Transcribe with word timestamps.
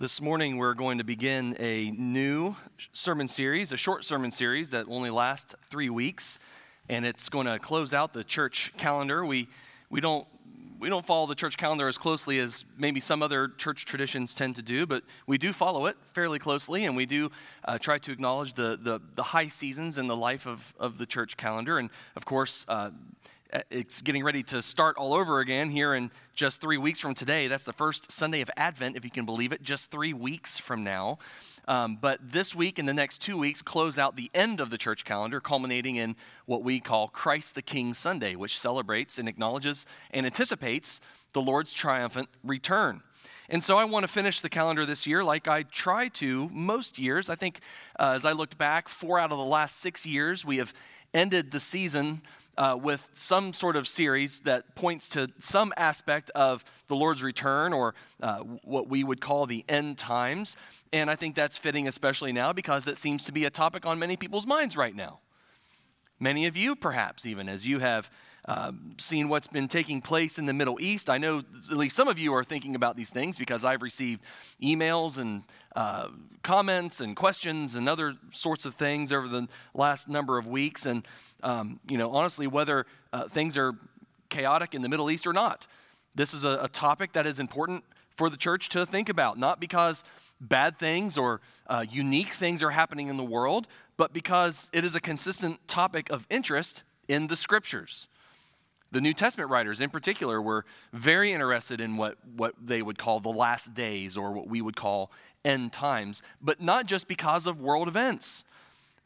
This 0.00 0.20
morning, 0.20 0.58
we're 0.58 0.74
going 0.74 0.98
to 0.98 1.04
begin 1.04 1.56
a 1.58 1.90
new 1.90 2.54
sermon 2.92 3.26
series, 3.26 3.72
a 3.72 3.76
short 3.76 4.04
sermon 4.04 4.30
series 4.30 4.70
that 4.70 4.86
will 4.86 4.94
only 4.94 5.10
last 5.10 5.56
three 5.70 5.90
weeks, 5.90 6.38
and 6.88 7.04
it's 7.04 7.28
going 7.28 7.46
to 7.46 7.58
close 7.58 7.92
out 7.92 8.12
the 8.12 8.22
church 8.22 8.72
calendar. 8.76 9.26
We, 9.26 9.48
we, 9.90 10.00
don't, 10.00 10.24
we 10.78 10.88
don't 10.88 11.04
follow 11.04 11.26
the 11.26 11.34
church 11.34 11.56
calendar 11.56 11.88
as 11.88 11.98
closely 11.98 12.38
as 12.38 12.64
maybe 12.76 13.00
some 13.00 13.24
other 13.24 13.48
church 13.48 13.86
traditions 13.86 14.32
tend 14.32 14.54
to 14.54 14.62
do, 14.62 14.86
but 14.86 15.02
we 15.26 15.36
do 15.36 15.52
follow 15.52 15.86
it 15.86 15.96
fairly 16.14 16.38
closely, 16.38 16.84
and 16.84 16.94
we 16.94 17.04
do 17.04 17.32
uh, 17.64 17.76
try 17.76 17.98
to 17.98 18.12
acknowledge 18.12 18.54
the, 18.54 18.78
the, 18.80 19.00
the, 19.16 19.24
high 19.24 19.48
seasons 19.48 19.98
in 19.98 20.06
the 20.06 20.16
life 20.16 20.46
of, 20.46 20.74
of 20.78 20.98
the 20.98 21.06
church 21.06 21.36
calendar. 21.36 21.76
And 21.76 21.90
of 22.14 22.24
course, 22.24 22.64
uh, 22.68 22.90
it's 23.70 24.02
getting 24.02 24.22
ready 24.22 24.42
to 24.44 24.60
start 24.62 24.96
all 24.96 25.14
over 25.14 25.40
again 25.40 25.70
here 25.70 25.94
in 25.94 26.10
just 26.34 26.60
three 26.60 26.76
weeks 26.76 26.98
from 26.98 27.14
today. 27.14 27.48
That's 27.48 27.64
the 27.64 27.72
first 27.72 28.12
Sunday 28.12 28.40
of 28.40 28.50
Advent, 28.56 28.96
if 28.96 29.04
you 29.04 29.10
can 29.10 29.24
believe 29.24 29.52
it, 29.52 29.62
just 29.62 29.90
three 29.90 30.12
weeks 30.12 30.58
from 30.58 30.84
now. 30.84 31.18
Um, 31.66 31.98
but 32.00 32.18
this 32.22 32.54
week 32.54 32.78
and 32.78 32.88
the 32.88 32.94
next 32.94 33.18
two 33.18 33.38
weeks 33.38 33.60
close 33.60 33.98
out 33.98 34.16
the 34.16 34.30
end 34.34 34.60
of 34.60 34.70
the 34.70 34.78
church 34.78 35.04
calendar, 35.04 35.40
culminating 35.40 35.96
in 35.96 36.16
what 36.46 36.62
we 36.62 36.80
call 36.80 37.08
Christ 37.08 37.54
the 37.54 37.62
King 37.62 37.94
Sunday, 37.94 38.36
which 38.36 38.58
celebrates 38.58 39.18
and 39.18 39.28
acknowledges 39.28 39.86
and 40.10 40.24
anticipates 40.24 41.00
the 41.32 41.42
Lord's 41.42 41.72
triumphant 41.72 42.28
return. 42.42 43.02
And 43.50 43.64
so 43.64 43.78
I 43.78 43.84
want 43.84 44.04
to 44.04 44.08
finish 44.08 44.40
the 44.40 44.50
calendar 44.50 44.84
this 44.84 45.06
year 45.06 45.24
like 45.24 45.48
I 45.48 45.62
try 45.62 46.08
to 46.08 46.50
most 46.50 46.98
years. 46.98 47.30
I 47.30 47.34
think 47.34 47.60
uh, 47.98 48.12
as 48.14 48.26
I 48.26 48.32
looked 48.32 48.58
back, 48.58 48.88
four 48.88 49.18
out 49.18 49.32
of 49.32 49.38
the 49.38 49.44
last 49.44 49.76
six 49.76 50.04
years, 50.04 50.44
we 50.44 50.58
have 50.58 50.74
ended 51.14 51.50
the 51.50 51.60
season 51.60 52.20
uh, 52.58 52.76
with 52.76 53.08
some 53.12 53.52
sort 53.52 53.76
of 53.76 53.86
series 53.86 54.40
that 54.40 54.74
points 54.74 55.08
to 55.10 55.28
some 55.38 55.72
aspect 55.76 56.30
of 56.34 56.64
the 56.88 56.96
Lord's 56.96 57.22
return 57.22 57.72
or 57.72 57.94
uh, 58.20 58.38
what 58.64 58.88
we 58.88 59.04
would 59.04 59.20
call 59.20 59.46
the 59.46 59.64
end 59.68 59.96
times. 59.96 60.56
And 60.92 61.08
I 61.08 61.14
think 61.14 61.36
that's 61.36 61.56
fitting, 61.56 61.86
especially 61.86 62.32
now, 62.32 62.52
because 62.52 62.84
that 62.84 62.98
seems 62.98 63.24
to 63.24 63.32
be 63.32 63.44
a 63.44 63.50
topic 63.50 63.86
on 63.86 64.00
many 64.00 64.16
people's 64.16 64.46
minds 64.46 64.76
right 64.76 64.94
now. 64.94 65.20
Many 66.18 66.46
of 66.46 66.56
you, 66.56 66.74
perhaps, 66.74 67.26
even 67.26 67.48
as 67.48 67.64
you 67.64 67.78
have 67.78 68.10
um, 68.48 68.94
seen 68.96 69.28
what's 69.28 69.46
been 69.46 69.68
taking 69.68 70.00
place 70.00 70.38
in 70.38 70.46
the 70.46 70.54
Middle 70.54 70.80
East. 70.80 71.10
I 71.10 71.18
know 71.18 71.42
at 71.70 71.76
least 71.76 71.94
some 71.94 72.08
of 72.08 72.18
you 72.18 72.34
are 72.34 72.42
thinking 72.42 72.74
about 72.74 72.96
these 72.96 73.10
things 73.10 73.36
because 73.36 73.64
I've 73.64 73.82
received 73.82 74.22
emails 74.62 75.18
and 75.18 75.44
uh, 75.76 76.08
comments 76.42 77.00
and 77.00 77.14
questions 77.14 77.74
and 77.74 77.88
other 77.88 78.14
sorts 78.32 78.64
of 78.64 78.74
things 78.74 79.12
over 79.12 79.28
the 79.28 79.48
last 79.74 80.08
number 80.08 80.38
of 80.38 80.46
weeks. 80.46 80.86
And 80.86 81.06
um, 81.42 81.78
you 81.88 81.98
know, 81.98 82.10
honestly, 82.10 82.46
whether 82.46 82.86
uh, 83.12 83.28
things 83.28 83.56
are 83.58 83.74
chaotic 84.30 84.74
in 84.74 84.82
the 84.82 84.88
Middle 84.88 85.10
East 85.10 85.26
or 85.26 85.32
not. 85.32 85.66
This 86.14 86.34
is 86.34 86.44
a, 86.44 86.58
a, 86.62 86.68
topic 86.68 87.12
that 87.12 87.26
is 87.26 87.38
important 87.40 87.84
for 88.16 88.28
the 88.28 88.36
church 88.36 88.68
to 88.70 88.84
think 88.84 89.08
about, 89.08 89.38
not 89.38 89.60
because 89.60 90.04
bad 90.40 90.78
things 90.78 91.16
or 91.16 91.40
uh, 91.66 91.84
unique 91.88 92.32
things 92.32 92.62
are 92.62 92.70
happening 92.70 93.08
in 93.08 93.16
the 93.16 93.24
world, 93.24 93.66
but 93.96 94.12
because 94.12 94.70
it 94.72 94.84
is 94.84 94.94
a 94.94 95.00
consistent 95.00 95.66
topic 95.66 96.10
of 96.10 96.26
interest 96.30 96.82
in 97.08 97.28
the 97.28 97.36
scriptures. 97.36 98.08
The 98.90 99.00
New 99.00 99.12
Testament 99.12 99.50
writers, 99.50 99.80
in 99.80 99.90
particular, 99.90 100.40
were 100.40 100.64
very 100.92 101.32
interested 101.32 101.80
in 101.80 101.96
what, 101.96 102.16
what 102.36 102.54
they 102.60 102.80
would 102.80 102.98
call 102.98 103.20
the 103.20 103.28
last 103.28 103.74
days 103.74 104.16
or 104.16 104.32
what 104.32 104.48
we 104.48 104.62
would 104.62 104.76
call 104.76 105.10
end 105.44 105.72
times, 105.72 106.22
but 106.40 106.60
not 106.60 106.86
just 106.86 107.06
because 107.06 107.46
of 107.46 107.60
world 107.60 107.88
events 107.88 108.44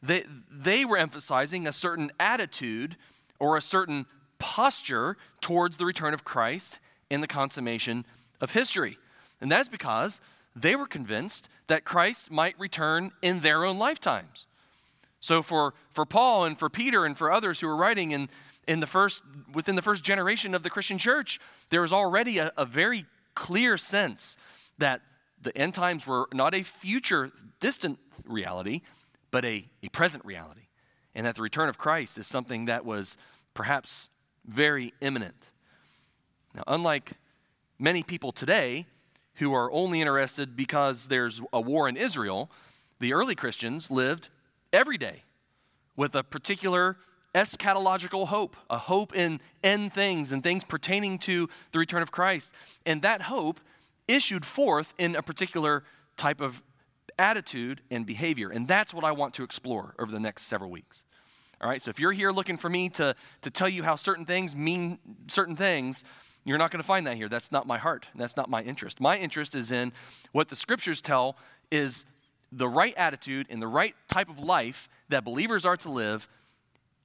they, 0.03 0.25
they 0.51 0.83
were 0.83 0.97
emphasizing 0.97 1.65
a 1.65 1.71
certain 1.71 2.11
attitude 2.19 2.97
or 3.39 3.55
a 3.55 3.61
certain 3.61 4.05
posture 4.37 5.15
towards 5.39 5.77
the 5.77 5.85
return 5.85 6.13
of 6.13 6.25
Christ 6.25 6.79
in 7.09 7.21
the 7.21 7.27
consummation 7.27 8.05
of 8.41 8.51
history. 8.51 8.97
And 9.39 9.49
that's 9.49 9.69
because 9.69 10.19
they 10.55 10.75
were 10.75 10.85
convinced 10.85 11.47
that 11.67 11.85
Christ 11.85 12.29
might 12.29 12.59
return 12.59 13.11
in 13.21 13.39
their 13.39 13.63
own 13.63 13.79
lifetimes. 13.79 14.45
So 15.21 15.41
for, 15.41 15.73
for 15.89 16.05
Paul 16.05 16.43
and 16.43 16.59
for 16.59 16.69
Peter 16.69 17.05
and 17.05 17.17
for 17.17 17.31
others 17.31 17.61
who 17.61 17.67
were 17.67 17.75
writing 17.75 18.11
in, 18.11 18.27
in 18.67 18.79
the 18.79 18.87
first, 18.87 19.21
within 19.53 19.75
the 19.75 19.81
first 19.81 20.03
generation 20.03 20.55
of 20.55 20.63
the 20.63 20.69
Christian 20.69 20.97
church, 20.97 21.39
there 21.69 21.81
was 21.81 21.93
already 21.93 22.37
a, 22.37 22.51
a 22.57 22.65
very 22.65 23.05
clear 23.35 23.77
sense 23.77 24.37
that 24.77 25.01
the 25.41 25.55
end 25.57 25.73
times 25.73 26.07
were 26.07 26.27
not 26.33 26.53
a 26.53 26.63
future 26.63 27.31
distant 27.59 27.99
reality, 28.25 28.81
but 29.31 29.43
a, 29.45 29.67
a 29.81 29.89
present 29.89 30.23
reality. 30.25 30.67
And 31.15 31.25
that 31.25 31.35
the 31.35 31.41
return 31.41 31.69
of 31.69 31.77
Christ 31.77 32.17
is 32.17 32.27
something 32.27 32.65
that 32.65 32.85
was 32.85 33.17
perhaps 33.53 34.09
very 34.45 34.93
imminent. 35.01 35.49
Now, 36.55 36.63
unlike 36.67 37.13
many 37.79 38.03
people 38.03 38.31
today 38.31 38.85
who 39.35 39.53
are 39.53 39.71
only 39.71 40.01
interested 40.01 40.55
because 40.55 41.07
there's 41.07 41.41
a 41.51 41.59
war 41.59 41.89
in 41.89 41.97
Israel, 41.97 42.49
the 42.99 43.13
early 43.13 43.35
Christians 43.35 43.91
lived 43.91 44.29
every 44.71 44.97
day 44.97 45.23
with 45.95 46.15
a 46.15 46.23
particular 46.23 46.97
eschatological 47.33 48.27
hope, 48.27 48.55
a 48.69 48.77
hope 48.77 49.15
in 49.15 49.41
end 49.63 49.93
things 49.93 50.31
and 50.31 50.43
things 50.43 50.63
pertaining 50.63 51.17
to 51.19 51.49
the 51.71 51.79
return 51.79 52.01
of 52.01 52.11
Christ. 52.11 52.51
And 52.85 53.01
that 53.01 53.23
hope 53.23 53.59
issued 54.07 54.45
forth 54.45 54.93
in 54.97 55.15
a 55.15 55.21
particular 55.21 55.83
type 56.17 56.41
of 56.41 56.61
attitude 57.17 57.81
and 57.91 58.05
behavior. 58.05 58.49
And 58.49 58.67
that's 58.67 58.93
what 58.93 59.03
I 59.03 59.11
want 59.11 59.33
to 59.35 59.43
explore 59.43 59.95
over 59.99 60.11
the 60.11 60.19
next 60.19 60.43
several 60.43 60.69
weeks. 60.69 61.03
All 61.61 61.69
right, 61.69 61.81
so 61.81 61.89
if 61.89 61.99
you're 61.99 62.11
here 62.11 62.31
looking 62.31 62.57
for 62.57 62.69
me 62.69 62.89
to, 62.89 63.15
to 63.41 63.49
tell 63.49 63.69
you 63.69 63.83
how 63.83 63.95
certain 63.95 64.25
things 64.25 64.55
mean 64.55 64.99
certain 65.27 65.55
things, 65.55 66.03
you're 66.43 66.57
not 66.57 66.71
going 66.71 66.81
to 66.81 66.87
find 66.87 67.07
that 67.07 67.15
here. 67.15 67.29
That's 67.29 67.51
not 67.51 67.65
my 67.65 67.77
heart. 67.77 68.07
That's 68.15 68.35
not 68.35 68.49
my 68.49 68.61
interest. 68.63 68.99
My 68.99 69.17
interest 69.17 69.55
is 69.55 69.71
in 69.71 69.93
what 70.33 70.49
the 70.49 70.57
scriptures 70.57 71.01
tell 71.01 71.37
is 71.71 72.05
the 72.51 72.67
right 72.67 72.93
attitude 72.97 73.47
and 73.49 73.61
the 73.61 73.67
right 73.67 73.95
type 74.09 74.29
of 74.29 74.39
life 74.39 74.89
that 75.09 75.23
believers 75.23 75.65
are 75.65 75.77
to 75.77 75.89
live 75.89 76.27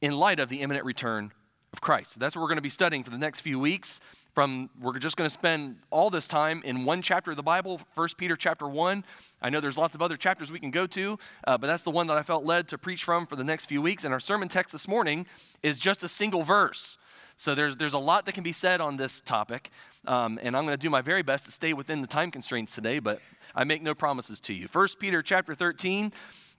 in 0.01 0.19
light 0.19 0.41
of 0.41 0.49
the 0.49 0.61
imminent 0.61 0.85
return 0.85 1.33
of 1.73 1.81
Christ. 1.81 2.13
So 2.13 2.21
that's 2.21 2.35
what 2.35 2.43
we're 2.43 2.49
going 2.49 2.57
to 2.57 2.63
be 2.63 2.69
studying 2.69 3.05
for 3.05 3.11
the 3.11 3.19
next 3.19 3.43
few 3.43 3.59
weeks. 3.59 4.01
From 4.35 4.71
we're 4.81 4.99
just 4.99 5.17
going 5.17 5.27
to 5.27 5.33
spend 5.33 5.79
all 5.91 6.11
this 6.11 6.29
time 6.29 6.63
in 6.65 6.85
one 6.85 7.03
chapter 7.03 7.33
of 7.33 7.37
the 7.37 7.43
bible 7.43 7.81
1 7.97 8.09
peter 8.17 8.37
chapter 8.37 8.69
1 8.69 9.03
i 9.43 9.51
know 9.51 9.59
there's 9.59 9.79
lots 9.79 9.97
of 9.97 10.03
other 10.03 10.17
chapters 10.17 10.53
we 10.53 10.61
can 10.61 10.71
go 10.71 10.87
to 10.87 11.19
uh, 11.45 11.59
but 11.59 11.67
that's 11.67 11.83
the 11.83 11.91
one 11.91 12.07
that 12.07 12.17
i 12.17 12.23
felt 12.23 12.45
led 12.45 12.69
to 12.69 12.79
preach 12.79 13.03
from 13.03 13.27
for 13.27 13.35
the 13.35 13.43
next 13.43 13.67
few 13.67 13.83
weeks. 13.83 14.05
And 14.05 14.15
our 14.15 14.21
sermon 14.21 14.47
text 14.47 14.71
this 14.71 14.87
morning 14.87 15.27
is 15.63 15.81
just 15.81 16.05
a 16.05 16.09
single 16.09 16.45
verse. 16.45 16.99
So 17.37 17.55
there's, 17.55 17.77
there's 17.77 17.95
a 17.95 17.99
lot 17.99 18.27
that 18.27 18.33
can 18.33 18.45
be 18.45 18.53
said 18.53 18.81
on 18.81 18.97
this 18.97 19.21
topic 19.21 19.71
um, 20.07 20.39
and 20.41 20.57
i'm 20.57 20.65
going 20.65 20.77
to 20.77 20.81
do 20.81 20.91
my 20.91 21.01
very 21.01 21.23
best 21.23 21.47
to 21.47 21.53
stay 21.53 21.73
within 21.73 22.01
the 22.01 22.07
time 22.07 22.31
constraints 22.31 22.75
today 22.75 23.01
but 23.01 23.21
i 23.57 23.65
make 23.65 23.83
no 23.83 23.95
promises 23.95 24.39
to 24.41 24.55
you. 24.55 24.69
1 24.71 24.89
peter 25.01 25.21
chapter 25.21 25.55
13 25.55 26.13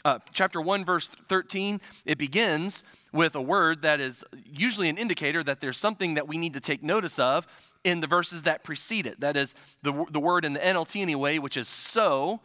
uh, 0.04 0.20
chapter 0.34 0.62
1 0.62 0.84
verse 0.84 1.08
13 1.30 1.80
it 2.06 2.18
begins 2.18 2.84
with 3.12 3.36
a 3.36 3.42
word 3.42 3.82
that 3.82 4.00
is 4.00 4.24
usually 4.52 4.90
an 4.90 4.98
indicator 4.98 5.44
that 5.44 5.62
there's 5.62 5.78
something 5.78 6.14
that 6.16 6.28
we 6.28 6.38
need 6.38 6.54
to 6.54 6.60
take 6.60 6.84
notice 6.84 7.20
of 7.20 7.48
in 7.84 8.02
the 8.02 8.08
verses 8.08 8.44
that 8.44 8.64
precede 8.64 9.08
it. 9.08 9.20
That 9.20 9.38
is 9.38 9.56
the, 9.82 10.06
the 10.12 10.20
word 10.20 10.46
in 10.46 10.54
the 10.54 10.60
NLT 10.60 11.02
anyway, 11.02 11.38
which 11.40 11.58
is 11.58 11.68
so. 11.68 12.42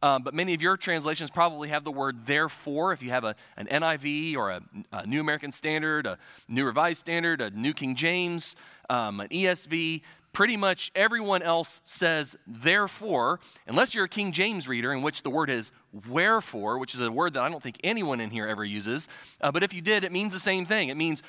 Um, 0.00 0.22
but 0.22 0.32
many 0.32 0.54
of 0.54 0.62
your 0.62 0.76
translations 0.76 1.30
probably 1.30 1.68
have 1.68 1.84
the 1.84 1.90
word 1.90 2.24
therefore. 2.24 2.92
If 2.92 3.02
you 3.02 3.10
have 3.10 3.24
a, 3.24 3.34
an 3.56 3.66
NIV 3.66 4.36
or 4.36 4.50
a, 4.50 4.62
a 4.92 5.06
New 5.06 5.20
American 5.20 5.50
Standard, 5.50 6.06
a 6.06 6.18
New 6.46 6.64
Revised 6.64 7.00
Standard, 7.00 7.40
a 7.40 7.50
New 7.50 7.72
King 7.72 7.96
James, 7.96 8.54
um, 8.88 9.20
an 9.20 9.28
ESV, 9.28 10.02
pretty 10.38 10.56
much 10.56 10.92
everyone 10.94 11.42
else 11.42 11.80
says 11.82 12.36
therefore, 12.46 13.40
unless 13.66 13.92
you're 13.92 14.04
a 14.04 14.08
King 14.08 14.30
James 14.30 14.68
reader, 14.68 14.92
in 14.92 15.02
which 15.02 15.24
the 15.24 15.30
word 15.30 15.50
is 15.50 15.72
wherefore, 16.08 16.78
which 16.78 16.94
is 16.94 17.00
a 17.00 17.10
word 17.10 17.34
that 17.34 17.42
I 17.42 17.48
don't 17.48 17.60
think 17.60 17.80
anyone 17.82 18.20
in 18.20 18.30
here 18.30 18.46
ever 18.46 18.64
uses. 18.64 19.08
Uh, 19.40 19.50
but 19.50 19.64
if 19.64 19.74
you 19.74 19.80
did, 19.80 20.04
it 20.04 20.12
means 20.12 20.32
the 20.32 20.38
same 20.38 20.64
thing. 20.64 20.90
It 20.90 20.96
means 20.96 21.24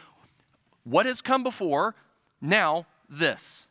what 0.84 1.08
has 1.08 1.24
come 1.24 1.42
before, 1.42 1.96
now 2.40 2.86
this. 3.10 3.66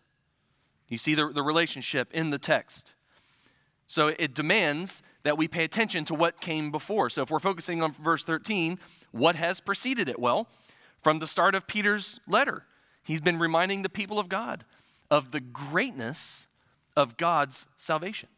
You 0.88 0.99
see 0.99 1.15
the, 1.15 1.28
the 1.28 1.44
relationship 1.44 2.12
in 2.12 2.31
the 2.31 2.38
text. 2.41 2.94
So 3.87 4.09
it 4.09 4.34
demands 4.34 5.05
that 5.23 5.38
we 5.38 5.46
pay 5.46 5.62
attention 5.62 6.05
to 6.06 6.17
what 6.17 6.40
came 6.40 6.73
before. 6.73 7.11
So 7.11 7.23
if 7.23 7.31
we're 7.31 7.38
focusing 7.38 7.81
on 7.81 7.93
verse 7.93 8.25
13, 8.25 8.76
what 9.12 9.37
has 9.37 9.61
preceded 9.61 10.08
it? 10.08 10.19
Well, 10.19 10.49
from 11.00 11.20
the 11.20 11.29
start 11.29 11.55
of 11.55 11.69
Peter's 11.69 12.19
letter, 12.26 12.64
he's 13.05 13.20
been 13.20 13.38
reminding 13.38 13.82
the 13.82 13.88
people 13.88 14.19
of 14.19 14.29
God 14.29 14.64
of 15.10 15.31
the 15.31 15.40
greatness 15.40 16.46
of 16.96 17.16
God's 17.16 17.66
salvation. 17.76 18.28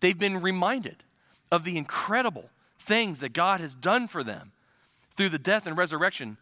They've 0.00 0.18
been 0.18 0.40
reminded 0.40 1.04
of 1.50 1.64
the 1.64 1.78
incredible 1.78 2.50
things 2.78 3.20
that 3.20 3.32
God 3.32 3.60
has 3.60 3.74
done 3.74 4.08
for 4.08 4.22
them 4.22 4.52
through 5.16 5.30
the 5.30 5.38
death 5.38 5.66
and 5.66 5.76
resurrection 5.76 6.36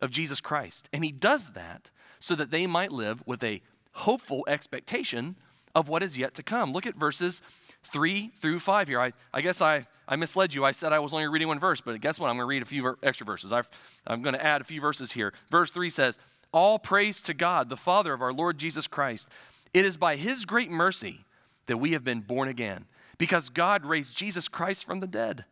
of 0.00 0.10
Jesus 0.10 0.40
Christ. 0.40 0.88
And 0.92 1.04
he 1.04 1.12
does 1.12 1.50
that 1.50 1.90
so 2.18 2.34
that 2.34 2.50
they 2.50 2.66
might 2.66 2.92
live 2.92 3.22
with 3.26 3.42
a 3.42 3.62
hopeful 3.92 4.44
expectation 4.46 5.36
of 5.74 5.88
what 5.88 6.02
is 6.02 6.18
yet 6.18 6.34
to 6.34 6.42
come. 6.42 6.72
Look 6.72 6.86
at 6.86 6.96
verses 6.96 7.42
3 7.84 8.32
through 8.36 8.58
5 8.58 8.88
here. 8.88 9.00
I, 9.00 9.12
I 9.32 9.40
guess 9.40 9.62
I, 9.62 9.86
I 10.08 10.16
misled 10.16 10.52
you. 10.52 10.64
I 10.64 10.72
said 10.72 10.92
I 10.92 10.98
was 10.98 11.12
only 11.12 11.26
reading 11.28 11.48
one 11.48 11.60
verse, 11.60 11.80
but 11.80 12.00
guess 12.00 12.18
what? 12.18 12.28
I'm 12.28 12.36
going 12.36 12.44
to 12.44 12.48
read 12.48 12.62
a 12.62 12.66
few 12.66 12.82
ver- 12.82 12.98
extra 13.02 13.24
verses. 13.24 13.52
i 13.52 13.62
am 14.06 14.22
going 14.22 14.34
to 14.34 14.44
add 14.44 14.60
a 14.60 14.64
few 14.64 14.80
verses 14.80 15.12
here. 15.12 15.32
Verse 15.50 15.70
3 15.70 15.88
says, 15.90 16.18
All 16.56 16.78
praise 16.78 17.20
to 17.20 17.34
God, 17.34 17.68
the 17.68 17.76
Father 17.76 18.14
of 18.14 18.22
our 18.22 18.32
Lord 18.32 18.56
Jesus 18.56 18.86
Christ. 18.86 19.28
It 19.74 19.84
is 19.84 19.98
by 19.98 20.16
his 20.16 20.46
great 20.46 20.70
mercy 20.70 21.26
that 21.66 21.76
we 21.76 21.92
have 21.92 22.02
been 22.02 22.22
born 22.22 22.48
again 22.48 22.86
because 23.18 23.50
God 23.50 23.84
raised 23.84 24.16
Jesus 24.16 24.48
Christ 24.48 24.86
from 24.86 25.00
the 25.00 25.06
dead. 25.06 25.44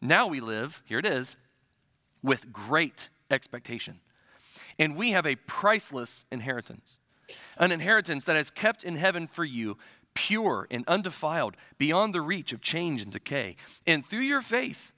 Now 0.00 0.28
we 0.28 0.38
live, 0.38 0.84
here 0.86 1.00
it 1.00 1.04
is, 1.04 1.34
with 2.22 2.52
great 2.52 3.08
expectation. 3.28 3.98
And 4.78 4.94
we 4.94 5.10
have 5.10 5.26
a 5.26 5.34
priceless 5.34 6.26
inheritance, 6.30 7.00
an 7.58 7.72
inheritance 7.72 8.24
that 8.26 8.36
is 8.36 8.52
kept 8.52 8.84
in 8.84 8.94
heaven 8.94 9.26
for 9.26 9.44
you, 9.44 9.76
pure 10.14 10.68
and 10.70 10.86
undefiled, 10.86 11.56
beyond 11.76 12.14
the 12.14 12.20
reach 12.20 12.52
of 12.52 12.60
change 12.60 13.02
and 13.02 13.10
decay. 13.10 13.56
And 13.84 14.06
through 14.06 14.20
your 14.20 14.42
faith, 14.42 14.92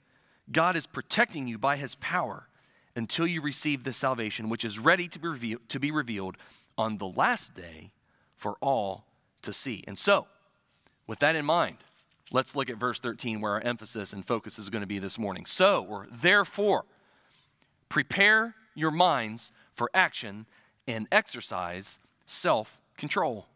God 0.51 0.75
is 0.75 0.85
protecting 0.85 1.47
you 1.47 1.57
by 1.57 1.75
his 1.75 1.95
power 1.95 2.48
until 2.99 3.25
you 3.25 3.41
receive 3.41 3.85
the 3.85 3.93
salvation 3.93 4.49
which 4.49 4.65
is 4.65 4.77
ready 4.77 5.07
to 5.07 5.17
be, 5.17 5.29
revealed, 5.29 5.61
to 5.69 5.79
be 5.79 5.89
revealed 5.89 6.35
on 6.77 6.97
the 6.97 7.07
last 7.07 7.53
day 7.53 7.91
for 8.35 8.57
all 8.59 9.05
to 9.41 9.53
see. 9.53 9.85
And 9.87 9.97
so, 9.97 10.27
with 11.07 11.19
that 11.19 11.37
in 11.37 11.45
mind, 11.45 11.77
let's 12.33 12.57
look 12.57 12.69
at 12.69 12.75
verse 12.75 12.99
13 12.99 13.39
where 13.39 13.53
our 13.53 13.61
emphasis 13.61 14.11
and 14.11 14.25
focus 14.25 14.59
is 14.59 14.69
going 14.69 14.81
to 14.81 14.87
be 14.87 14.99
this 14.99 15.17
morning. 15.17 15.45
So, 15.45 15.85
or 15.89 16.07
therefore, 16.11 16.83
prepare 17.87 18.55
your 18.75 18.91
minds 18.91 19.53
for 19.73 19.89
action 19.93 20.45
and 20.85 21.07
exercise 21.09 21.99
self 22.25 22.81
control. 22.97 23.47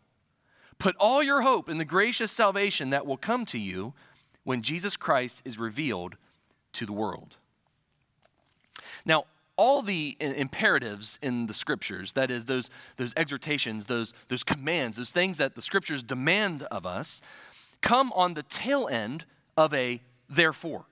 Put 0.80 0.96
all 1.02 1.22
your 1.22 1.42
hope 1.42 1.68
in 1.68 1.80
the 1.80 1.86
gracious 1.86 2.32
salvation 2.32 2.92
that 2.92 3.06
will 3.06 3.18
come 3.18 3.44
to 3.48 3.60
you 3.60 3.94
when 4.46 4.62
Jesus 4.62 4.96
Christ 4.96 5.42
is 5.44 5.60
revealed 5.60 6.16
to 6.72 6.86
the 6.86 6.94
world. 6.94 7.36
Now, 9.06 9.26
all 9.56 9.82
the 9.82 10.18
imperatives 10.20 11.20
in 11.22 11.48
the 11.48 11.54
scriptures, 11.54 12.14
that 12.14 12.32
is, 12.32 12.46
those, 12.46 12.70
those 12.98 13.14
exhortations, 13.16 13.86
those, 13.86 14.14
those 14.28 14.44
commands, 14.44 14.98
those 14.98 15.12
things 15.12 15.38
that 15.38 15.56
the 15.56 15.62
scriptures 15.62 16.02
demand 16.02 16.64
of 16.64 16.86
us, 16.86 17.22
come 17.82 18.12
on 18.16 18.34
the 18.34 18.44
tail 18.44 18.88
end 18.90 19.26
of 19.56 19.74
a 19.74 20.02
therefore. 20.30 20.86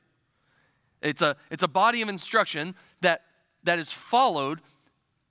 It's 1.02 1.22
a, 1.22 1.36
it's 1.50 1.64
a 1.64 1.68
body 1.68 2.02
of 2.02 2.10
instruction 2.10 2.76
that, 3.02 3.24
that 3.64 3.80
is 3.80 3.92
followed 3.92 4.62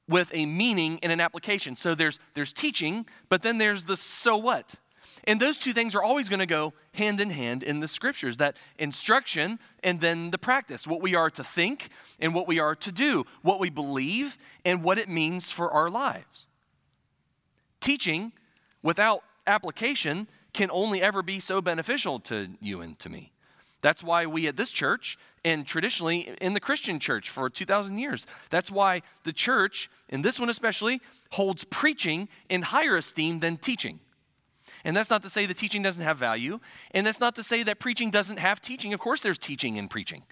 with 0.09 0.31
a 0.35 0.45
meaning 0.45 0.99
and 1.03 1.13
an 1.13 1.21
application. 1.21 1.77
So 1.77 1.95
there's, 1.95 2.19
there's 2.35 2.53
teaching, 2.53 3.07
but 3.29 3.43
then 3.43 3.59
there's 3.59 3.85
the 3.85 3.97
so 3.97 4.37
what. 4.37 4.75
And 5.25 5.41
those 5.41 5.59
two 5.59 5.73
things 5.73 5.95
are 5.95 6.03
always 6.03 6.29
going 6.29 6.41
to 6.41 6.47
go 6.47 6.73
hand 6.95 7.21
in 7.21 7.31
hand 7.31 7.63
in 7.63 7.81
the 7.81 7.89
scriptures 7.89 8.39
that 8.39 8.57
instruction 8.79 9.59
and 9.83 10.01
then 10.01 10.31
the 10.31 10.39
practice, 10.39 10.87
what 10.87 11.03
we 11.03 11.15
are 11.15 11.31
to 11.31 11.45
think 11.45 11.91
and 12.19 12.35
what 12.35 12.49
we 12.49 12.59
are 12.59 12.75
to 12.77 12.93
do, 12.93 13.27
what 13.43 13.61
we 13.61 13.71
believe 13.71 14.39
and 14.65 14.83
what 14.83 14.99
it 14.99 15.09
means 15.09 15.51
for 15.51 15.71
our 15.71 15.91
lives. 15.91 16.47
Teaching 17.81 18.33
without 18.83 19.23
application 19.47 20.27
can 20.53 20.71
only 20.71 21.03
ever 21.03 21.23
be 21.23 21.39
so 21.39 21.61
beneficial 21.61 22.19
to 22.21 22.49
you 22.61 22.81
and 22.81 22.99
to 22.99 23.09
me. 23.09 23.33
That's 23.83 24.03
why 24.03 24.27
we 24.27 24.47
at 24.47 24.57
this 24.57 24.71
church, 24.71 25.19
and 25.45 25.67
traditionally 25.67 26.35
in 26.41 26.53
the 26.53 26.61
Christian 26.61 26.99
church 26.99 27.31
for 27.31 27.49
2,000 27.49 27.99
years, 27.99 28.27
that's 28.51 28.71
why 28.71 29.03
the 29.25 29.33
church, 29.33 29.91
in 30.09 30.23
this 30.23 30.39
one 30.39 30.51
especially, 30.51 31.01
holds 31.31 31.65
preaching 31.65 32.29
in 32.49 32.63
higher 32.63 32.97
esteem 32.97 33.41
than 33.41 33.57
teaching. 33.57 34.01
And 34.85 34.97
that's 34.97 35.11
not 35.11 35.23
to 35.23 35.31
say 35.31 35.47
that 35.47 35.57
teaching 35.57 35.83
doesn't 35.83 36.03
have 36.03 36.19
value, 36.19 36.61
and 36.93 37.07
that's 37.07 37.21
not 37.21 37.37
to 37.37 37.43
say 37.43 37.63
that 37.63 37.79
preaching 37.79 38.11
doesn't 38.11 38.39
have 38.39 38.61
teaching. 38.61 38.93
Of 38.93 39.01
course, 39.01 39.21
there's 39.21 39.39
teaching 39.39 39.77
in 39.77 39.89
preaching. 39.89 40.23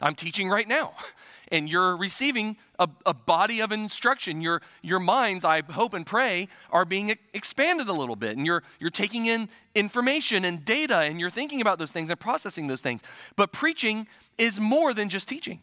I'm 0.00 0.14
teaching 0.14 0.50
right 0.50 0.68
now, 0.68 0.94
and 1.52 1.68
you're 1.68 1.96
receiving 1.96 2.56
a, 2.78 2.88
a, 3.06 3.14
body 3.14 3.60
of 3.60 3.72
instruction. 3.72 4.40
Your, 4.40 4.60
your 4.82 5.00
minds, 5.00 5.44
I 5.44 5.62
hope 5.62 5.94
and 5.94 6.04
pray, 6.04 6.48
are 6.70 6.84
being 6.84 7.16
expanded 7.32 7.88
a 7.88 7.92
little 7.92 8.16
bit, 8.16 8.36
and 8.36 8.44
you're, 8.44 8.62
you're 8.80 8.90
taking 8.90 9.26
in 9.26 9.48
information 9.74 10.44
and 10.44 10.64
data, 10.64 10.98
and 10.98 11.20
you're 11.20 11.30
thinking 11.30 11.60
about 11.60 11.78
those 11.78 11.92
things 11.92 12.10
and 12.10 12.18
processing 12.18 12.66
those 12.66 12.80
things. 12.80 13.02
But 13.36 13.52
preaching 13.52 14.06
is 14.36 14.60
more 14.60 14.92
than 14.92 15.08
just 15.08 15.28
teaching. 15.28 15.62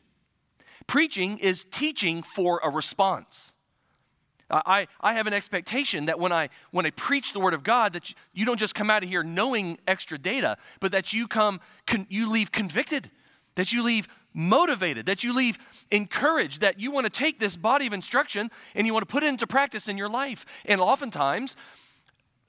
Preaching 0.88 1.38
is 1.38 1.66
teaching 1.70 2.24
for 2.24 2.60
a 2.64 2.70
response. 2.70 3.54
I, 4.52 4.88
I 5.00 5.14
have 5.14 5.28
an 5.28 5.34
expectation 5.34 6.06
that 6.06 6.20
when 6.20 6.32
I, 6.32 6.50
when 6.72 6.86
I 6.86 6.92
preach 6.92 7.34
the 7.34 7.40
Word 7.40 7.54
of 7.54 7.64
God, 7.64 7.94
that 7.94 8.14
you 8.34 8.46
don't 8.46 8.60
just 8.60 8.76
come 8.76 8.90
out 8.90 9.04
of 9.04 9.10
here 9.10 9.24
knowing 9.24 9.80
extra 9.88 10.18
data, 10.18 10.58
but 10.80 10.92
that 10.92 11.14
you, 11.14 11.28
come, 11.28 11.62
con, 11.88 12.06
you 12.10 12.30
leave 12.30 12.52
convicted, 12.52 13.10
that 13.56 13.72
you 13.72 13.84
leave 13.84 14.08
motivated, 14.34 15.06
that 15.06 15.24
you 15.24 15.34
leave 15.34 15.58
encouraged, 15.92 16.62
that 16.62 16.80
you 16.80 16.92
want 16.92 17.06
to 17.06 17.10
take 17.10 17.40
this 17.40 17.56
body 17.56 17.88
of 17.88 17.94
instruction 17.94 18.50
and 18.76 18.88
you 18.88 18.94
want 18.94 19.08
to 19.08 19.12
put 19.12 19.24
it 19.24 19.28
into 19.28 19.48
practice 19.48 19.88
in 19.88 19.98
your 19.98 20.10
life. 20.10 20.46
And 20.66 20.80
oftentimes, 20.80 21.56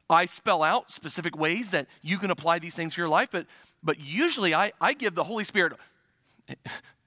I 0.08 0.26
spell 0.26 0.62
out 0.62 0.92
specific 0.92 1.36
ways 1.36 1.70
that 1.70 1.86
you 2.02 2.18
can 2.18 2.30
apply 2.30 2.58
these 2.58 2.74
things 2.74 2.94
for 2.94 3.00
your 3.00 3.08
life, 3.08 3.28
but, 3.32 3.46
but 3.82 3.98
usually 3.98 4.54
I, 4.54 4.72
I 4.80 4.92
give 4.92 5.14
the 5.14 5.24
Holy 5.24 5.44
Spirit 5.44 5.72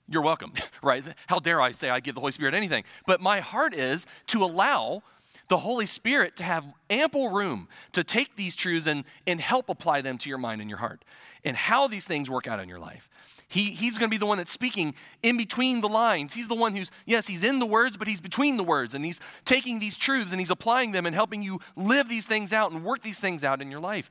you're 0.08 0.22
welcome, 0.22 0.54
right? 0.84 1.04
How 1.28 1.40
dare 1.40 1.62
I 1.62 1.72
say 1.72 1.90
I 1.90 2.00
give 2.00 2.16
the 2.16 2.22
Holy 2.22 2.32
Spirit 2.32 2.54
anything? 2.54 2.84
But 3.06 3.22
my 3.22 3.40
heart 3.40 3.74
is 3.74 4.06
to 4.28 4.44
allow 4.44 5.04
the 5.48 5.58
Holy 5.58 5.86
Spirit 5.86 6.36
to 6.38 6.44
have 6.44 6.66
ample 6.90 7.30
room 7.30 7.68
to 7.92 8.04
take 8.04 8.36
these 8.36 8.56
truths 8.56 8.88
and, 8.88 9.04
and 9.28 9.40
help 9.40 9.70
apply 9.70 10.02
them 10.02 10.18
to 10.20 10.30
your 10.30 10.38
mind 10.38 10.62
and 10.62 10.70
your 10.70 10.80
heart 10.80 11.04
and 11.44 11.56
how 11.56 11.88
these 11.88 12.06
things 12.06 12.30
work 12.30 12.48
out 12.48 12.60
in 12.60 12.68
your 12.68 12.80
life. 12.80 13.10
He, 13.48 13.72
he's 13.72 13.98
going 13.98 14.10
to 14.10 14.14
be 14.14 14.18
the 14.18 14.26
one 14.26 14.40
that's 14.40 14.52
speaking 14.52 14.96
in 15.22 15.38
between 15.38 15.82
the 15.82 15.88
lines. 15.88 16.34
He's 16.34 16.48
the 16.48 16.56
one 16.56 16.76
who's, 16.76 16.90
yes, 17.06 17.28
he's 17.28 17.44
in 17.44 17.60
the 17.60 17.66
words, 17.66 17.96
but 17.96 18.08
he's 18.08 18.20
between 18.20 18.58
the 18.58 18.64
words. 18.64 18.96
And 18.96 19.06
he's 19.06 19.20
taking 19.46 19.80
these 19.80 19.96
truths 19.96 20.32
and 20.32 20.42
he's 20.42 20.50
applying 20.50 20.94
them 20.94 21.06
and 21.06 21.14
helping 21.14 21.44
you 21.44 21.60
live 21.76 22.10
these 22.10 22.26
things 22.26 22.52
out 22.52 22.72
and 22.72 22.84
work 22.84 23.04
these 23.04 23.20
things 23.20 23.44
out 23.44 23.62
in 23.62 23.70
your 23.70 23.80
life. 23.80 24.10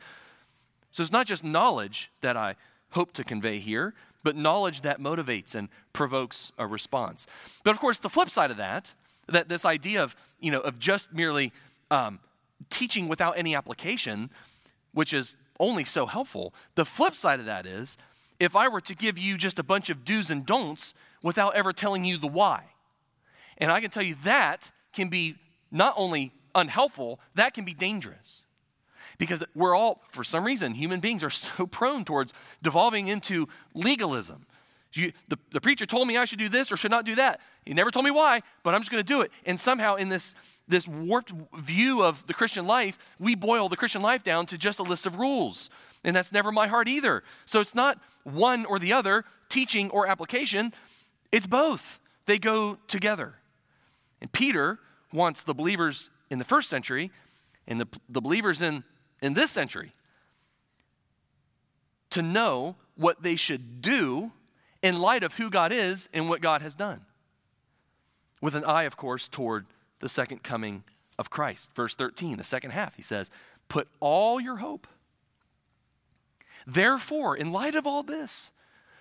So 0.92 1.02
it's 1.02 1.12
not 1.12 1.26
just 1.26 1.42
knowledge 1.42 2.12
that 2.20 2.36
I 2.36 2.54
hope 2.90 3.12
to 3.14 3.24
convey 3.24 3.58
here, 3.58 3.94
but 4.24 4.34
knowledge 4.34 4.80
that 4.80 4.98
motivates 4.98 5.54
and 5.54 5.68
provokes 5.92 6.50
a 6.58 6.66
response. 6.66 7.28
But 7.62 7.70
of 7.70 7.78
course, 7.78 8.00
the 8.00 8.10
flip 8.10 8.30
side 8.30 8.50
of 8.50 8.56
that, 8.56 8.92
that 9.28 9.48
this 9.48 9.64
idea 9.64 10.02
of, 10.02 10.16
you 10.40 10.50
know, 10.50 10.60
of 10.60 10.80
just 10.80 11.12
merely 11.12 11.52
um, 11.90 12.18
teaching 12.70 13.06
without 13.06 13.38
any 13.38 13.54
application, 13.54 14.30
which 14.92 15.12
is 15.12 15.36
only 15.60 15.84
so 15.84 16.06
helpful, 16.06 16.52
the 16.74 16.84
flip 16.84 17.14
side 17.14 17.38
of 17.38 17.46
that 17.46 17.66
is 17.66 17.96
if 18.40 18.56
I 18.56 18.66
were 18.66 18.80
to 18.80 18.94
give 18.94 19.18
you 19.18 19.38
just 19.38 19.58
a 19.58 19.62
bunch 19.62 19.90
of 19.90 20.04
do's 20.04 20.30
and 20.30 20.44
don'ts 20.44 20.94
without 21.22 21.54
ever 21.54 21.72
telling 21.72 22.04
you 22.04 22.18
the 22.18 22.26
why. 22.26 22.64
And 23.58 23.70
I 23.70 23.80
can 23.80 23.90
tell 23.90 24.02
you 24.02 24.16
that 24.24 24.72
can 24.92 25.08
be 25.08 25.36
not 25.70 25.94
only 25.96 26.32
unhelpful, 26.54 27.20
that 27.34 27.54
can 27.54 27.64
be 27.64 27.74
dangerous. 27.74 28.42
Because 29.18 29.44
we're 29.54 29.74
all, 29.74 30.02
for 30.10 30.24
some 30.24 30.44
reason, 30.44 30.74
human 30.74 31.00
beings 31.00 31.22
are 31.22 31.30
so 31.30 31.66
prone 31.66 32.04
towards 32.04 32.32
devolving 32.62 33.08
into 33.08 33.48
legalism. 33.74 34.46
You, 34.92 35.12
the, 35.26 35.38
the 35.50 35.60
preacher 35.60 35.86
told 35.86 36.06
me 36.06 36.16
I 36.16 36.24
should 36.24 36.38
do 36.38 36.48
this 36.48 36.70
or 36.70 36.76
should 36.76 36.90
not 36.90 37.04
do 37.04 37.16
that. 37.16 37.40
He 37.64 37.74
never 37.74 37.90
told 37.90 38.04
me 38.04 38.12
why, 38.12 38.42
but 38.62 38.74
I'm 38.74 38.80
just 38.80 38.92
going 38.92 39.02
to 39.02 39.12
do 39.12 39.22
it. 39.22 39.32
And 39.44 39.58
somehow, 39.58 39.96
in 39.96 40.08
this, 40.08 40.36
this 40.68 40.86
warped 40.86 41.32
view 41.58 42.02
of 42.04 42.24
the 42.28 42.34
Christian 42.34 42.64
life, 42.64 42.96
we 43.18 43.34
boil 43.34 43.68
the 43.68 43.76
Christian 43.76 44.02
life 44.02 44.22
down 44.22 44.46
to 44.46 44.58
just 44.58 44.78
a 44.78 44.84
list 44.84 45.04
of 45.04 45.16
rules. 45.16 45.68
And 46.04 46.14
that's 46.14 46.30
never 46.30 46.52
my 46.52 46.68
heart 46.68 46.86
either. 46.86 47.24
So 47.44 47.60
it's 47.60 47.74
not 47.74 47.98
one 48.22 48.66
or 48.66 48.78
the 48.78 48.92
other, 48.92 49.24
teaching 49.48 49.90
or 49.90 50.06
application, 50.06 50.72
it's 51.32 51.46
both. 51.46 52.00
They 52.26 52.38
go 52.38 52.78
together. 52.86 53.34
And 54.20 54.32
Peter 54.32 54.78
wants 55.12 55.42
the 55.42 55.54
believers 55.54 56.10
in 56.30 56.38
the 56.38 56.44
first 56.44 56.70
century 56.70 57.10
and 57.66 57.80
the, 57.80 57.88
the 58.08 58.20
believers 58.20 58.62
in 58.62 58.84
in 59.20 59.34
this 59.34 59.50
century 59.50 59.92
to 62.10 62.22
know 62.22 62.76
what 62.96 63.22
they 63.22 63.36
should 63.36 63.82
do 63.82 64.32
in 64.82 64.98
light 64.98 65.22
of 65.22 65.34
who 65.34 65.50
God 65.50 65.72
is 65.72 66.08
and 66.12 66.28
what 66.28 66.40
God 66.40 66.62
has 66.62 66.74
done. 66.74 67.00
With 68.40 68.54
an 68.54 68.64
eye, 68.64 68.84
of 68.84 68.96
course, 68.96 69.28
toward 69.28 69.66
the 70.00 70.08
second 70.08 70.42
coming 70.42 70.84
of 71.18 71.30
Christ. 71.30 71.74
Verse 71.74 71.94
13, 71.94 72.36
the 72.36 72.44
second 72.44 72.72
half, 72.72 72.94
he 72.94 73.02
says, 73.02 73.30
Put 73.68 73.88
all 74.00 74.40
your 74.40 74.56
hope. 74.56 74.86
Therefore, 76.66 77.36
in 77.36 77.52
light 77.52 77.74
of 77.74 77.86
all 77.86 78.02
this, 78.02 78.50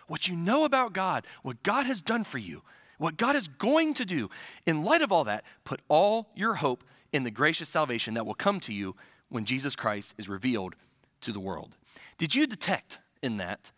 what 0.07 0.27
you 0.27 0.35
know 0.35 0.65
about 0.65 0.93
God, 0.93 1.25
what 1.43 1.63
God 1.63 1.85
has 1.85 2.01
done 2.01 2.23
for 2.23 2.37
you, 2.37 2.61
what 2.97 3.17
God 3.17 3.35
is 3.35 3.47
going 3.47 3.93
to 3.95 4.05
do, 4.05 4.29
in 4.65 4.83
light 4.83 5.01
of 5.01 5.11
all 5.11 5.23
that, 5.25 5.43
put 5.65 5.81
all 5.87 6.29
your 6.35 6.55
hope 6.55 6.83
in 7.11 7.23
the 7.23 7.31
gracious 7.31 7.69
salvation 7.69 8.13
that 8.13 8.25
will 8.25 8.33
come 8.33 8.59
to 8.61 8.73
you 8.73 8.95
when 9.33 9.45
Jesus 9.45 9.75
Christ 9.75 10.15
is 10.17 10.29
revealed 10.29 10.75
to 11.21 11.31
the 11.31 11.39
world. 11.39 11.75
Did 12.17 12.35
you 12.35 12.45
detect 12.47 12.99
in 13.21 13.37
that 13.37 13.71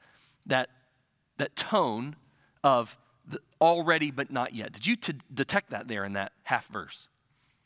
that, 0.48 0.70
that 1.38 1.56
tone 1.56 2.16
of 2.64 2.98
already 3.60 4.12
but 4.12 4.32
not 4.32 4.54
yet? 4.54 4.74
Did 4.74 4.86
you 4.86 4.96
t- 4.96 5.14
detect 5.34 5.72
that 5.72 5.88
there 5.88 6.04
in 6.04 6.14
that 6.14 6.34
half 6.44 6.68
verse? 6.68 7.08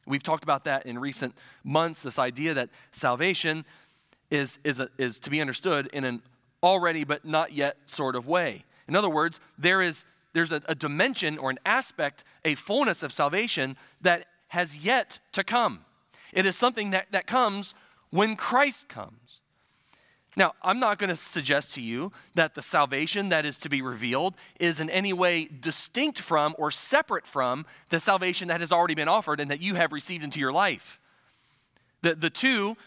We've 0.05 0.23
talked 0.23 0.43
about 0.43 0.63
that 0.63 0.85
in 0.85 0.97
recent 0.97 1.35
months 1.63 2.01
this 2.01 2.17
idea 2.17 2.53
that 2.53 2.69
salvation 2.91 3.65
is, 4.31 4.59
is, 4.63 4.79
a, 4.79 4.89
is 4.97 5.19
to 5.19 5.29
be 5.29 5.41
understood 5.41 5.87
in 5.91 6.03
an 6.03 6.21
already 6.63 7.03
but 7.03 7.25
not 7.25 7.53
yet 7.53 7.77
sort 7.85 8.15
of 8.15 8.27
way. 8.27 8.63
In 8.87 8.95
other 8.95 9.09
words, 9.09 9.39
there 9.57 9.81
is 9.81 10.05
there's 10.33 10.51
a, 10.51 10.61
a 10.67 10.75
dimension 10.75 11.37
or 11.37 11.49
an 11.49 11.59
aspect, 11.65 12.23
a 12.45 12.55
fullness 12.55 13.01
of 13.03 13.11
salvation 13.11 13.75
that 14.01 14.25
has 14.49 14.77
yet 14.77 15.19
to 15.31 15.43
come. 15.43 15.85
It 16.33 16.45
is 16.45 16.55
something 16.55 16.91
that, 16.91 17.07
that 17.11 17.27
comes 17.27 17.73
when 18.09 18.35
Christ 18.35 18.87
comes. 18.89 19.41
Now, 20.35 20.53
I'm 20.61 20.79
not 20.79 20.99
going 20.99 21.09
to 21.09 21.15
suggest 21.15 21.73
to 21.73 21.81
you 21.81 22.11
that 22.35 22.55
the 22.55 22.61
salvation 22.61 23.29
that 23.29 23.45
is 23.45 23.57
to 23.59 23.69
be 23.69 23.81
revealed 23.81 24.35
is 24.59 24.79
in 24.79 24.89
any 24.89 25.11
way 25.11 25.49
distinct 25.59 26.19
from 26.19 26.55
or 26.57 26.71
separate 26.71 27.25
from 27.25 27.65
the 27.89 27.99
salvation 27.99 28.47
that 28.47 28.61
has 28.61 28.71
already 28.71 28.95
been 28.95 29.07
offered 29.07 29.39
and 29.39 29.51
that 29.51 29.61
you 29.61 29.75
have 29.75 29.91
received 29.91 30.23
into 30.23 30.39
your 30.39 30.53
life. 30.53 30.99
The, 32.03 32.15
the 32.15 32.29
two 32.29 32.77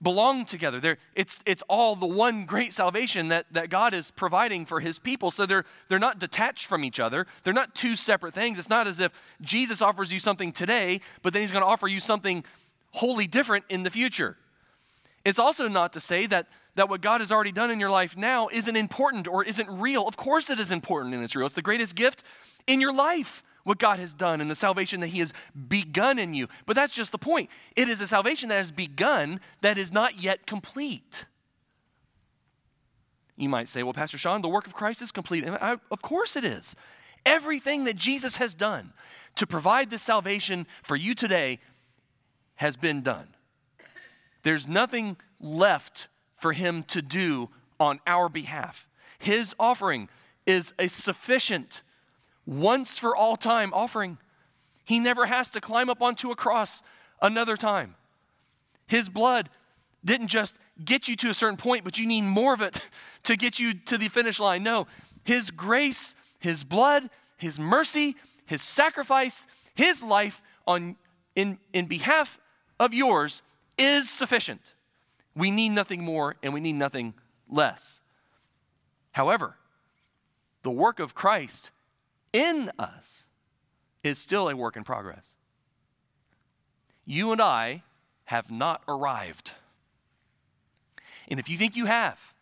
belong 0.00 0.44
together. 0.44 0.98
It's, 1.14 1.38
it's 1.46 1.62
all 1.68 1.94
the 1.94 2.06
one 2.06 2.44
great 2.44 2.72
salvation 2.72 3.28
that, 3.28 3.46
that 3.52 3.70
God 3.70 3.94
is 3.94 4.10
providing 4.10 4.64
for 4.64 4.80
his 4.80 4.98
people. 4.98 5.30
So 5.30 5.46
they're, 5.46 5.64
they're 5.88 5.98
not 5.98 6.18
detached 6.18 6.66
from 6.66 6.84
each 6.84 6.98
other. 6.98 7.26
They're 7.44 7.52
not 7.52 7.74
two 7.74 7.94
separate 7.94 8.34
things. 8.34 8.58
It's 8.58 8.68
not 8.68 8.86
as 8.86 8.98
if 8.98 9.12
Jesus 9.40 9.80
offers 9.80 10.12
you 10.12 10.18
something 10.18 10.50
today, 10.50 11.00
but 11.22 11.32
then 11.32 11.42
he's 11.42 11.52
going 11.52 11.62
to 11.62 11.68
offer 11.68 11.86
you 11.86 12.00
something 12.00 12.44
wholly 12.92 13.26
different 13.26 13.64
in 13.68 13.82
the 13.82 13.90
future. 13.90 14.36
It's 15.24 15.38
also 15.38 15.68
not 15.68 15.92
to 15.92 16.00
say 16.00 16.26
that 16.26 16.46
that 16.74 16.88
what 16.88 17.00
God 17.00 17.20
has 17.20 17.30
already 17.30 17.52
done 17.52 17.70
in 17.70 17.78
your 17.78 17.90
life 17.90 18.16
now 18.16 18.48
isn't 18.50 18.76
important 18.76 19.28
or 19.28 19.44
isn't 19.44 19.68
real. 19.68 20.08
Of 20.08 20.16
course, 20.16 20.48
it 20.50 20.58
is 20.58 20.72
important 20.72 21.14
and 21.14 21.22
it's 21.22 21.36
real. 21.36 21.46
It's 21.46 21.54
the 21.54 21.62
greatest 21.62 21.94
gift 21.94 22.22
in 22.66 22.80
your 22.80 22.94
life, 22.94 23.42
what 23.64 23.78
God 23.78 23.98
has 23.98 24.14
done 24.14 24.40
and 24.40 24.50
the 24.50 24.54
salvation 24.54 25.00
that 25.00 25.08
He 25.08 25.18
has 25.18 25.32
begun 25.68 26.18
in 26.18 26.34
you. 26.34 26.48
But 26.64 26.76
that's 26.76 26.94
just 26.94 27.12
the 27.12 27.18
point. 27.18 27.50
It 27.76 27.88
is 27.88 28.00
a 28.00 28.06
salvation 28.06 28.48
that 28.48 28.56
has 28.56 28.72
begun 28.72 29.40
that 29.60 29.76
is 29.76 29.92
not 29.92 30.18
yet 30.18 30.46
complete. 30.46 31.26
You 33.36 33.48
might 33.48 33.68
say, 33.68 33.82
well, 33.82 33.92
Pastor 33.92 34.18
Sean, 34.18 34.40
the 34.40 34.48
work 34.48 34.66
of 34.66 34.74
Christ 34.74 35.02
is 35.02 35.12
complete. 35.12 35.44
And 35.44 35.56
I, 35.56 35.76
of 35.90 36.00
course 36.00 36.36
it 36.36 36.44
is. 36.44 36.74
Everything 37.24 37.84
that 37.84 37.96
Jesus 37.96 38.36
has 38.36 38.54
done 38.54 38.92
to 39.36 39.46
provide 39.46 39.90
this 39.90 40.02
salvation 40.02 40.66
for 40.82 40.96
you 40.96 41.14
today 41.14 41.60
has 42.56 42.76
been 42.76 43.02
done. 43.02 43.28
There's 44.42 44.66
nothing 44.66 45.16
left 45.40 46.08
for 46.36 46.52
him 46.52 46.82
to 46.84 47.02
do 47.02 47.50
on 47.78 48.00
our 48.06 48.28
behalf. 48.28 48.88
His 49.18 49.54
offering 49.58 50.08
is 50.46 50.72
a 50.78 50.88
sufficient, 50.88 51.82
once 52.46 52.98
for 52.98 53.14
all 53.14 53.36
time 53.36 53.72
offering. 53.72 54.18
He 54.84 54.98
never 54.98 55.26
has 55.26 55.50
to 55.50 55.60
climb 55.60 55.88
up 55.88 56.02
onto 56.02 56.30
a 56.30 56.36
cross 56.36 56.82
another 57.20 57.56
time. 57.56 57.94
His 58.86 59.08
blood 59.08 59.48
didn't 60.04 60.28
just 60.28 60.58
get 60.84 61.06
you 61.08 61.16
to 61.16 61.30
a 61.30 61.34
certain 61.34 61.56
point, 61.56 61.84
but 61.84 61.98
you 61.98 62.06
need 62.06 62.22
more 62.22 62.52
of 62.54 62.60
it 62.60 62.80
to 63.24 63.36
get 63.36 63.58
you 63.58 63.74
to 63.74 63.96
the 63.96 64.08
finish 64.08 64.40
line. 64.40 64.62
No, 64.62 64.86
His 65.24 65.50
grace, 65.50 66.14
His 66.38 66.64
blood, 66.64 67.08
His 67.36 67.58
mercy, 67.58 68.16
His 68.46 68.62
sacrifice, 68.62 69.46
His 69.74 70.02
life 70.02 70.42
on, 70.66 70.96
in, 71.34 71.58
in 71.72 71.86
behalf 71.86 72.38
of 72.78 72.92
yours 72.92 73.42
is 73.78 74.10
sufficient. 74.10 74.72
We 75.34 75.50
need 75.50 75.70
nothing 75.70 76.04
more 76.04 76.36
and 76.42 76.52
we 76.52 76.60
need 76.60 76.74
nothing 76.74 77.14
less. 77.48 78.00
However, 79.12 79.56
the 80.62 80.70
work 80.70 81.00
of 81.00 81.14
Christ 81.14 81.70
in 82.32 82.70
us 82.78 83.26
is 84.02 84.18
still 84.18 84.48
a 84.48 84.56
work 84.56 84.76
in 84.76 84.84
progress. 84.84 85.30
You 87.04 87.32
and 87.32 87.40
I 87.40 87.82
have 88.26 88.50
not 88.50 88.82
arrived. 88.86 89.52
And 91.28 91.40
if 91.40 91.48
you 91.48 91.56
think 91.56 91.76
you 91.76 91.86
have, 91.86 92.34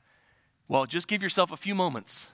well, 0.68 0.87
just 0.87 1.09
give 1.09 1.23
yourself 1.23 1.50
a 1.52 1.56
few 1.56 1.75
moments. 1.75 2.30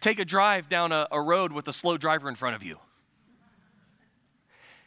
Take 0.00 0.18
a 0.18 0.24
drive 0.24 0.68
down 0.68 0.92
a, 0.92 1.08
a 1.10 1.20
road 1.20 1.52
with 1.52 1.68
a 1.68 1.72
slow 1.72 1.96
driver 1.96 2.28
in 2.28 2.34
front 2.34 2.54
of 2.54 2.62
you. 2.62 2.78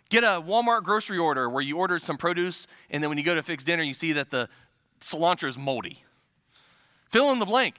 Get 0.10 0.24
a 0.24 0.42
Walmart 0.42 0.84
grocery 0.84 1.20
order 1.20 1.48
where 1.50 1.62
you 1.62 1.78
ordered 1.78 2.02
some 2.02 2.18
produce, 2.18 2.66
and 2.90 3.04
then 3.04 3.10
when 3.10 3.18
you 3.18 3.24
go 3.24 3.36
to 3.36 3.44
fix 3.44 3.64
dinner, 3.64 3.84
you 3.84 3.94
see 3.94 4.14
that 4.14 4.32
the 4.32 4.50
cilantro 5.00 5.48
is 5.48 5.58
moldy. 5.58 6.04
Fill 7.10 7.32
in 7.32 7.40
the 7.40 7.46
blank. 7.46 7.76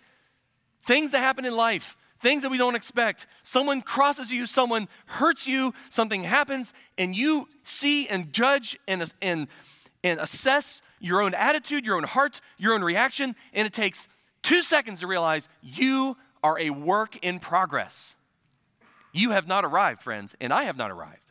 Things 0.83 1.11
that 1.11 1.19
happen 1.19 1.45
in 1.45 1.57
life, 1.57 1.97
things 2.21 2.43
that 2.43 2.51
we 2.51 2.59
don't 2.59 2.75
expect. 2.77 3.27
Someone 3.43 3.83
crosses 3.83 4.31
you, 4.31 4.47
someone 4.47 4.89
hurts 5.07 5.47
you, 5.47 5.75
something 5.89 6.23
happens, 6.23 6.73
and 6.97 7.15
you 7.15 7.49
see 7.65 8.07
and 8.09 8.33
judge 8.33 8.79
and, 8.87 9.13
and, 9.21 9.49
and 10.05 10.21
assess 10.21 10.83
your 11.01 11.21
own 11.23 11.35
attitude, 11.35 11.85
your 11.85 11.97
own 11.97 12.05
heart, 12.05 12.41
your 12.59 12.75
own 12.75 12.83
reaction, 12.83 13.35
and 13.53 13.67
it 13.67 13.73
takes 13.73 14.09
two 14.43 14.63
seconds 14.63 15.01
to 15.01 15.07
realize 15.07 15.49
you 15.63 16.17
are 16.43 16.59
a 16.59 16.71
work 16.71 17.17
in 17.25 17.39
progress. 17.39 18.17
You 19.13 19.31
have 19.31 19.49
not 19.49 19.65
arrived, 19.65 20.03
friends, 20.03 20.37
and 20.41 20.53
I 20.53 20.65
have 20.65 20.77
not 20.77 20.91
arrived. 20.91 21.30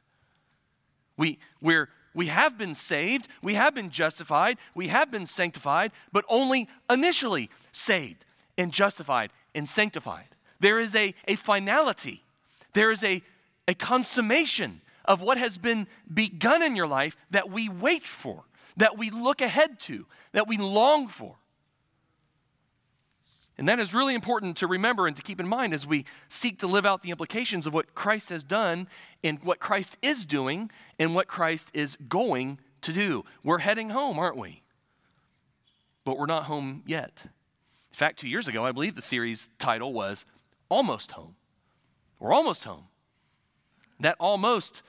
We, 1.20 1.38
we're, 1.62 1.90
we 2.14 2.28
have 2.28 2.58
been 2.58 2.74
saved, 2.74 3.28
we 3.44 3.56
have 3.56 3.76
been 3.76 3.90
justified, 3.90 4.58
we 4.74 4.88
have 4.88 5.12
been 5.12 5.26
sanctified, 5.26 5.92
but 6.14 6.24
only 6.30 6.70
initially 6.90 7.50
saved 7.74 8.24
and 8.58 8.72
justified 8.72 9.32
and 9.54 9.68
sanctified. 9.68 10.30
There 10.62 10.80
is 10.80 10.96
a, 10.96 11.14
a 11.28 11.36
finality, 11.36 12.24
there 12.72 12.90
is 12.90 13.04
a, 13.04 13.22
a 13.68 13.74
consummation 13.74 14.80
of 15.04 15.22
what 15.22 15.38
has 15.38 15.58
been 15.58 15.88
begun 16.12 16.64
in 16.64 16.78
your 16.78 16.88
life 16.88 17.18
that 17.32 17.50
we 17.50 17.68
wait 17.68 18.08
for, 18.08 18.46
that 18.78 18.98
we 18.98 19.10
look 19.10 19.42
ahead 19.42 19.78
to, 19.80 20.06
that 20.32 20.48
we 20.48 20.56
long 20.56 21.10
for. 21.10 21.36
And 23.60 23.68
that 23.68 23.78
is 23.78 23.94
really 23.94 24.16
important 24.16 24.56
to 24.58 24.68
remember 24.68 25.06
and 25.06 25.18
to 25.18 25.22
keep 25.22 25.42
in 25.42 25.48
mind 25.48 25.74
as 25.74 25.86
we 25.86 26.06
seek 26.30 26.60
to 26.60 26.68
live 26.68 26.86
out 26.86 27.04
the 27.04 27.12
implications 27.12 27.68
of 27.68 27.74
what 27.74 27.94
Christ 27.94 28.30
has 28.30 28.42
done 28.42 28.88
and 29.22 29.44
what 29.44 29.60
Christ 29.60 29.98
is 30.02 30.26
doing 30.26 30.72
and 30.98 31.14
what 31.14 31.28
Christ 31.28 31.70
is 31.74 31.98
going 32.08 32.60
to 32.84 32.94
do. 32.94 33.26
We're 33.44 33.58
heading 33.58 33.90
home, 33.90 34.18
aren't 34.18 34.38
we? 34.38 34.62
But 36.06 36.18
we're 36.18 36.26
not 36.26 36.46
home 36.46 36.84
yet. 36.88 37.24
In 37.26 37.98
fact, 37.98 38.20
two 38.20 38.30
years 38.30 38.48
ago, 38.48 38.66
I 38.66 38.72
believe 38.72 38.96
the 38.96 39.02
series 39.02 39.50
title 39.60 39.92
was 39.92 40.24
Almost 40.70 41.12
Home. 41.12 41.36
We're 42.18 42.34
almost 42.34 42.64
home. 42.64 42.86
That 44.00 44.16
almost 44.22 44.84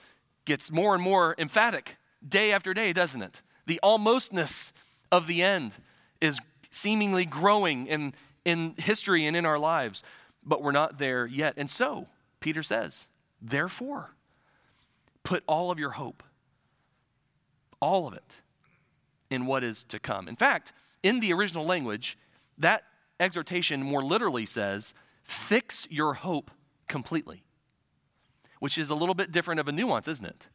gets 0.45 0.71
more 0.71 0.95
and 0.95 1.03
more 1.03 1.35
emphatic 1.39 1.97
day 2.27 2.53
after 2.53 2.73
day, 2.73 2.93
doesn't 2.93 3.23
it? 3.23 3.43
The 3.67 3.81
almostness 3.83 4.71
of 5.11 5.27
the 5.27 5.43
end 5.43 5.79
is 6.21 6.39
seemingly 6.71 7.25
growing 7.25 7.91
and 7.91 8.15
in 8.45 8.75
history 8.79 9.27
and 9.27 9.37
in 9.37 9.45
our 9.45 9.59
lives, 9.59 10.03
but 10.45 10.63
we're 10.63 10.73
not 10.73 10.99
there 10.99 11.27
yet. 11.27 11.55
And 11.57 11.69
so, 11.69 12.07
Peter 12.41 12.63
says, 12.63 13.09
therefore, 13.41 14.15
put 15.23 15.43
all 15.47 15.71
of 15.71 15.79
your 15.79 15.91
hope, 15.91 16.23
all 17.81 18.07
of 18.07 18.15
it, 18.15 18.37
in 19.31 19.47
what 19.47 19.63
is 19.63 19.85
to 19.85 19.99
come. 19.99 20.29
In 20.29 20.37
fact, 20.37 20.73
in 21.03 21.21
the 21.21 21.33
original 21.33 21.65
language, 21.65 22.19
that 22.59 22.85
exhortation 23.19 23.83
more 23.83 24.03
literally 24.03 24.47
says, 24.47 24.95
fix 25.23 25.87
your 25.91 26.15
hope 26.15 26.51
completely, 26.89 27.45
which 28.59 28.77
is 28.79 28.91
a 28.91 28.95
little 28.95 29.15
bit 29.15 29.31
different 29.31 29.61
of 29.61 29.69
a 29.69 29.73
nuance, 29.73 30.09
isn't 30.09 30.27
it? 30.27 30.49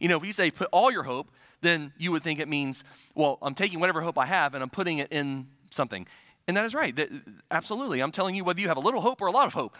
You 0.00 0.08
know, 0.08 0.16
if 0.16 0.24
you 0.24 0.32
say 0.32 0.50
put 0.50 0.68
all 0.72 0.90
your 0.90 1.04
hope, 1.04 1.30
then 1.62 1.92
you 1.96 2.12
would 2.12 2.22
think 2.22 2.40
it 2.40 2.48
means, 2.48 2.84
well, 3.14 3.38
I'm 3.40 3.54
taking 3.54 3.80
whatever 3.80 4.00
hope 4.00 4.18
I 4.18 4.26
have 4.26 4.54
and 4.54 4.62
I'm 4.62 4.70
putting 4.70 4.98
it 4.98 5.12
in 5.12 5.46
something. 5.70 6.06
And 6.48 6.56
that 6.56 6.64
is 6.64 6.74
right. 6.74 6.94
That, 6.94 7.10
absolutely. 7.50 8.00
I'm 8.00 8.12
telling 8.12 8.34
you, 8.34 8.44
whether 8.44 8.60
you 8.60 8.68
have 8.68 8.76
a 8.76 8.80
little 8.80 9.00
hope 9.00 9.20
or 9.20 9.26
a 9.26 9.32
lot 9.32 9.46
of 9.46 9.54
hope, 9.54 9.76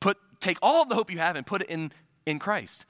put, 0.00 0.18
take 0.40 0.58
all 0.62 0.82
of 0.82 0.88
the 0.88 0.94
hope 0.94 1.10
you 1.10 1.18
have 1.18 1.36
and 1.36 1.46
put 1.46 1.62
it 1.62 1.68
in, 1.68 1.92
in 2.26 2.38
Christ. 2.38 2.84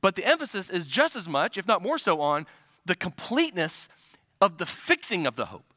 But 0.00 0.16
the 0.16 0.24
emphasis 0.24 0.70
is 0.70 0.86
just 0.86 1.16
as 1.16 1.28
much, 1.28 1.58
if 1.58 1.66
not 1.66 1.82
more 1.82 1.98
so, 1.98 2.20
on 2.20 2.46
the 2.86 2.94
completeness 2.94 3.88
of 4.40 4.58
the 4.58 4.66
fixing 4.66 5.26
of 5.26 5.36
the 5.36 5.46
hope, 5.46 5.74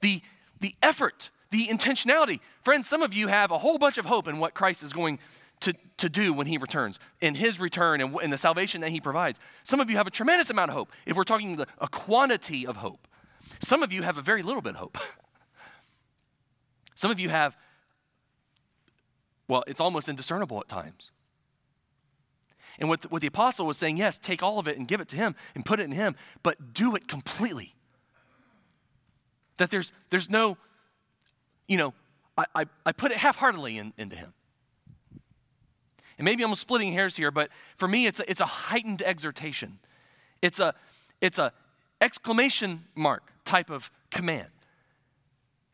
the, 0.00 0.20
the 0.60 0.74
effort, 0.82 1.30
the 1.50 1.66
intentionality. 1.66 2.40
Friends, 2.62 2.88
some 2.88 3.02
of 3.02 3.14
you 3.14 3.28
have 3.28 3.50
a 3.50 3.58
whole 3.58 3.78
bunch 3.78 3.98
of 3.98 4.06
hope 4.06 4.26
in 4.26 4.38
what 4.38 4.54
Christ 4.54 4.82
is 4.82 4.92
going 4.92 5.18
to, 5.60 5.74
to 5.98 6.08
do 6.08 6.32
when 6.32 6.46
he 6.46 6.58
returns, 6.58 6.98
in 7.20 7.36
his 7.36 7.60
return 7.60 8.00
and, 8.00 8.20
in 8.20 8.30
the 8.30 8.38
salvation 8.38 8.80
that 8.80 8.90
he 8.90 9.00
provides. 9.00 9.38
Some 9.62 9.80
of 9.80 9.88
you 9.88 9.96
have 9.96 10.06
a 10.06 10.10
tremendous 10.10 10.50
amount 10.50 10.70
of 10.70 10.76
hope, 10.76 10.92
if 11.06 11.16
we're 11.16 11.24
talking 11.24 11.56
the, 11.56 11.66
a 11.78 11.88
quantity 11.88 12.66
of 12.66 12.76
hope. 12.76 13.06
Some 13.60 13.82
of 13.82 13.92
you 13.92 14.02
have 14.02 14.18
a 14.18 14.22
very 14.22 14.42
little 14.42 14.62
bit 14.62 14.74
of 14.74 14.80
hope. 14.80 14.98
Some 16.94 17.10
of 17.10 17.18
you 17.18 17.28
have, 17.28 17.56
well, 19.48 19.64
it's 19.66 19.80
almost 19.80 20.08
indiscernible 20.08 20.60
at 20.60 20.68
times. 20.68 21.10
And 22.78 22.88
what 22.88 23.02
the, 23.02 23.08
what 23.08 23.20
the 23.20 23.28
apostle 23.28 23.66
was 23.66 23.76
saying, 23.76 23.96
yes, 23.96 24.18
take 24.18 24.42
all 24.42 24.58
of 24.58 24.66
it 24.66 24.78
and 24.78 24.88
give 24.88 25.00
it 25.00 25.08
to 25.08 25.16
him 25.16 25.34
and 25.54 25.64
put 25.64 25.80
it 25.80 25.84
in 25.84 25.92
him, 25.92 26.16
but 26.42 26.74
do 26.74 26.96
it 26.96 27.06
completely. 27.06 27.74
That 29.58 29.70
there's, 29.70 29.92
there's 30.10 30.28
no, 30.28 30.56
you 31.68 31.76
know, 31.76 31.94
I, 32.36 32.44
I, 32.54 32.64
I 32.86 32.92
put 32.92 33.12
it 33.12 33.18
half 33.18 33.36
heartedly 33.36 33.78
in, 33.78 33.92
into 33.96 34.16
him. 34.16 34.32
And 36.18 36.24
maybe 36.24 36.44
I'm 36.44 36.54
splitting 36.54 36.92
hairs 36.92 37.16
here, 37.16 37.30
but 37.30 37.50
for 37.76 37.88
me, 37.88 38.06
it's 38.06 38.20
a, 38.20 38.30
it's 38.30 38.40
a 38.40 38.46
heightened 38.46 39.02
exhortation. 39.02 39.78
It's 40.42 40.60
a, 40.60 40.74
it's 41.20 41.38
a 41.38 41.52
exclamation 42.00 42.84
mark 42.94 43.22
type 43.44 43.70
of 43.70 43.90
command. 44.10 44.48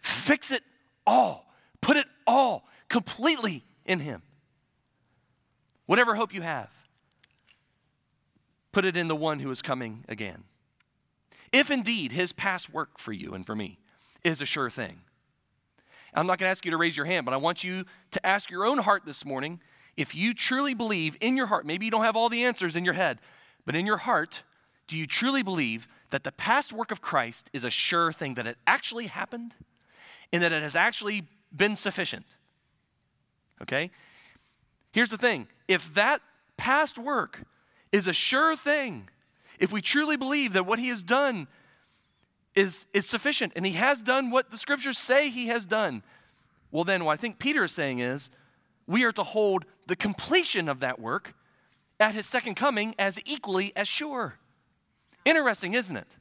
Fix 0.01 0.51
it 0.51 0.63
all. 1.11 1.53
Put 1.81 1.97
it 1.97 2.07
all 2.27 2.65
completely 2.89 3.65
in 3.85 4.01
Him. 4.01 4.23
Whatever 5.87 6.15
hope 6.15 6.33
you 6.33 6.43
have, 6.43 6.71
put 8.73 8.85
it 8.85 8.97
in 8.97 9.09
the 9.09 9.17
one 9.17 9.41
who 9.41 9.51
is 9.51 9.61
coming 9.61 10.05
again. 10.09 10.45
If 11.53 11.71
indeed 11.71 12.13
His 12.13 12.33
past 12.33 12.73
work 12.73 12.99
for 12.99 13.13
you 13.13 13.35
and 13.35 13.45
for 13.45 13.57
me 13.57 13.79
is 14.23 14.41
a 14.41 14.47
sure 14.47 14.71
thing. 14.71 15.01
I'm 16.15 16.27
not 16.27 16.39
going 16.39 16.47
to 16.47 16.51
ask 16.51 16.65
you 16.65 16.71
to 16.71 16.77
raise 16.77 16.97
your 16.97 17.07
hand, 17.07 17.25
but 17.25 17.35
I 17.35 17.39
want 17.39 17.65
you 17.65 17.85
to 18.13 18.27
ask 18.27 18.51
your 18.51 18.65
own 18.65 18.79
heart 18.79 19.03
this 19.05 19.25
morning 19.25 19.61
if 19.97 20.15
you 20.15 20.35
truly 20.35 20.75
believe 20.75 21.17
in 21.21 21.37
your 21.37 21.47
heart, 21.47 21.67
maybe 21.67 21.85
you 21.85 21.91
don't 21.91 22.05
have 22.05 22.17
all 22.17 22.29
the 22.29 22.45
answers 22.45 22.77
in 22.77 22.85
your 22.85 22.95
head, 22.95 23.19
but 23.67 23.77
in 23.77 23.87
your 23.87 23.99
heart, 23.99 24.43
do 24.87 24.97
you 24.97 25.07
truly 25.07 25.43
believe 25.43 25.87
that 26.11 26.25
the 26.25 26.33
past 26.33 26.73
work 26.73 26.91
of 26.91 27.01
Christ 27.01 27.51
is 27.53 27.65
a 27.65 27.71
sure 27.71 28.13
thing, 28.13 28.35
that 28.35 28.47
it 28.47 28.57
actually 28.67 29.07
happened 29.07 29.55
and 30.33 30.43
that 30.43 30.53
it 30.53 30.63
has 30.63 30.77
actually 30.77 31.25
been 31.55 31.77
sufficient? 31.77 32.37
Okay? 33.63 33.91
Here's 34.93 35.11
the 35.11 35.19
thing 35.19 35.49
if 35.69 35.93
that 35.95 36.21
past 36.57 36.99
work 36.99 37.43
is 37.93 38.07
a 38.07 38.13
sure 38.13 38.57
thing, 38.57 39.09
if 39.59 39.73
we 39.73 39.83
truly 39.83 40.17
believe 40.17 40.53
that 40.53 40.67
what 40.67 40.79
he 40.79 40.89
has 40.89 41.03
done 41.03 41.49
is, 42.55 42.87
is 42.93 43.07
sufficient 43.07 43.53
and 43.57 43.65
he 43.65 43.73
has 43.73 44.03
done 44.03 44.31
what 44.31 44.51
the 44.51 44.57
scriptures 44.57 44.99
say 44.99 45.29
he 45.29 45.47
has 45.49 45.67
done, 45.67 46.03
well, 46.71 46.85
then 46.85 47.05
what 47.05 47.13
I 47.13 47.17
think 47.17 47.39
Peter 47.39 47.65
is 47.65 47.73
saying 47.73 47.99
is 47.99 48.31
we 48.87 49.05
are 49.05 49.13
to 49.13 49.23
hold 49.23 49.65
the 49.87 49.97
completion 49.97 50.69
of 50.69 50.81
that 50.81 50.99
work 50.99 51.35
at 51.99 52.15
his 52.15 52.27
second 52.27 52.55
coming 52.55 52.95
as 52.99 53.19
equally 53.25 53.73
as 53.77 53.89
sure. 53.89 54.35
Interesting, 55.25 55.75
isn't 55.75 55.97
it? 55.97 56.17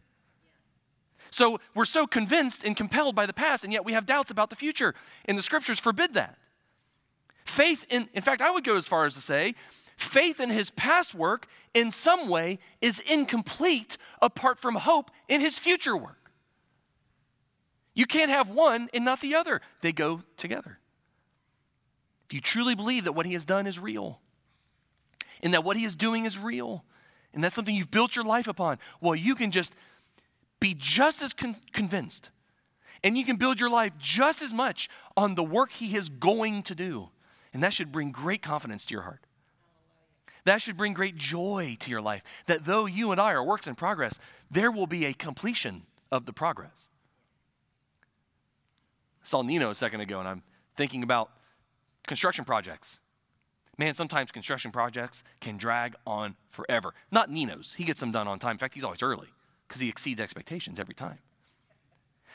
So 1.31 1.59
we're 1.75 1.85
so 1.85 2.07
convinced 2.07 2.63
and 2.63 2.75
compelled 2.75 3.15
by 3.15 3.25
the 3.25 3.33
past, 3.33 3.63
and 3.63 3.71
yet 3.71 3.85
we 3.85 3.93
have 3.93 4.05
doubts 4.05 4.31
about 4.31 4.49
the 4.49 4.55
future, 4.55 4.95
and 5.25 5.37
the 5.37 5.41
scriptures 5.41 5.79
forbid 5.79 6.13
that. 6.15 6.37
Faith 7.45 7.85
in, 7.89 8.09
in 8.13 8.21
fact, 8.21 8.41
I 8.41 8.51
would 8.51 8.63
go 8.63 8.75
as 8.75 8.87
far 8.87 9.05
as 9.05 9.13
to 9.15 9.21
say, 9.21 9.55
faith 9.97 10.39
in 10.39 10.49
his 10.49 10.69
past 10.69 11.13
work 11.13 11.47
in 11.73 11.91
some 11.91 12.27
way 12.27 12.59
is 12.81 12.99
incomplete 12.99 13.97
apart 14.21 14.59
from 14.59 14.75
hope 14.75 15.11
in 15.27 15.41
his 15.41 15.59
future 15.59 15.97
work. 15.97 16.31
You 17.93 18.05
can't 18.05 18.31
have 18.31 18.49
one 18.49 18.89
and 18.93 19.03
not 19.03 19.19
the 19.19 19.35
other, 19.35 19.61
they 19.81 19.91
go 19.91 20.23
together. 20.37 20.79
If 22.27 22.33
you 22.33 22.41
truly 22.41 22.75
believe 22.75 23.05
that 23.05 23.13
what 23.13 23.25
he 23.25 23.33
has 23.33 23.45
done 23.45 23.67
is 23.67 23.79
real, 23.79 24.21
and 25.41 25.53
that 25.53 25.63
what 25.63 25.77
he 25.77 25.83
is 25.83 25.95
doing 25.95 26.25
is 26.25 26.37
real, 26.37 26.85
and 27.33 27.43
that's 27.43 27.55
something 27.55 27.75
you've 27.75 27.91
built 27.91 28.15
your 28.15 28.25
life 28.25 28.47
upon, 28.47 28.77
well, 29.01 29.15
you 29.15 29.35
can 29.35 29.51
just 29.51 29.73
be 30.59 30.75
just 30.77 31.21
as 31.21 31.33
con- 31.33 31.55
convinced. 31.73 32.29
And 33.03 33.17
you 33.17 33.25
can 33.25 33.37
build 33.37 33.59
your 33.59 33.69
life 33.69 33.93
just 33.97 34.41
as 34.41 34.53
much 34.53 34.89
on 35.15 35.35
the 35.35 35.43
work 35.43 35.71
he 35.71 35.95
is 35.95 36.09
going 36.09 36.63
to 36.63 36.75
do. 36.75 37.09
And 37.53 37.63
that 37.63 37.73
should 37.73 37.91
bring 37.91 38.11
great 38.11 38.41
confidence 38.41 38.85
to 38.85 38.93
your 38.93 39.03
heart. 39.03 39.21
That 40.45 40.61
should 40.61 40.77
bring 40.77 40.93
great 40.93 41.15
joy 41.15 41.77
to 41.79 41.89
your 41.89 42.01
life. 42.01 42.23
That 42.47 42.65
though 42.65 42.85
you 42.85 43.11
and 43.11 43.19
I 43.19 43.31
are 43.33 43.43
works 43.43 43.67
in 43.67 43.75
progress, 43.75 44.19
there 44.49 44.71
will 44.71 44.87
be 44.87 45.05
a 45.05 45.13
completion 45.13 45.83
of 46.11 46.25
the 46.25 46.33
progress. 46.33 46.89
I 49.21 49.25
saw 49.25 49.41
Nino 49.41 49.69
a 49.69 49.75
second 49.75 50.01
ago, 50.01 50.19
and 50.19 50.27
I'm 50.27 50.43
thinking 50.75 51.03
about 51.03 51.29
construction 52.07 52.45
projects. 52.45 52.99
Man, 53.77 53.93
sometimes 53.93 54.31
construction 54.31 54.71
projects 54.71 55.23
can 55.39 55.57
drag 55.57 55.95
on 56.05 56.35
forever. 56.49 56.93
Not 57.11 57.29
Nino's. 57.29 57.73
He 57.73 57.83
gets 57.85 57.99
them 57.99 58.11
done 58.11 58.27
on 58.27 58.39
time. 58.39 58.51
In 58.51 58.57
fact, 58.57 58.73
he's 58.73 58.83
always 58.83 59.01
early 59.01 59.29
because 59.69 59.79
he 59.79 59.87
exceeds 59.87 60.19
expectations 60.19 60.79
every 60.79 60.93
time. 60.95 61.19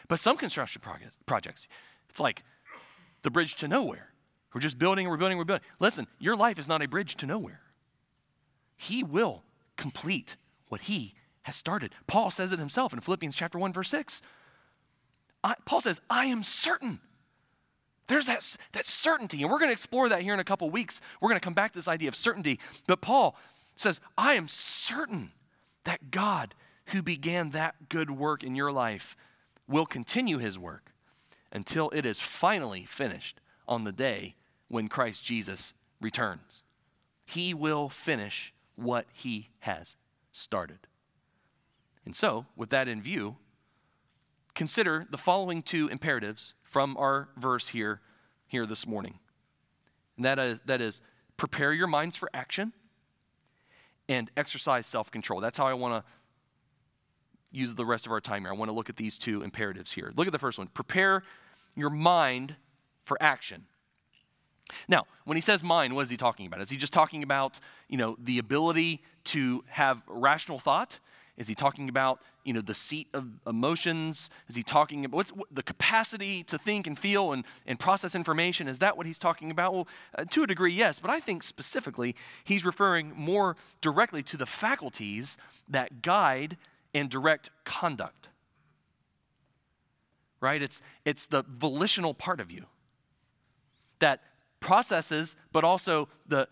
But 0.09 0.21
some 0.21 0.39
construction 0.39 0.81
projects, 1.27 1.69
it's 2.09 2.21
like 2.21 2.43
the 3.23 3.31
bridge 3.31 3.57
to 3.57 3.69
nowhere. 3.69 4.13
We're 4.55 4.63
just 4.63 4.79
building, 4.79 5.09
we're 5.09 5.17
building, 5.17 5.37
we're 5.37 5.45
building. 5.45 5.67
Listen, 5.81 6.07
your 6.19 6.37
life 6.37 6.59
is 6.59 6.69
not 6.69 6.81
a 6.83 6.89
bridge 6.89 7.17
to 7.17 7.27
nowhere. 7.27 7.61
He 8.77 9.03
will 9.03 9.43
complete 9.77 10.37
what 10.69 10.83
he 10.83 11.15
has 11.43 11.57
started. 11.57 11.93
Paul 12.07 12.31
says 12.31 12.53
it 12.53 12.59
himself 12.59 12.93
in 12.93 13.01
Philippians 13.01 13.35
chapter 13.35 13.59
1, 13.59 13.73
verse 13.73 13.91
6. 13.91 14.23
I, 15.43 15.55
Paul 15.67 15.81
says, 15.81 16.01
I 16.09 16.27
am 16.27 16.43
certain 16.43 17.01
there's 18.07 18.27
that, 18.27 18.57
that 18.73 18.87
certainty, 18.87 19.43
and 19.43 19.51
we're 19.51 19.59
going 19.59 19.71
to 19.71 19.75
explore 19.75 20.09
that 20.09 20.23
here 20.23 20.35
in 20.35 20.41
a 20.41 20.45
couple 20.45 20.69
weeks. 20.69 21.01
We're 21.21 21.31
going 21.31 21.41
to 21.41 21.45
come 21.45 21.55
back 21.55 21.73
to 21.73 21.79
this 21.79 21.89
idea 21.89 22.09
of 22.09 22.17
certainty. 22.17 22.61
But 22.87 23.01
Paul 23.01 23.37
says, 23.77 24.01
I 24.19 24.35
am 24.35 24.47
certain 24.47 25.33
that 25.85 26.11
God, 26.11 26.55
who 26.87 27.03
began 27.03 27.51
that 27.51 27.89
good 27.89 28.11
work 28.11 28.43
in 28.43 28.55
your 28.55 28.73
life, 28.73 29.17
will 29.67 29.87
continue 29.87 30.39
his 30.39 30.59
work 30.59 30.93
until 31.53 31.91
it 31.91 32.05
is 32.05 32.21
finally 32.21 32.85
finished 32.85 33.41
on 33.67 33.85
the 33.85 33.93
day 33.93 34.35
when 34.69 34.89
Christ 34.89 35.25
Jesus 35.25 35.73
returns. 36.01 36.63
He 37.25 37.55
will 37.55 37.89
finish 37.89 38.53
what 38.77 39.07
he 39.13 39.51
has 39.61 39.97
started. 40.33 40.81
And 42.05 42.15
so, 42.15 42.47
with 42.57 42.71
that 42.71 42.89
in 42.89 43.01
view, 43.01 43.37
consider 44.55 45.07
the 45.11 45.17
following 45.17 45.63
two 45.63 45.89
imperatives 45.89 46.55
from 46.63 46.97
our 46.99 47.29
verse 47.37 47.69
here, 47.69 48.01
here 48.47 48.67
this 48.67 48.87
morning. 48.87 49.19
And 50.17 50.25
that 50.25 50.39
is, 50.39 50.61
that 50.67 50.81
is 50.81 51.01
prepare 51.37 51.73
your 51.73 51.87
minds 51.87 52.17
for 52.17 52.29
action 52.35 52.73
and 54.09 54.31
exercise 54.37 54.87
self 54.87 55.11
control. 55.11 55.41
That's 55.41 55.57
how 55.57 55.67
I 55.67 55.75
want 55.75 55.95
to 55.95 56.11
use 57.55 57.75
the 57.75 57.87
rest 57.87 58.07
of 58.07 58.13
our 58.13 58.21
time 58.21 58.43
here. 58.43 58.51
I 58.51 58.55
want 58.55 58.69
to 58.69 58.75
look 58.75 58.89
at 58.89 58.97
these 58.97 59.19
two 59.19 59.43
imperatives 59.43 59.93
here. 59.93 60.13
Look 60.17 60.27
at 60.27 60.33
the 60.33 60.39
first 60.39 60.59
one 60.59 60.69
prepare 60.69 61.23
your 61.77 61.91
mind 61.91 62.57
for 63.05 63.17
action. 63.21 63.67
Now, 64.89 65.05
when 65.25 65.37
he 65.37 65.41
says 65.41 65.63
mind, 65.63 65.95
what 65.95 66.03
is 66.03 66.11
he 66.11 66.17
talking 66.17 66.47
about? 66.47 66.61
Is 66.61 66.71
he 66.71 66.77
just 66.77 66.93
talking 66.93 67.23
about, 67.23 67.61
you 67.89 67.99
know, 67.99 68.17
the 68.19 68.39
ability 68.39 69.03
to 69.25 69.63
have 69.69 70.03
rational 70.09 70.59
thought? 70.59 71.01
Is 71.37 71.49
he 71.49 71.55
talking 71.55 71.89
about, 71.89 72.21
you 72.45 72.53
know, 72.53 72.61
the 72.61 72.75
seat 72.75 73.09
of 73.13 73.29
emotions? 73.47 74.31
Is 74.49 74.55
he 74.55 74.63
talking 74.63 75.05
about 75.05 75.17
what's 75.17 75.33
the 75.51 75.65
capacity 75.65 76.45
to 76.45 76.57
think 76.57 76.87
and 76.87 76.99
feel 76.99 77.33
and, 77.33 77.45
and 77.67 77.79
process 77.79 78.15
information? 78.15 78.69
Is 78.69 78.79
that 78.79 78.97
what 78.97 79.05
he's 79.05 79.19
talking 79.19 79.51
about? 79.51 79.75
Well, 79.75 79.89
uh, 80.17 80.25
to 80.31 80.45
a 80.45 80.47
degree, 80.47 80.73
yes, 80.73 81.01
but 81.01 81.11
I 81.11 81.19
think 81.19 81.43
specifically 81.43 82.15
he's 82.45 82.65
referring 82.65 83.13
more 83.17 83.57
directly 83.81 84.23
to 84.23 84.37
the 84.37 84.47
faculties 84.47 85.37
that 85.69 86.03
guide 86.03 86.57
and 86.95 87.11
direct 87.11 87.51
conduct. 87.65 88.29
Right? 90.41 90.63
It's, 90.63 90.81
it's 91.05 91.27
the 91.27 91.45
volitional 91.49 92.15
part 92.15 92.41
of 92.41 92.51
you 92.51 92.67
that 93.99 94.21
processes, 94.61 95.37
but 95.53 95.65
also 95.65 96.09
the, 96.27 96.49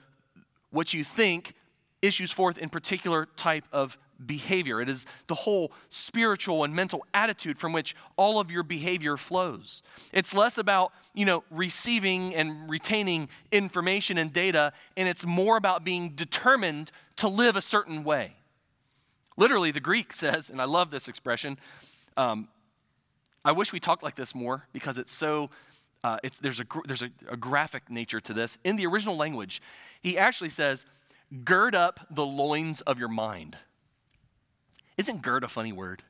what 0.71 0.95
you 0.95 1.05
think 1.05 1.55
issues 2.01 2.33
forth 2.33 2.59
in 2.59 2.69
particular 2.69 3.27
type 3.37 3.65
of 3.73 3.99
behavior. 4.25 4.81
It 4.81 4.89
is 4.89 5.07
the 5.27 5.35
whole 5.35 5.73
spiritual 5.89 6.65
and 6.65 6.75
mental 6.75 7.05
attitude 7.13 7.59
from 7.59 7.73
which 7.73 7.95
all 8.17 8.41
of 8.41 8.51
your 8.51 8.63
behavior 8.63 9.17
flows. 9.17 9.83
It's 10.13 10.33
less 10.33 10.59
about, 10.59 10.93
you 11.15 11.25
know, 11.25 11.45
receiving 11.51 12.35
and 12.35 12.69
retaining 12.71 13.29
information 13.51 14.19
and 14.19 14.33
data, 14.33 14.73
and 14.97 15.09
it's 15.09 15.27
more 15.27 15.57
about 15.57 15.85
being 15.85 16.11
determined 16.11 16.91
to 17.17 17.29
live 17.29 17.57
a 17.57 17.63
certain 17.63 18.05
way. 18.05 18.37
Literally, 19.37 19.71
the 19.71 19.81
Greek 19.81 20.13
says, 20.25 20.51
and 20.51 20.61
I 20.61 20.65
love 20.65 20.91
this 20.91 21.09
expression, 21.09 21.59
um, 22.17 22.49
I 23.45 23.53
wish 23.53 23.73
we 23.73 23.81
talked 23.81 24.03
like 24.03 24.15
this 24.15 24.35
more 24.35 24.67
because 24.73 24.99
it's 24.99 25.13
so, 25.13 25.51
uh, 26.05 26.19
it's, 26.23 26.39
there's, 26.39 26.61
a, 26.61 26.67
there's 26.85 27.03
a, 27.03 27.11
a 27.29 27.37
graphic 27.37 27.91
nature 27.91 28.21
to 28.21 28.33
this. 28.33 28.57
In 28.65 28.77
the 28.77 28.87
original 28.87 29.17
language, 29.17 29.61
he 30.01 30.17
actually 30.17 30.51
says, 30.51 30.87
gird 31.45 31.75
up 31.75 32.01
the 32.11 32.25
loins 32.25 32.83
of 32.83 32.99
your 32.99 33.09
mind. 33.09 33.57
Isn't 34.97 35.23
gird 35.23 35.43
a 35.43 35.49
funny 35.49 35.73
word? 35.73 36.03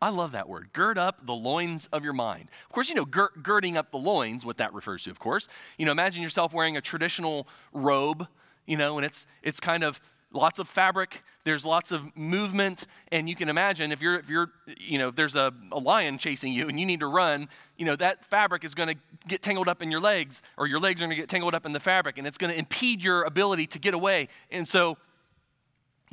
I 0.00 0.10
love 0.10 0.32
that 0.32 0.48
word. 0.48 0.72
Gird 0.74 0.98
up 0.98 1.24
the 1.24 1.32
loins 1.32 1.88
of 1.90 2.04
your 2.04 2.12
mind. 2.12 2.48
Of 2.66 2.72
course, 2.72 2.90
you 2.90 2.94
know, 2.94 3.06
gir- 3.06 3.32
girding 3.42 3.78
up 3.78 3.90
the 3.90 3.96
loins, 3.98 4.44
what 4.44 4.58
that 4.58 4.74
refers 4.74 5.04
to, 5.04 5.10
of 5.10 5.18
course. 5.18 5.48
You 5.78 5.86
know, 5.86 5.92
imagine 5.92 6.22
yourself 6.22 6.52
wearing 6.52 6.76
a 6.76 6.82
traditional 6.82 7.48
robe, 7.72 8.28
you 8.66 8.76
know, 8.76 8.98
and 8.98 9.06
it's 9.06 9.26
it's 9.42 9.60
kind 9.60 9.82
of 9.82 10.00
lots 10.34 10.58
of 10.58 10.68
fabric, 10.68 11.22
there's 11.44 11.64
lots 11.64 11.92
of 11.92 12.16
movement, 12.16 12.86
and 13.12 13.28
you 13.28 13.36
can 13.36 13.48
imagine 13.48 13.92
if 13.92 14.02
you're 14.02 14.18
if 14.18 14.28
you're, 14.28 14.50
you 14.78 14.98
know, 14.98 15.08
if 15.08 15.16
there's 15.16 15.36
a, 15.36 15.52
a 15.72 15.78
lion 15.78 16.18
chasing 16.18 16.52
you 16.52 16.68
and 16.68 16.78
you 16.78 16.86
need 16.86 17.00
to 17.00 17.06
run, 17.06 17.48
you 17.76 17.86
know, 17.86 17.96
that 17.96 18.24
fabric 18.24 18.64
is 18.64 18.74
gonna 18.74 18.94
get 19.26 19.42
tangled 19.42 19.68
up 19.68 19.80
in 19.82 19.90
your 19.90 20.00
legs, 20.00 20.42
or 20.58 20.66
your 20.66 20.80
legs 20.80 21.00
are 21.00 21.04
gonna 21.04 21.14
get 21.14 21.28
tangled 21.28 21.54
up 21.54 21.64
in 21.64 21.72
the 21.72 21.80
fabric, 21.80 22.18
and 22.18 22.26
it's 22.26 22.38
gonna 22.38 22.52
impede 22.52 23.02
your 23.02 23.22
ability 23.22 23.66
to 23.68 23.78
get 23.78 23.94
away. 23.94 24.28
And 24.50 24.66
so 24.66 24.98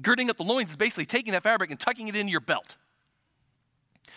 Girding 0.02 0.30
up 0.30 0.38
the 0.38 0.44
loins 0.44 0.72
is 0.72 0.76
basically 0.76 1.06
taking 1.06 1.34
that 1.34 1.44
fabric 1.44 1.70
and 1.70 1.80
tucking 1.80 2.08
it 2.08 2.16
into 2.16 2.32
your 2.32 2.42
belt. 2.42 2.76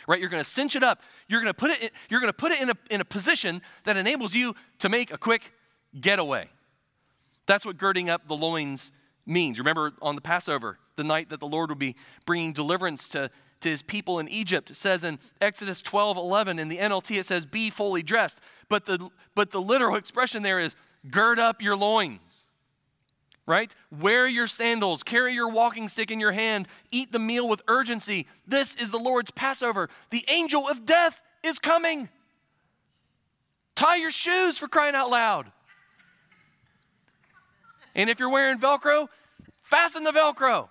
Right? 0.06 0.20
You're 0.20 0.28
going 0.28 0.42
to 0.42 0.48
cinch 0.48 0.76
it 0.76 0.82
up. 0.82 1.02
You're 1.28 1.40
going 1.40 1.52
to 1.52 1.58
put 1.58 1.70
it 1.70 1.82
in, 1.82 1.90
you're 2.08 2.20
going 2.20 2.32
to 2.32 2.36
put 2.36 2.52
it 2.52 2.60
in 2.60 2.70
a, 2.70 2.74
in 2.90 3.00
a 3.00 3.04
position 3.04 3.62
that 3.84 3.96
enables 3.96 4.34
you 4.34 4.54
to 4.78 4.88
make 4.88 5.12
a 5.12 5.18
quick 5.18 5.52
getaway. 5.98 6.48
That's 7.46 7.64
what 7.64 7.76
girding 7.76 8.10
up 8.10 8.26
the 8.26 8.34
loins 8.34 8.92
means. 9.26 9.58
Remember 9.58 9.92
on 10.02 10.14
the 10.14 10.20
Passover, 10.20 10.78
the 10.96 11.04
night 11.04 11.30
that 11.30 11.40
the 11.40 11.46
Lord 11.46 11.70
would 11.70 11.78
be 11.78 11.96
bringing 12.26 12.52
deliverance 12.52 13.08
to, 13.08 13.30
to 13.60 13.68
his 13.68 13.82
people 13.82 14.18
in 14.18 14.28
Egypt. 14.28 14.70
It 14.70 14.76
says 14.76 15.04
in 15.04 15.18
Exodus 15.40 15.82
12 15.82 16.16
11, 16.16 16.58
in 16.58 16.68
the 16.68 16.78
NLT, 16.78 17.18
it 17.18 17.26
says, 17.26 17.46
be 17.46 17.70
fully 17.70 18.02
dressed. 18.02 18.40
But 18.68 18.86
the, 18.86 19.08
but 19.34 19.50
the 19.50 19.60
literal 19.60 19.96
expression 19.96 20.42
there 20.42 20.58
is, 20.60 20.76
gird 21.10 21.38
up 21.38 21.62
your 21.62 21.76
loins. 21.76 22.48
right? 23.46 23.74
Wear 23.90 24.26
your 24.26 24.46
sandals, 24.46 25.02
carry 25.02 25.34
your 25.34 25.50
walking 25.50 25.88
stick 25.88 26.10
in 26.10 26.20
your 26.20 26.32
hand, 26.32 26.66
eat 26.90 27.12
the 27.12 27.18
meal 27.18 27.48
with 27.48 27.62
urgency. 27.68 28.26
This 28.46 28.74
is 28.74 28.90
the 28.90 28.98
Lord's 28.98 29.30
Passover. 29.30 29.88
The 30.10 30.24
angel 30.28 30.68
of 30.68 30.86
death 30.86 31.20
is 31.42 31.58
coming. 31.58 32.08
Tie 33.74 33.96
your 33.96 34.10
shoes 34.10 34.56
for 34.56 34.68
crying 34.68 34.94
out 34.94 35.10
loud. 35.10 35.52
And 37.94 38.10
if 38.10 38.18
you're 38.18 38.30
wearing 38.30 38.58
Velcro, 38.58 39.08
fasten 39.62 40.04
the 40.04 40.10
Velcro. 40.10 40.68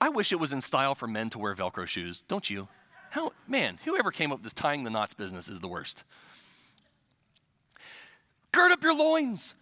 I 0.00 0.08
wish 0.08 0.32
it 0.32 0.40
was 0.40 0.52
in 0.52 0.60
style 0.60 0.94
for 0.94 1.06
men 1.06 1.30
to 1.30 1.38
wear 1.38 1.54
Velcro 1.54 1.86
shoes, 1.86 2.24
don't 2.28 2.48
you? 2.48 2.68
How, 3.10 3.32
man, 3.46 3.78
whoever 3.84 4.10
came 4.10 4.32
up 4.32 4.38
with 4.38 4.44
this 4.44 4.52
tying 4.52 4.84
the 4.84 4.90
knots 4.90 5.14
business 5.14 5.48
is 5.48 5.60
the 5.60 5.68
worst. 5.68 6.04
Gird 8.52 8.72
up 8.72 8.82
your 8.82 8.96
loins. 8.96 9.54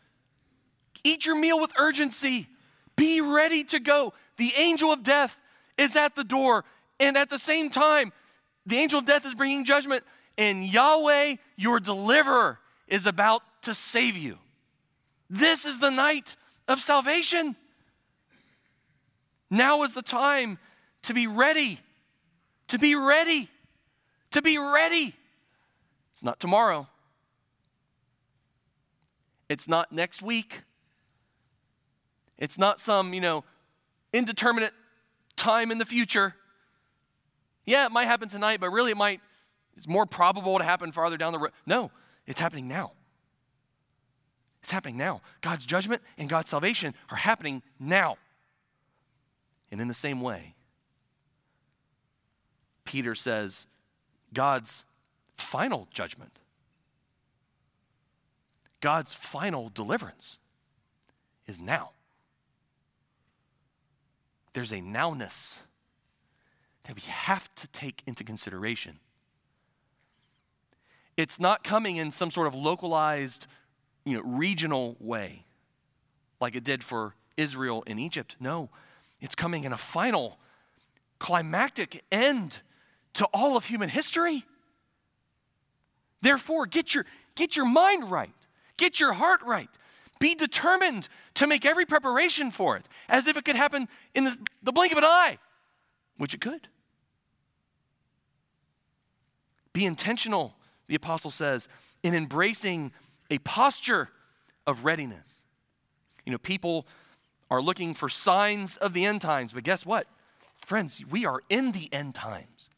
Eat 1.05 1.27
your 1.27 1.37
meal 1.37 1.61
with 1.61 1.73
urgency. 1.79 2.49
Be 2.97 3.21
ready 3.21 3.65
to 3.65 3.81
go. 3.81 4.15
The 4.37 4.53
angel 4.57 4.93
of 4.93 5.03
death 5.03 5.37
is 5.79 5.97
at 5.97 6.15
the 6.15 6.25
door. 6.25 6.65
And 7.01 7.17
at 7.17 7.31
the 7.31 7.39
same 7.39 7.71
time, 7.71 8.13
the 8.67 8.77
angel 8.77 8.99
of 8.99 9.05
death 9.05 9.27
is 9.27 9.35
bringing 9.35 9.65
judgment. 9.65 10.05
And 10.39 10.65
Yahweh, 10.65 11.37
your 11.57 11.81
deliverer, 11.81 12.59
is 12.87 13.07
about 13.07 13.43
to 13.63 13.75
save 13.75 14.17
you. 14.17 14.39
This 15.33 15.65
is 15.65 15.79
the 15.79 15.89
night 15.89 16.37
of 16.69 16.79
salvation. 16.79 17.57
Now 19.51 19.83
is 19.83 19.95
the 19.95 20.03
time 20.03 20.59
to 21.05 21.15
be 21.15 21.27
ready. 21.27 21.81
To 22.69 22.79
be 22.79 22.95
ready. 22.95 23.49
To 24.33 24.43
be 24.43 24.59
ready. 24.59 25.15
It's 26.13 26.23
not 26.23 26.39
tomorrow. 26.39 26.87
It's 29.49 29.67
not 29.67 29.91
next 29.91 30.21
week. 30.21 30.61
It's 32.37 32.59
not 32.59 32.79
some, 32.79 33.15
you 33.15 33.23
know, 33.23 33.43
indeterminate 34.13 34.75
time 35.35 35.71
in 35.71 35.79
the 35.79 35.87
future. 35.87 36.35
Yeah, 37.65 37.87
it 37.87 37.91
might 37.91 38.05
happen 38.05 38.29
tonight, 38.29 38.61
but 38.61 38.69
really 38.69 38.91
it 38.91 38.99
might, 38.99 39.23
it's 39.79 39.89
more 39.89 40.05
probable 40.05 40.59
to 40.59 40.65
happen 40.65 40.93
farther 40.93 41.17
down 41.17 41.33
the 41.33 41.39
road. 41.39 41.53
No, 41.65 41.91
it's 42.27 42.39
happening 42.41 42.69
now. 42.69 42.93
It's 44.63 44.71
happening 44.71 44.97
now. 44.97 45.21
God's 45.41 45.67
judgment 45.67 46.03
and 46.17 46.29
God's 46.29 46.51
salvation 46.51 46.95
are 47.11 47.17
happening 47.17 47.63
now. 47.81 48.17
And 49.71 49.81
in 49.81 49.89
the 49.89 49.95
same 49.95 50.21
way, 50.21 50.55
Peter 52.85 53.15
says 53.15 53.67
God's 54.33 54.85
final 55.37 55.89
judgment, 55.93 56.39
God's 58.81 59.13
final 59.13 59.71
deliverance 59.73 60.39
is 61.47 61.61
now. 61.61 61.91
There's 64.53 64.73
a 64.73 64.81
nowness 64.81 65.61
that 66.85 66.95
we 66.95 67.03
have 67.03 67.53
to 67.55 67.69
take 67.69 68.03
into 68.07 68.25
consideration. 68.25 68.99
It's 71.17 71.39
not 71.39 71.65
coming 71.65 71.97
in 71.97 72.13
some 72.13 72.31
sort 72.31 72.47
of 72.47 72.55
localized 72.55 73.47
you 74.05 74.17
know, 74.17 74.23
regional 74.25 74.97
way 75.01 75.45
like 76.41 76.57
it 76.57 76.65
did 76.65 76.83
for 76.83 77.15
Israel 77.37 77.83
in 77.87 77.99
Egypt. 77.99 78.37
No, 78.41 78.69
it's 79.21 79.35
coming 79.35 79.65
in 79.65 79.73
a 79.73 79.79
final, 79.79 80.39
climactic 81.19 82.05
end 82.11 82.61
to 83.15 83.27
all 83.33 83.57
of 83.57 83.67
human 83.67 83.89
history. 83.89 84.45
Therefore, 86.21 86.67
get 86.67 86.95
your, 86.95 87.05
get 87.35 87.57
your 87.57 87.67
mind 87.67 88.11
right, 88.11 88.33
get 88.77 89.01
your 89.01 89.13
heart 89.13 89.41
right. 89.43 89.69
Be 90.19 90.37
determined 90.37 91.09
to 91.35 91.49
make 91.49 91.67
every 91.67 91.85
preparation 91.85 92.53
for 92.53 92.77
it 92.77 92.89
as 93.09 93.27
if 93.27 93.37
it 93.37 93.45
could 93.45 93.57
happen 93.57 93.89
in 94.15 94.25
the, 94.25 94.37
the 94.63 94.71
blink 94.71 94.93
of 94.93 94.99
an 94.99 95.05
eye, 95.05 95.39
which 96.17 96.33
it 96.33 96.41
could. 96.41 96.69
Be 99.73 99.85
intentional, 99.85 100.55
the 100.87 100.95
apostle 100.95 101.31
says, 101.31 101.69
in 102.05 102.15
embracing 102.15 102.93
a 103.33 103.39
posture 103.39 104.11
of 104.67 104.85
readiness. 104.85 105.43
You 106.27 106.33
know, 106.33 106.39
people 106.39 106.87
are 107.51 107.63
looking 107.63 107.95
for 107.95 108.11
signs 108.11 108.77
of 108.77 108.93
the 108.93 109.07
end 109.07 109.23
times, 109.23 109.55
but 109.55 109.65
guess 109.65 109.87
what? 109.87 110.07
Friends, 110.67 111.03
we 111.11 111.25
are 111.25 111.41
in 111.49 111.73
the 111.73 111.89
end 111.93 112.15
times. 112.15 112.69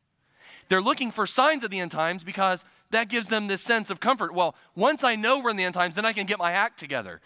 They're 0.69 0.81
looking 0.81 1.11
for 1.11 1.27
signs 1.27 1.65
of 1.65 1.71
the 1.71 1.81
end 1.81 1.91
times 1.91 2.23
because 2.23 2.65
that 2.91 3.09
gives 3.09 3.29
them 3.29 3.49
this 3.49 3.63
sense 3.63 3.91
of 3.91 3.99
comfort. 3.99 4.33
Well, 4.33 4.55
once 4.77 5.03
I 5.03 5.17
know 5.17 5.41
we're 5.41 5.51
in 5.51 5.57
the 5.57 5.65
end 5.65 5.75
times, 5.75 5.97
then 5.97 6.05
I 6.05 6.13
can 6.13 6.25
get 6.25 6.39
my 6.39 6.53
act 6.53 6.79
together. 6.79 7.21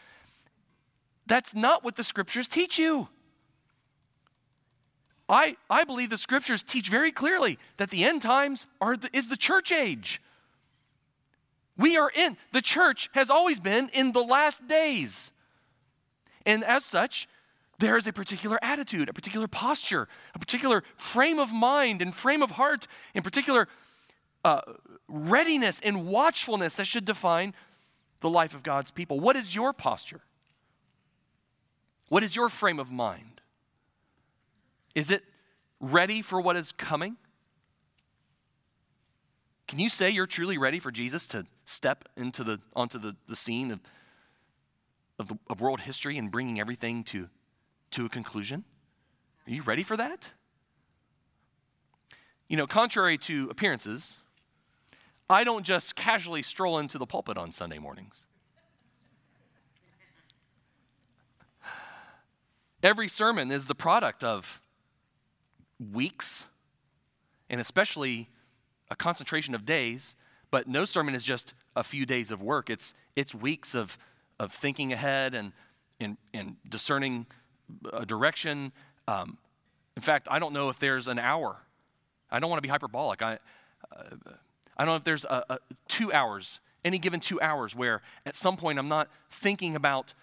That's 1.27 1.55
not 1.55 1.85
what 1.85 1.97
the 1.97 2.03
scriptures 2.03 2.49
teach 2.49 2.79
you. 2.79 3.09
I, 5.29 5.57
I 5.69 5.85
believe 5.85 6.09
the 6.09 6.17
scriptures 6.17 6.63
teach 6.63 6.89
very 6.89 7.13
clearly 7.13 7.59
that 7.77 7.91
the 7.91 8.05
end 8.05 8.23
times 8.23 8.67
are 8.81 8.97
the, 8.97 9.11
is 9.13 9.29
the 9.29 9.37
church 9.37 9.71
age. 9.71 10.23
We 11.79 11.97
are 11.97 12.11
in, 12.15 12.37
the 12.53 12.61
church 12.61 13.09
has 13.13 13.31
always 13.31 13.61
been 13.61 13.89
in 13.95 14.13
the 14.13 14.21
last 14.21 14.67
days. 14.67 15.31
And 16.45 16.65
as 16.65 16.85
such, 16.85 17.29
there 17.79 17.97
is 17.97 18.09
a 18.09 18.13
particular 18.13 18.59
attitude, 18.61 19.09
a 19.09 19.13
particular 19.13 19.47
posture, 19.47 20.09
a 20.35 20.39
particular 20.39 20.83
frame 20.97 21.39
of 21.39 21.53
mind 21.53 22.03
and 22.03 22.13
frame 22.13 22.43
of 22.43 22.53
heart, 22.53 22.89
in 23.15 23.23
particular 23.23 23.69
uh, 24.45 24.63
readiness 25.07 25.81
and 25.83 26.07
watchfulness 26.07 26.75
that 26.75 26.87
should 26.87 27.05
define 27.05 27.55
the 28.21 28.29
life 28.29 28.55
of 28.55 28.65
God's 28.65 28.91
people. 28.91 29.21
What 29.21 29.37
is 29.37 29.55
your 29.55 29.73
posture? 29.73 30.23
What 32.09 32.25
is 32.25 32.35
your 32.35 32.49
frame 32.49 32.81
of 32.81 32.91
mind? 32.91 33.41
Is 34.95 35.13
it 35.13 35.23
ready 35.81 36.23
for 36.23 36.41
what 36.41 36.57
is 36.57 36.73
coming? 36.73 37.17
Can 39.69 39.79
you 39.79 39.91
say 39.91 40.09
you're 40.09 40.27
truly 40.27 40.57
ready 40.57 40.81
for 40.81 40.91
Jesus 40.91 41.27
to 41.29 41.47
step 41.67 42.09
into 42.17 42.43
the, 42.43 42.59
onto 42.75 42.99
the, 42.99 43.15
the 43.29 43.37
scene 43.37 43.71
of, 43.71 43.81
of, 45.19 45.29
the, 45.29 45.39
of 45.51 45.61
world 45.61 45.81
history 45.81 46.17
and 46.17 46.31
bringing 46.31 46.59
everything 46.59 47.05
to, 47.05 47.29
to 47.91 48.07
a 48.07 48.09
conclusion? 48.09 48.65
Are 49.47 49.53
you 49.53 49.63
ready 49.63 49.83
for 49.83 49.97
that? 49.99 50.31
You 52.49 52.57
know, 52.57 52.67
contrary 52.67 53.19
to 53.19 53.49
appearances, 53.51 54.17
I 55.29 55.45
don't 55.45 55.65
just 55.65 55.95
casually 55.95 56.43
stroll 56.43 56.79
into 56.79 56.97
the 56.97 57.07
pulpit 57.07 57.37
on 57.37 57.53
Sunday 57.53 57.79
mornings. 57.79 58.25
Every 62.83 63.09
sermon 63.09 63.51
is 63.51 63.67
the 63.67 63.75
product 63.75 64.25
of 64.25 64.63
weeks 65.93 66.47
and 67.51 67.61
especially 67.61 68.31
a 68.91 68.97
concentration 68.97 69.55
of 69.55 69.65
days, 69.65 70.17
but 70.51 70.67
no 70.67 70.85
sermon 70.85 71.15
is 71.15 71.25
just 71.25 71.55
a 71.77 71.83
few 71.83 72.07
days 72.07 72.31
of 72.31 72.43
work. 72.43 72.71
It's, 72.71 72.95
it's 73.17 73.35
weeks 73.35 73.75
of, 73.75 73.99
of 74.39 74.53
thinking 74.53 74.93
ahead 74.93 75.35
and, 75.35 75.53
and, 76.01 76.17
and 76.33 76.57
discerning 76.69 77.27
a 77.93 78.07
direction. 78.07 78.73
Um, 79.07 79.39
in 79.97 80.03
fact, 80.03 80.29
I 80.31 80.39
don't 80.39 80.53
know 80.53 80.69
if 80.69 80.79
there's 80.79 81.09
an 81.09 81.19
hour. 81.19 81.57
I 82.31 82.41
don't 82.41 82.51
want 82.51 82.59
to 82.59 82.63
be 82.63 82.69
hyperbolic. 82.69 83.23
I, 83.23 83.39
uh, 83.95 84.03
I 84.77 84.85
don't 84.85 84.93
know 84.93 84.97
if 84.97 85.05
there's 85.05 85.25
a, 85.25 85.45
a, 85.51 85.59
two 85.89 86.13
hours, 86.13 86.61
any 86.85 86.99
given 86.99 87.21
two 87.21 87.41
hours, 87.41 87.75
where 87.75 88.01
at 88.25 88.37
some 88.37 88.57
point 88.57 88.79
I'm 88.79 88.89
not 88.89 89.09
thinking 89.31 89.75
about 89.75 90.15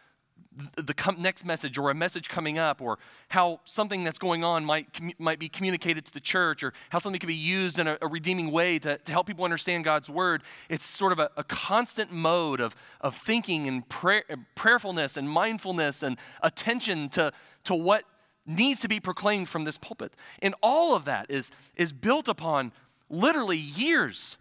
the 0.75 0.93
com- 0.93 1.21
next 1.21 1.45
message 1.45 1.77
or 1.77 1.89
a 1.89 1.93
message 1.93 2.29
coming 2.29 2.57
up 2.57 2.81
or 2.81 2.97
how 3.29 3.59
something 3.65 4.03
that's 4.03 4.19
going 4.19 4.43
on 4.43 4.63
might, 4.63 4.93
com- 4.93 5.13
might 5.19 5.39
be 5.39 5.49
communicated 5.49 6.05
to 6.05 6.13
the 6.13 6.19
church 6.19 6.63
or 6.63 6.73
how 6.89 6.99
something 6.99 7.19
can 7.19 7.27
be 7.27 7.35
used 7.35 7.79
in 7.79 7.87
a, 7.87 7.97
a 8.01 8.07
redeeming 8.07 8.51
way 8.51 8.79
to, 8.79 8.97
to 8.97 9.11
help 9.11 9.27
people 9.27 9.43
understand 9.43 9.83
God's 9.83 10.09
word. 10.09 10.43
It's 10.69 10.85
sort 10.85 11.11
of 11.11 11.19
a, 11.19 11.29
a 11.37 11.43
constant 11.43 12.11
mode 12.11 12.59
of, 12.59 12.75
of 13.01 13.15
thinking 13.15 13.67
and 13.67 13.87
prayer, 13.89 14.23
prayerfulness 14.55 15.17
and 15.17 15.29
mindfulness 15.29 16.03
and 16.03 16.17
attention 16.41 17.09
to, 17.09 17.33
to 17.65 17.75
what 17.75 18.03
needs 18.45 18.79
to 18.81 18.87
be 18.87 18.99
proclaimed 18.99 19.49
from 19.49 19.63
this 19.63 19.77
pulpit. 19.77 20.13
And 20.41 20.55
all 20.61 20.95
of 20.95 21.05
that 21.05 21.29
is, 21.29 21.51
is 21.75 21.91
built 21.91 22.27
upon 22.27 22.71
literally 23.09 23.57
years 23.57 24.37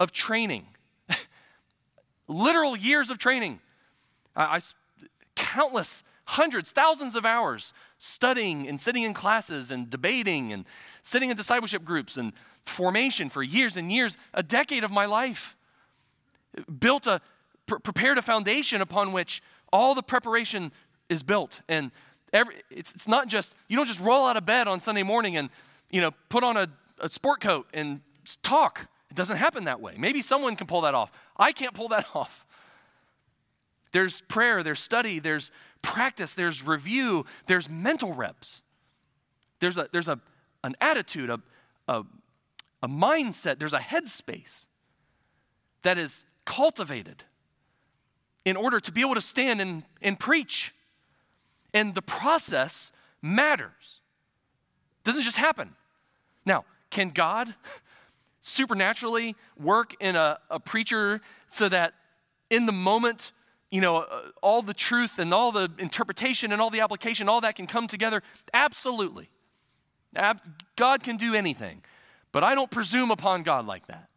of 0.00 0.12
training. 0.12 0.66
Literal 2.28 2.76
years 2.76 3.10
of 3.10 3.18
training. 3.18 3.60
I, 4.34 4.56
I 4.56 4.60
countless, 5.56 6.04
hundreds, 6.26 6.70
thousands 6.70 7.16
of 7.16 7.24
hours 7.24 7.72
studying 7.98 8.68
and 8.68 8.78
sitting 8.78 9.04
in 9.04 9.14
classes 9.14 9.70
and 9.70 9.88
debating 9.88 10.52
and 10.52 10.66
sitting 11.02 11.30
in 11.30 11.36
discipleship 11.36 11.82
groups 11.82 12.18
and 12.18 12.34
formation 12.66 13.30
for 13.30 13.42
years 13.42 13.74
and 13.74 13.90
years, 13.90 14.18
a 14.34 14.42
decade 14.42 14.84
of 14.84 14.90
my 14.90 15.06
life. 15.06 15.56
Built 16.78 17.06
a, 17.06 17.22
pr- 17.64 17.76
prepared 17.78 18.18
a 18.18 18.22
foundation 18.22 18.82
upon 18.82 19.12
which 19.12 19.42
all 19.72 19.94
the 19.94 20.02
preparation 20.02 20.72
is 21.08 21.22
built. 21.22 21.62
And 21.70 21.90
every, 22.34 22.56
it's, 22.70 22.94
it's 22.94 23.08
not 23.08 23.28
just, 23.28 23.54
you 23.68 23.76
don't 23.78 23.86
just 23.86 24.00
roll 24.00 24.26
out 24.26 24.36
of 24.36 24.44
bed 24.44 24.68
on 24.68 24.78
Sunday 24.80 25.04
morning 25.04 25.38
and, 25.38 25.48
you 25.90 26.02
know, 26.02 26.10
put 26.28 26.44
on 26.44 26.58
a, 26.58 26.68
a 27.00 27.08
sport 27.08 27.40
coat 27.40 27.66
and 27.72 28.02
talk. 28.42 28.88
It 29.10 29.16
doesn't 29.16 29.38
happen 29.38 29.64
that 29.64 29.80
way. 29.80 29.94
Maybe 29.96 30.20
someone 30.20 30.54
can 30.54 30.66
pull 30.66 30.82
that 30.82 30.94
off. 30.94 31.12
I 31.38 31.52
can't 31.52 31.72
pull 31.72 31.88
that 31.88 32.08
off. 32.14 32.45
There's 33.96 34.20
prayer, 34.20 34.62
there's 34.62 34.80
study, 34.80 35.20
there's 35.20 35.50
practice, 35.80 36.34
there's 36.34 36.62
review, 36.62 37.24
there's 37.46 37.70
mental 37.70 38.12
reps. 38.12 38.60
There's, 39.58 39.78
a, 39.78 39.88
there's 39.90 40.08
a, 40.08 40.20
an 40.62 40.76
attitude, 40.82 41.30
a, 41.30 41.40
a, 41.88 42.02
a 42.82 42.88
mindset, 42.88 43.58
there's 43.58 43.72
a 43.72 43.78
headspace 43.78 44.66
that 45.80 45.96
is 45.96 46.26
cultivated 46.44 47.24
in 48.44 48.54
order 48.54 48.80
to 48.80 48.92
be 48.92 49.00
able 49.00 49.14
to 49.14 49.22
stand 49.22 49.62
and, 49.62 49.82
and 50.02 50.20
preach. 50.20 50.74
And 51.72 51.94
the 51.94 52.02
process 52.02 52.92
matters. 53.22 54.02
Doesn't 55.04 55.22
just 55.22 55.38
happen. 55.38 55.74
Now, 56.44 56.66
can 56.90 57.08
God 57.08 57.54
supernaturally 58.42 59.36
work 59.58 59.94
in 60.00 60.16
a, 60.16 60.38
a 60.50 60.60
preacher 60.60 61.22
so 61.48 61.70
that 61.70 61.94
in 62.50 62.66
the 62.66 62.72
moment, 62.72 63.32
you 63.70 63.80
know, 63.80 63.96
uh, 63.96 64.30
all 64.42 64.62
the 64.62 64.74
truth 64.74 65.18
and 65.18 65.34
all 65.34 65.52
the 65.52 65.70
interpretation 65.78 66.52
and 66.52 66.60
all 66.60 66.70
the 66.70 66.80
application, 66.80 67.28
all 67.28 67.40
that 67.40 67.56
can 67.56 67.66
come 67.66 67.86
together? 67.86 68.22
Absolutely. 68.54 69.28
God 70.76 71.02
can 71.02 71.16
do 71.16 71.34
anything. 71.34 71.82
But 72.32 72.44
I 72.44 72.54
don't 72.54 72.70
presume 72.70 73.10
upon 73.10 73.42
God 73.42 73.66
like 73.66 73.86
that 73.86 74.08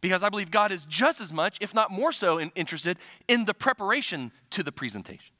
because 0.00 0.22
I 0.22 0.28
believe 0.28 0.50
God 0.50 0.70
is 0.70 0.84
just 0.84 1.20
as 1.20 1.32
much, 1.32 1.56
if 1.60 1.72
not 1.72 1.90
more 1.90 2.12
so, 2.12 2.38
in, 2.38 2.52
interested 2.54 2.98
in 3.26 3.44
the 3.44 3.54
preparation 3.54 4.32
to 4.50 4.62
the 4.62 4.72
presentation. 4.72 5.34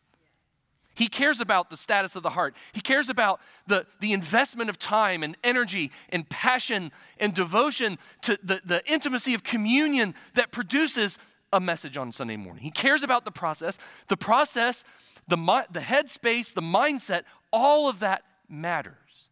He 0.95 1.09
cares 1.09 1.41
about 1.41 1.71
the 1.71 1.77
status 1.77 2.15
of 2.15 2.23
the 2.23 2.31
heart. 2.31 2.55
He 2.73 2.81
cares 2.81 3.09
about 3.09 3.41
the, 3.67 3.85
the 4.01 4.13
investment 4.13 4.71
of 4.71 4.79
time 4.79 5.23
and 5.25 5.37
energy 5.43 5.91
and 6.09 6.29
passion 6.29 6.93
and 7.19 7.35
devotion 7.35 7.99
to 8.23 8.39
the, 8.43 8.63
the 8.65 8.81
intimacy 8.91 9.35
of 9.35 9.43
communion 9.43 10.15
that 10.35 10.53
produces 10.53 11.19
a 11.55 11.61
message 11.61 11.97
on 11.97 12.12
Sunday 12.12 12.37
morning. 12.37 12.62
He 12.62 12.71
cares 12.71 13.03
about 13.03 13.25
the 13.25 13.31
process. 13.31 13.79
The 14.09 14.17
process, 14.17 14.85
the, 15.29 15.37
the 15.71 15.81
headspace, 15.81 16.53
the 16.53 16.61
mindset, 16.61 17.23
all 17.53 17.88
of 17.88 18.01
that 18.01 18.23
matters. 18.49 19.29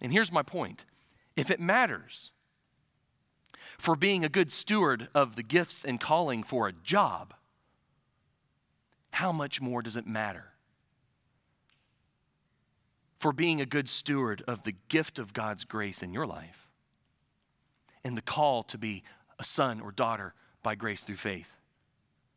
And 0.00 0.12
here's 0.12 0.30
my 0.30 0.42
point 0.42 0.84
if 1.36 1.50
it 1.50 1.58
matters, 1.58 2.30
for 3.78 3.96
being 3.96 4.24
a 4.24 4.28
good 4.28 4.52
steward 4.52 5.08
of 5.14 5.34
the 5.34 5.42
gifts 5.42 5.84
and 5.84 5.98
calling 5.98 6.42
for 6.42 6.68
a 6.68 6.72
job, 6.72 7.34
how 9.12 9.32
much 9.32 9.60
more 9.60 9.82
does 9.82 9.96
it 9.96 10.06
matter? 10.06 10.52
For 13.18 13.32
being 13.32 13.60
a 13.60 13.66
good 13.66 13.88
steward 13.88 14.42
of 14.46 14.64
the 14.64 14.74
gift 14.88 15.18
of 15.18 15.32
God's 15.32 15.64
grace 15.64 16.02
in 16.02 16.12
your 16.12 16.26
life 16.26 16.68
and 18.04 18.16
the 18.16 18.22
call 18.22 18.62
to 18.64 18.76
be 18.76 19.04
a 19.42 19.44
son 19.44 19.80
or 19.80 19.92
daughter 19.92 20.34
by 20.62 20.74
grace 20.74 21.04
through 21.04 21.16
faith. 21.16 21.56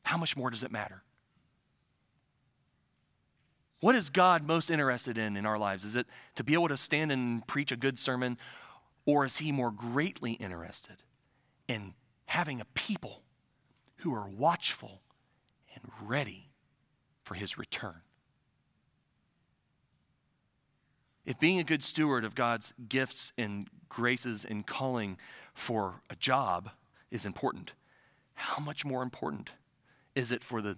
How 0.04 0.18
much 0.18 0.36
more 0.36 0.50
does 0.50 0.64
it 0.64 0.72
matter? 0.72 1.04
What 3.80 3.96
is 3.96 4.10
God 4.10 4.46
most 4.46 4.70
interested 4.70 5.18
in 5.18 5.38
in 5.38 5.46
our 5.46 5.58
lives? 5.58 5.86
Is 5.86 5.96
it 5.96 6.08
to 6.36 6.44
be 6.44 6.54
able 6.54 6.68
to 6.70 6.78
stand 6.78 7.12
and 7.12 7.46
preach 7.46 7.72
a 7.72 7.78
good 7.78 8.00
sermon, 8.00 8.38
or 9.06 9.26
is 9.26 9.38
He 9.38 9.52
more 9.52 9.72
greatly 9.72 10.34
interested 10.34 10.98
in 11.68 11.94
having 12.26 12.60
a 12.60 12.66
people 12.74 13.22
who 13.98 14.14
are 14.14 14.30
watchful 14.30 15.02
and 15.74 15.92
ready 16.02 16.52
for 17.24 17.34
his 17.34 17.58
return. 17.58 18.02
If 21.26 21.40
being 21.40 21.60
a 21.60 21.64
good 21.64 21.84
steward 21.84 22.24
of 22.24 22.36
God's 22.36 22.74
gifts 22.88 23.34
and 23.38 23.68
graces 23.90 24.46
and 24.46 24.66
calling 24.66 25.18
for 25.54 26.02
a 26.10 26.16
job 26.16 26.70
is 27.16 27.26
important, 27.26 27.74
how 28.36 28.62
much 28.62 28.86
more 28.86 29.02
important 29.02 29.50
is 30.14 30.32
it 30.32 30.44
for 30.44 30.62
the, 30.62 30.78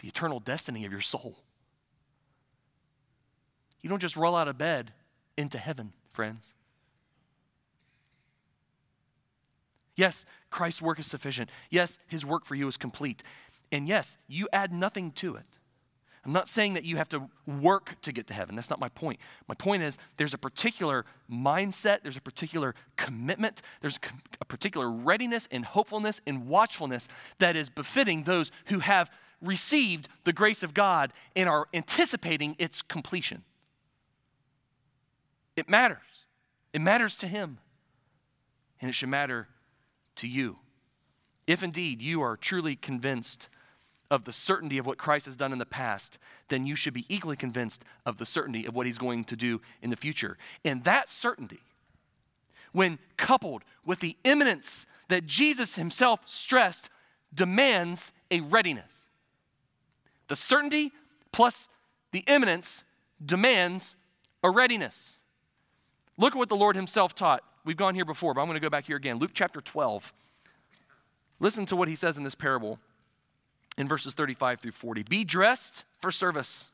the 0.00 0.08
eternal 0.08 0.38
destiny 0.38 0.84
of 0.84 0.92
your 0.92 1.00
soul? 1.00 1.38
You 3.80 3.88
don't 3.88 4.00
just 4.02 4.16
roll 4.16 4.36
out 4.36 4.46
of 4.46 4.58
bed 4.58 4.92
into 5.36 5.58
heaven, 5.58 5.94
friends. 6.12 6.54
Yes, 9.96 10.24
Christ's 10.50 10.82
work 10.82 10.98
is 10.98 11.06
sufficient. 11.06 11.50
Yes, 11.70 11.98
his 12.06 12.24
work 12.24 12.44
for 12.44 12.54
you 12.54 12.68
is 12.68 12.76
complete. 12.76 13.22
And 13.72 13.88
yes, 13.88 14.16
you 14.28 14.48
add 14.52 14.72
nothing 14.72 15.10
to 15.12 15.36
it. 15.36 15.59
I'm 16.24 16.32
not 16.32 16.48
saying 16.48 16.74
that 16.74 16.84
you 16.84 16.96
have 16.96 17.08
to 17.10 17.30
work 17.46 17.96
to 18.02 18.12
get 18.12 18.26
to 18.26 18.34
heaven. 18.34 18.54
That's 18.54 18.68
not 18.68 18.78
my 18.78 18.90
point. 18.90 19.18
My 19.48 19.54
point 19.54 19.82
is 19.82 19.96
there's 20.18 20.34
a 20.34 20.38
particular 20.38 21.06
mindset, 21.32 22.02
there's 22.02 22.18
a 22.18 22.20
particular 22.20 22.74
commitment, 22.96 23.62
there's 23.80 23.98
a 24.40 24.44
particular 24.44 24.90
readiness 24.90 25.48
and 25.50 25.64
hopefulness 25.64 26.20
and 26.26 26.46
watchfulness 26.46 27.08
that 27.38 27.56
is 27.56 27.70
befitting 27.70 28.24
those 28.24 28.50
who 28.66 28.80
have 28.80 29.10
received 29.40 30.08
the 30.24 30.32
grace 30.32 30.62
of 30.62 30.74
God 30.74 31.12
and 31.34 31.48
are 31.48 31.68
anticipating 31.72 32.54
its 32.58 32.82
completion. 32.82 33.42
It 35.56 35.70
matters. 35.70 35.98
It 36.74 36.82
matters 36.82 37.16
to 37.16 37.26
Him. 37.26 37.58
And 38.80 38.90
it 38.90 38.92
should 38.94 39.08
matter 39.08 39.48
to 40.16 40.28
you. 40.28 40.58
If 41.46 41.62
indeed 41.62 42.02
you 42.02 42.20
are 42.20 42.36
truly 42.36 42.76
convinced 42.76 43.48
of 44.10 44.24
the 44.24 44.32
certainty 44.32 44.78
of 44.78 44.86
what 44.86 44.98
Christ 44.98 45.26
has 45.26 45.36
done 45.36 45.52
in 45.52 45.58
the 45.58 45.66
past, 45.66 46.18
then 46.48 46.66
you 46.66 46.74
should 46.74 46.94
be 46.94 47.06
equally 47.08 47.36
convinced 47.36 47.84
of 48.04 48.18
the 48.18 48.26
certainty 48.26 48.66
of 48.66 48.74
what 48.74 48.86
he's 48.86 48.98
going 48.98 49.24
to 49.24 49.36
do 49.36 49.60
in 49.82 49.90
the 49.90 49.96
future. 49.96 50.36
And 50.64 50.84
that 50.84 51.08
certainty, 51.08 51.60
when 52.72 52.98
coupled 53.16 53.62
with 53.84 54.00
the 54.00 54.16
imminence 54.24 54.86
that 55.08 55.26
Jesus 55.26 55.76
himself 55.76 56.20
stressed, 56.26 56.90
demands 57.32 58.12
a 58.30 58.40
readiness. 58.40 59.06
The 60.28 60.36
certainty 60.36 60.92
plus 61.32 61.68
the 62.12 62.24
imminence 62.26 62.84
demands 63.24 63.94
a 64.42 64.50
readiness. 64.50 65.18
Look 66.16 66.34
at 66.34 66.38
what 66.38 66.48
the 66.48 66.56
Lord 66.56 66.76
himself 66.76 67.14
taught 67.14 67.44
We've 67.64 67.76
gone 67.76 67.94
here 67.94 68.04
before, 68.04 68.34
but 68.34 68.40
I'm 68.40 68.46
going 68.46 68.56
to 68.56 68.60
go 68.60 68.70
back 68.70 68.86
here 68.86 68.96
again. 68.96 69.18
Luke 69.18 69.32
chapter 69.34 69.60
12. 69.60 70.12
Listen 71.40 71.66
to 71.66 71.76
what 71.76 71.88
he 71.88 71.94
says 71.94 72.16
in 72.16 72.24
this 72.24 72.34
parable 72.34 72.78
in 73.80 73.88
verses 73.88 74.12
35 74.12 74.60
through 74.60 74.72
40. 74.72 75.04
Be 75.04 75.24
dressed 75.24 75.84
for 75.98 76.12
service. 76.12 76.68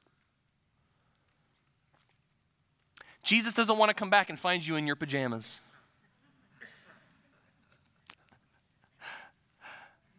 Jesus 3.23 3.55
doesn't 3.55 3.79
want 3.79 3.91
to 3.91 3.95
come 3.95 4.11
back 4.11 4.29
and 4.29 4.39
find 4.39 4.67
you 4.67 4.75
in 4.75 4.87
your 4.87 4.97
pajamas. 4.97 5.61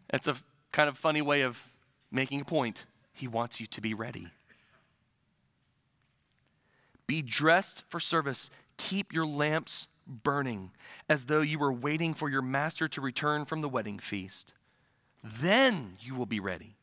That's 0.10 0.28
a 0.28 0.38
kind 0.72 0.88
of 0.88 0.98
funny 0.98 1.22
way 1.22 1.42
of 1.42 1.74
making 2.10 2.42
a 2.42 2.46
point. 2.46 2.86
He 3.14 3.28
wants 3.28 3.60
you 3.60 3.66
to 3.68 3.82
be 3.82 3.94
ready. 3.94 4.30
Be 7.06 7.22
dressed 7.22 7.84
for 7.90 8.00
service. 8.00 8.50
Keep 8.78 9.12
your 9.12 9.26
lamps 9.26 9.88
burning, 10.06 10.72
as 11.10 11.26
though 11.26 11.42
you 11.42 11.60
were 11.60 11.74
waiting 11.74 12.14
for 12.14 12.30
your 12.30 12.42
master 12.42 12.88
to 12.88 13.02
return 13.02 13.44
from 13.44 13.60
the 13.60 13.68
wedding 13.68 14.00
feast. 14.00 14.54
Then 15.22 15.98
you 16.00 16.16
will 16.16 16.26
be 16.26 16.40
ready 16.40 16.77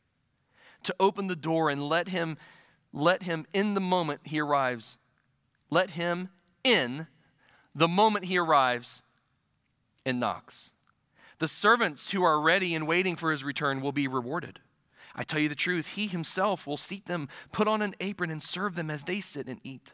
to 0.85 0.95
open 0.99 1.27
the 1.27 1.35
door 1.35 1.69
and 1.69 1.87
let 1.87 2.09
him 2.09 2.37
let 2.93 3.23
him 3.23 3.45
in 3.53 3.73
the 3.73 3.81
moment 3.81 4.21
he 4.23 4.39
arrives. 4.39 4.97
Let 5.69 5.91
him 5.91 6.29
in 6.63 7.07
the 7.75 7.89
moment 7.89 8.25
he 8.25 8.37
arrives 8.37 9.03
and 10.05 10.19
knocks. 10.19 10.71
The 11.39 11.49
servants 11.49 12.11
who 12.11 12.23
are 12.23 12.39
ready 12.39 12.73
and 12.73 12.87
waiting 12.87 13.17
for 13.17 13.31
his 13.31 13.43
return 13.43 13.81
will 13.81 13.91
be 13.91 14.07
rewarded. 14.07 14.59
I 15.13 15.23
tell 15.23 15.41
you 15.41 15.49
the 15.49 15.55
truth, 15.55 15.89
he 15.89 16.07
himself 16.07 16.65
will 16.65 16.77
seat 16.77 17.05
them, 17.05 17.27
put 17.51 17.67
on 17.67 17.81
an 17.81 17.95
apron, 17.99 18.29
and 18.29 18.41
serve 18.41 18.75
them 18.75 18.89
as 18.89 19.03
they 19.03 19.19
sit 19.19 19.47
and 19.47 19.59
eat. 19.63 19.93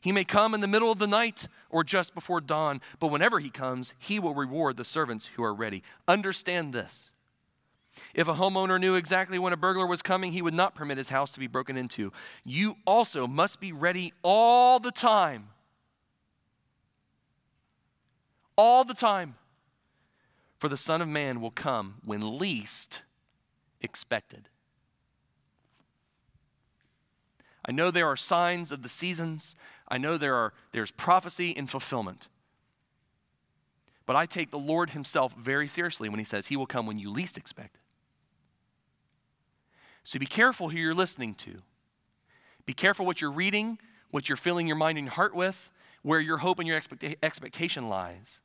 He 0.00 0.12
may 0.12 0.24
come 0.24 0.54
in 0.54 0.60
the 0.60 0.66
middle 0.66 0.92
of 0.92 0.98
the 0.98 1.06
night 1.06 1.48
or 1.68 1.84
just 1.84 2.14
before 2.14 2.40
dawn, 2.40 2.80
but 2.98 3.08
whenever 3.08 3.40
he 3.40 3.50
comes, 3.50 3.94
he 3.98 4.18
will 4.18 4.34
reward 4.34 4.76
the 4.76 4.84
servants 4.84 5.26
who 5.34 5.42
are 5.42 5.54
ready. 5.54 5.82
Understand 6.06 6.72
this. 6.72 7.10
If 8.14 8.28
a 8.28 8.34
homeowner 8.34 8.80
knew 8.80 8.94
exactly 8.94 9.38
when 9.38 9.52
a 9.52 9.56
burglar 9.56 9.86
was 9.86 10.02
coming, 10.02 10.32
he 10.32 10.42
would 10.42 10.54
not 10.54 10.74
permit 10.74 10.98
his 10.98 11.08
house 11.08 11.32
to 11.32 11.40
be 11.40 11.46
broken 11.46 11.76
into. 11.76 12.12
You 12.44 12.76
also 12.86 13.26
must 13.26 13.60
be 13.60 13.72
ready 13.72 14.12
all 14.22 14.80
the 14.80 14.90
time. 14.90 15.48
All 18.56 18.84
the 18.84 18.94
time. 18.94 19.36
For 20.58 20.68
the 20.68 20.76
Son 20.76 21.00
of 21.00 21.08
Man 21.08 21.40
will 21.40 21.52
come 21.52 21.96
when 22.04 22.38
least 22.38 23.02
expected. 23.80 24.48
I 27.64 27.70
know 27.70 27.90
there 27.90 28.08
are 28.08 28.16
signs 28.16 28.72
of 28.72 28.82
the 28.82 28.88
seasons. 28.88 29.54
I 29.88 29.98
know 29.98 30.16
there 30.16 30.34
are, 30.34 30.52
there's 30.72 30.90
prophecy 30.90 31.54
and 31.56 31.68
fulfillment. 31.70 32.28
But 34.06 34.16
I 34.16 34.24
take 34.24 34.50
the 34.50 34.58
Lord 34.58 34.90
Himself 34.90 35.34
very 35.34 35.68
seriously 35.68 36.08
when 36.08 36.18
He 36.18 36.24
says 36.24 36.46
He 36.46 36.56
will 36.56 36.66
come 36.66 36.86
when 36.86 36.98
you 36.98 37.10
least 37.10 37.36
expect 37.36 37.76
it. 37.76 37.82
So 40.04 40.18
be 40.18 40.26
careful 40.26 40.70
who 40.70 40.78
you're 40.78 40.94
listening 40.94 41.34
to. 41.36 41.62
Be 42.66 42.74
careful 42.74 43.06
what 43.06 43.20
you're 43.20 43.30
reading, 43.30 43.78
what 44.10 44.28
you're 44.28 44.36
filling 44.36 44.66
your 44.66 44.76
mind 44.76 44.98
and 44.98 45.06
your 45.06 45.14
heart 45.14 45.34
with, 45.34 45.70
where 46.02 46.20
your 46.20 46.38
hope 46.38 46.58
and 46.58 46.68
your 46.68 46.78
expecta- 46.80 47.16
expectation 47.22 47.88
lies. 47.88 48.40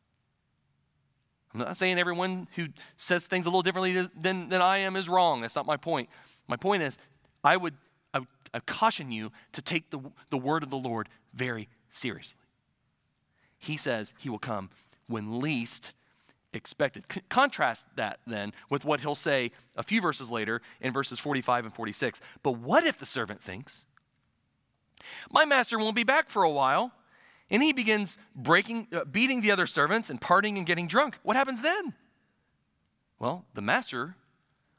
I'm 1.54 1.60
not 1.60 1.78
saying 1.78 2.00
everyone 2.00 2.48
who 2.56 2.68
says 2.98 3.28
things 3.28 3.46
a 3.46 3.50
little 3.50 3.62
differently 3.62 4.10
than, 4.20 4.50
than 4.50 4.62
I 4.62 4.80
am 4.80 4.96
is 4.96 5.08
wrong. 5.08 5.42
That's 5.42 5.56
not 5.56 5.66
my 5.66 5.78
point. 5.78 6.10
My 6.48 6.56
point 6.56 6.84
is, 6.84 6.98
I 7.44 7.58
would, 7.58 7.76
I 8.14 8.20
would 8.20 8.28
I 8.54 8.60
caution 8.60 9.12
you 9.12 9.32
to 9.54 9.62
take 9.62 9.90
the, 9.90 10.00
the 10.30 10.38
word 10.38 10.64
of 10.64 10.70
the 10.70 10.78
Lord 10.78 11.10
very 11.34 11.70
seriously. 11.90 12.40
He 13.58 13.78
says 13.78 14.14
he 14.18 14.30
will 14.30 14.40
come 14.40 14.70
when 15.08 15.40
least 15.40 15.94
expected. 16.54 17.06
C- 17.12 17.22
contrast 17.30 17.88
that 17.96 18.20
then 18.26 18.54
with 18.70 18.86
what 18.86 19.02
he'll 19.02 19.16
say 19.16 19.52
a 19.76 19.84
few 19.84 20.02
verses 20.02 20.30
later 20.30 20.62
in 20.82 20.94
verses 20.94 21.20
45 21.20 21.66
and 21.66 21.74
46. 21.76 22.22
But 22.42 22.54
what 22.54 22.86
if 22.86 22.98
the 22.98 23.06
servant 23.06 23.42
thinks, 23.42 23.86
My 25.30 25.46
master 25.46 25.78
won't 25.78 25.96
be 25.96 26.04
back 26.04 26.30
for 26.30 26.44
a 26.44 26.50
while? 26.50 26.94
And 27.52 27.62
he 27.62 27.74
begins 27.74 28.18
breaking, 28.36 28.88
uh, 28.94 29.04
beating 29.04 29.42
the 29.42 29.52
other 29.52 29.68
servants 29.68 30.10
and 30.10 30.20
partying 30.20 30.58
and 30.58 30.66
getting 30.66 30.88
drunk. 30.88 31.18
What 31.24 31.36
happens 31.36 31.62
then? 31.62 31.94
Well, 33.20 33.46
the 33.54 33.62
master 33.62 34.16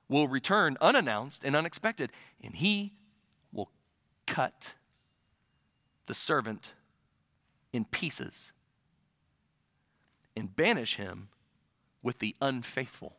will 0.09 0.29
return 0.29 0.77
unannounced 0.81 1.45
and 1.45 1.55
unexpected, 1.55 2.11
and 2.43 2.57
he 2.57 2.95
will 3.53 3.71
cut 4.27 4.75
the 6.07 6.15
servant 6.15 6.75
in 7.73 7.85
pieces 7.85 8.53
and 10.37 10.55
banish 10.55 10.97
him 10.97 11.29
with 12.05 12.21
the 12.21 12.37
unfaithful. 12.41 13.17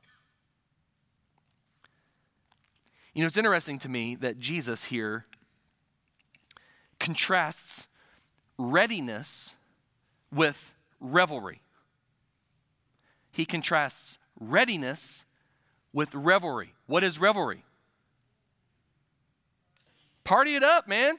You 3.13 3.21
know, 3.21 3.28
it's 3.28 3.38
interesting 3.38 3.80
to 3.80 3.89
me 3.89 4.15
that 4.15 4.39
Jesus 4.39 4.86
here 4.86 5.26
contrasts 7.00 7.88
readiness 8.58 9.56
with 10.32 10.74
revelry. 11.00 11.62
He 13.32 13.45
contrasts 13.45 14.17
readiness 14.39 15.26
with 15.91 16.13
revelry. 16.13 16.74
What 16.88 17.04
is 17.04 17.19
revelry? 17.19 17.63
Party 20.24 20.56
it 20.56 20.63
up, 20.63 20.88
man. 20.88 21.15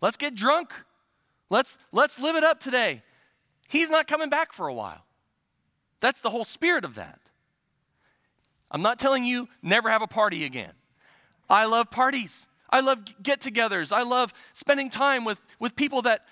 Let's 0.00 0.16
get 0.16 0.34
drunk. 0.34 0.72
Let's, 1.48 1.78
let's 1.90 2.18
live 2.18 2.36
it 2.36 2.44
up 2.44 2.60
today. 2.60 3.02
He's 3.68 3.90
not 3.90 4.06
coming 4.06 4.28
back 4.28 4.52
for 4.52 4.68
a 4.68 4.74
while. 4.74 5.04
That's 6.02 6.20
the 6.20 6.30
whole 6.30 6.44
spirit 6.44 6.84
of 6.84 6.96
that. 6.96 7.20
I'm 8.70 8.82
not 8.82 8.98
telling 8.98 9.24
you 9.24 9.48
never 9.62 9.88
have 9.88 10.02
a 10.02 10.08
party 10.08 10.44
again. 10.44 10.72
I 11.48 11.64
love 11.66 11.90
parties. 11.90 12.48
I 12.68 12.80
love 12.80 13.04
get 13.22 13.40
togethers. 13.40 13.92
I 13.92 14.02
love 14.02 14.32
spending 14.52 14.90
time 14.90 15.24
with, 15.24 15.40
with 15.60 15.76
people 15.76 16.02
that 16.02 16.24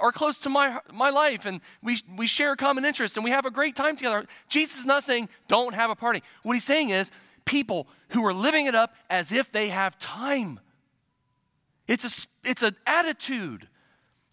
are 0.00 0.10
close 0.10 0.38
to 0.40 0.48
my, 0.48 0.80
my 0.92 1.10
life 1.10 1.46
and 1.46 1.60
we, 1.82 1.98
we 2.16 2.26
share 2.26 2.56
common 2.56 2.84
interests 2.84 3.16
and 3.16 3.22
we 3.22 3.30
have 3.30 3.46
a 3.46 3.50
great 3.50 3.76
time 3.76 3.94
together. 3.94 4.26
Jesus 4.48 4.80
is 4.80 4.86
not 4.86 5.04
saying 5.04 5.28
don't 5.46 5.74
have 5.74 5.90
a 5.90 5.94
party. 5.94 6.22
What 6.42 6.54
he's 6.54 6.64
saying 6.64 6.90
is 6.90 7.12
people 7.44 7.86
who 8.08 8.26
are 8.26 8.34
living 8.34 8.66
it 8.66 8.74
up 8.74 8.94
as 9.08 9.30
if 9.30 9.52
they 9.52 9.68
have 9.68 9.98
time. 9.98 10.58
It's, 11.86 12.04
a, 12.04 12.48
it's 12.48 12.62
an 12.64 12.74
attitude, 12.86 13.68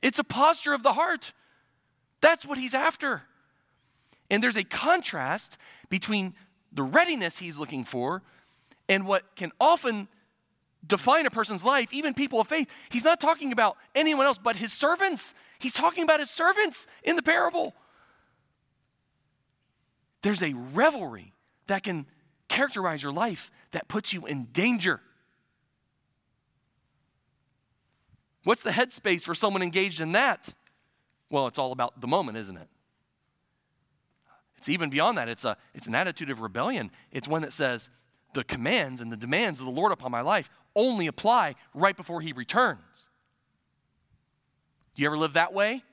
it's 0.02 0.18
a 0.18 0.24
posture 0.24 0.74
of 0.74 0.82
the 0.82 0.94
heart. 0.94 1.32
That's 2.22 2.44
what 2.44 2.58
he's 2.58 2.74
after. 2.74 3.24
And 4.30 4.44
there's 4.44 4.58
a 4.58 4.64
contrast 4.64 5.58
between 5.90 6.34
the 6.72 6.84
readiness 6.84 7.40
he's 7.40 7.58
looking 7.58 7.84
for 7.84 8.22
and 8.88 9.06
what 9.06 9.36
can 9.36 9.52
often 9.60 10.08
define 10.86 11.26
a 11.26 11.32
person's 11.32 11.66
life, 11.66 11.94
even 11.94 12.14
people 12.14 12.40
of 12.40 12.48
faith. 12.48 12.70
He's 12.90 13.04
not 13.04 13.20
talking 13.20 13.52
about 13.52 13.78
anyone 13.96 14.26
else 14.26 14.38
but 14.38 14.56
his 14.56 14.72
servants. 14.72 15.34
He's 15.60 15.74
talking 15.74 16.04
about 16.04 16.20
his 16.20 16.30
servants 16.30 16.88
in 17.04 17.16
the 17.16 17.24
parable. 17.24 17.74
There's 20.22 20.44
a 20.44 20.54
revelry 20.54 21.34
that 21.68 21.84
can 21.84 22.06
characterize 22.48 23.04
your 23.04 23.12
life 23.12 23.52
that 23.72 23.88
puts 23.88 24.14
you 24.14 24.26
in 24.26 24.46
danger. 24.46 25.02
What's 28.44 28.64
the 28.64 28.72
headspace 28.72 29.24
for 29.24 29.36
someone 29.36 29.62
engaged 29.62 30.02
in 30.02 30.14
that? 30.14 30.54
Well, 31.30 31.48
it's 31.48 31.60
all 31.60 31.72
about 31.72 32.02
the 32.02 32.08
moment, 32.08 32.38
isn't 32.38 32.58
it? 32.58 32.68
It's 34.60 34.68
even 34.68 34.90
beyond 34.90 35.18
that. 35.18 35.30
It's, 35.30 35.46
a, 35.46 35.56
it's 35.74 35.88
an 35.88 35.96
attitude 35.96 36.30
of 36.30 36.42
rebellion. 36.42 36.92
It's 37.14 37.30
one 37.30 37.42
that 37.44 37.54
says, 37.54 37.90
the 38.34 38.44
commands 38.44 39.00
and 39.00 39.10
the 39.10 39.16
demands 39.16 39.62
of 39.62 39.66
the 39.66 39.72
Lord 39.72 39.94
upon 39.94 40.12
my 40.12 40.20
life 40.20 40.50
only 40.76 41.08
apply 41.08 41.56
right 41.74 41.96
before 41.96 42.20
He 42.20 42.34
returns. 42.34 43.08
Do 44.96 45.02
you 45.02 45.08
ever 45.08 45.18
live 45.18 45.32
that 45.34 45.54
way? 45.54 45.84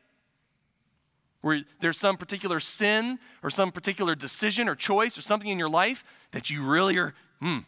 Where 1.43 1.63
there's 1.79 1.97
some 1.97 2.17
particular 2.17 2.59
sin 2.59 3.21
or 3.41 3.51
some 3.51 3.71
particular 3.71 4.17
decision 4.17 4.69
or 4.69 4.75
choice 4.75 5.17
or 5.17 5.23
something 5.23 5.49
in 5.49 5.61
your 5.61 5.69
life 5.69 6.03
that 6.33 6.51
you 6.51 6.67
really 6.67 6.99
are, 6.99 7.15
hmm, 7.41 7.59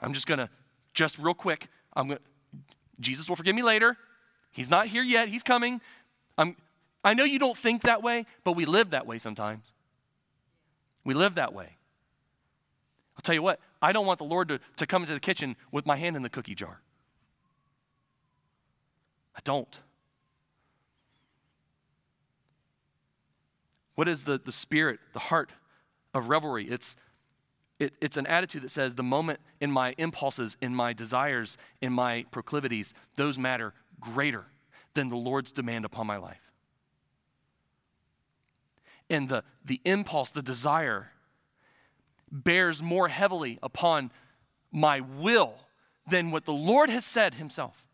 I'm 0.00 0.12
just 0.12 0.28
gonna, 0.28 0.48
just 0.94 1.18
real 1.18 1.34
quick, 1.34 1.66
I'm 1.94 2.06
gonna, 2.06 2.20
Jesus 3.00 3.28
will 3.28 3.34
forgive 3.34 3.56
me 3.56 3.62
later. 3.62 3.96
He's 4.52 4.70
not 4.70 4.86
here 4.86 5.02
yet, 5.02 5.28
He's 5.28 5.42
coming. 5.42 5.80
I'm, 6.38 6.54
I 7.02 7.14
know 7.14 7.24
you 7.24 7.40
don't 7.40 7.56
think 7.56 7.82
that 7.82 8.00
way, 8.00 8.26
but 8.44 8.52
we 8.52 8.64
live 8.64 8.90
that 8.90 9.08
way 9.08 9.18
sometimes. 9.18 9.64
We 11.10 11.14
live 11.14 11.34
that 11.34 11.52
way. 11.52 11.70
I'll 13.16 13.22
tell 13.22 13.34
you 13.34 13.42
what, 13.42 13.58
I 13.82 13.90
don't 13.90 14.06
want 14.06 14.20
the 14.20 14.24
Lord 14.24 14.46
to, 14.46 14.60
to 14.76 14.86
come 14.86 15.02
into 15.02 15.12
the 15.12 15.18
kitchen 15.18 15.56
with 15.72 15.84
my 15.84 15.96
hand 15.96 16.14
in 16.14 16.22
the 16.22 16.30
cookie 16.30 16.54
jar. 16.54 16.82
I 19.34 19.40
don't. 19.42 19.80
What 23.96 24.06
is 24.06 24.22
the, 24.22 24.38
the 24.38 24.52
spirit, 24.52 25.00
the 25.12 25.18
heart 25.18 25.50
of 26.14 26.28
revelry? 26.28 26.68
It's, 26.68 26.96
it, 27.80 27.92
it's 28.00 28.16
an 28.16 28.28
attitude 28.28 28.62
that 28.62 28.70
says 28.70 28.94
the 28.94 29.02
moment 29.02 29.40
in 29.60 29.72
my 29.72 29.96
impulses, 29.98 30.56
in 30.60 30.76
my 30.76 30.92
desires, 30.92 31.58
in 31.80 31.92
my 31.92 32.24
proclivities, 32.30 32.94
those 33.16 33.36
matter 33.36 33.74
greater 33.98 34.44
than 34.94 35.08
the 35.08 35.16
Lord's 35.16 35.50
demand 35.50 35.84
upon 35.84 36.06
my 36.06 36.18
life. 36.18 36.49
And 39.10 39.28
the, 39.28 39.42
the 39.64 39.80
impulse, 39.84 40.30
the 40.30 40.42
desire, 40.42 41.10
bears 42.30 42.82
more 42.82 43.08
heavily 43.08 43.58
upon 43.62 44.10
my 44.72 45.00
will 45.00 45.54
than 46.08 46.30
what 46.30 46.44
the 46.44 46.52
Lord 46.52 46.88
has 46.90 47.04
said 47.04 47.34
himself. 47.34 47.84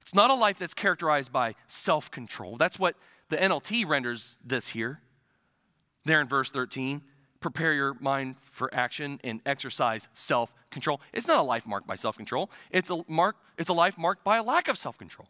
It's 0.00 0.14
not 0.14 0.30
a 0.30 0.34
life 0.34 0.58
that's 0.58 0.74
characterized 0.74 1.32
by 1.32 1.54
self 1.66 2.10
control. 2.10 2.56
That's 2.56 2.78
what 2.78 2.94
the 3.30 3.36
NLT 3.36 3.88
renders 3.88 4.36
this 4.44 4.68
here. 4.68 5.00
There 6.04 6.20
in 6.20 6.28
verse 6.28 6.50
13, 6.50 7.00
prepare 7.40 7.72
your 7.72 7.94
mind 8.00 8.36
for 8.42 8.72
action 8.74 9.18
and 9.24 9.40
exercise 9.46 10.08
self 10.12 10.52
control. 10.70 11.00
It's 11.12 11.26
not 11.26 11.38
a 11.38 11.42
life 11.42 11.66
marked 11.66 11.86
by 11.86 11.96
self 11.96 12.16
control, 12.16 12.50
it's 12.70 12.90
a, 12.90 13.02
mark, 13.08 13.36
it's 13.56 13.70
a 13.70 13.74
life 13.74 13.96
marked 13.96 14.24
by 14.24 14.36
a 14.36 14.42
lack 14.42 14.68
of 14.68 14.76
self 14.78 14.98
control 14.98 15.26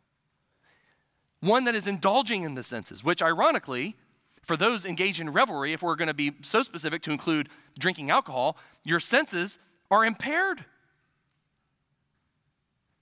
one 1.45 1.65
that 1.65 1.75
is 1.75 1.87
indulging 1.87 2.45
in 2.45 2.55
the 2.55 2.63
senses, 2.63 3.05
which 3.05 3.23
ironically, 3.23 3.97
for 4.43 4.57
those 4.57 4.85
engaged 4.85 5.21
in 5.21 5.31
revelry, 5.31 5.73
if 5.73 5.83
we're 5.83 5.97
going 5.97 6.09
to 6.09 6.15
be 6.15 6.33
so 6.43 6.63
specific 6.63 7.03
to 7.03 7.11
include 7.11 7.49
drinking 7.79 8.11
alcohol, 8.11 8.57
your 8.85 9.01
senses 9.01 9.59
are 9.91 10.05
impaired. 10.05 10.65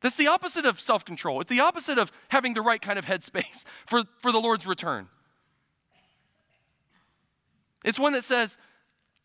That's 0.01 0.17
the 0.17 0.27
opposite 0.27 0.67
of 0.67 0.81
self 0.81 1.05
control. 1.05 1.41
It's 1.41 1.51
the 1.51 1.61
opposite 1.61 1.99
of 1.99 2.11
having 2.29 2.55
the 2.55 2.63
right 2.63 2.83
kind 2.83 2.99
of 2.99 3.07
headspace 3.07 3.65
for, 3.87 4.03
for 4.19 4.33
the 4.33 4.39
Lord's 4.39 4.67
return. 4.67 5.09
It's 7.85 7.99
one 7.99 8.13
that 8.13 8.25
says, 8.25 8.59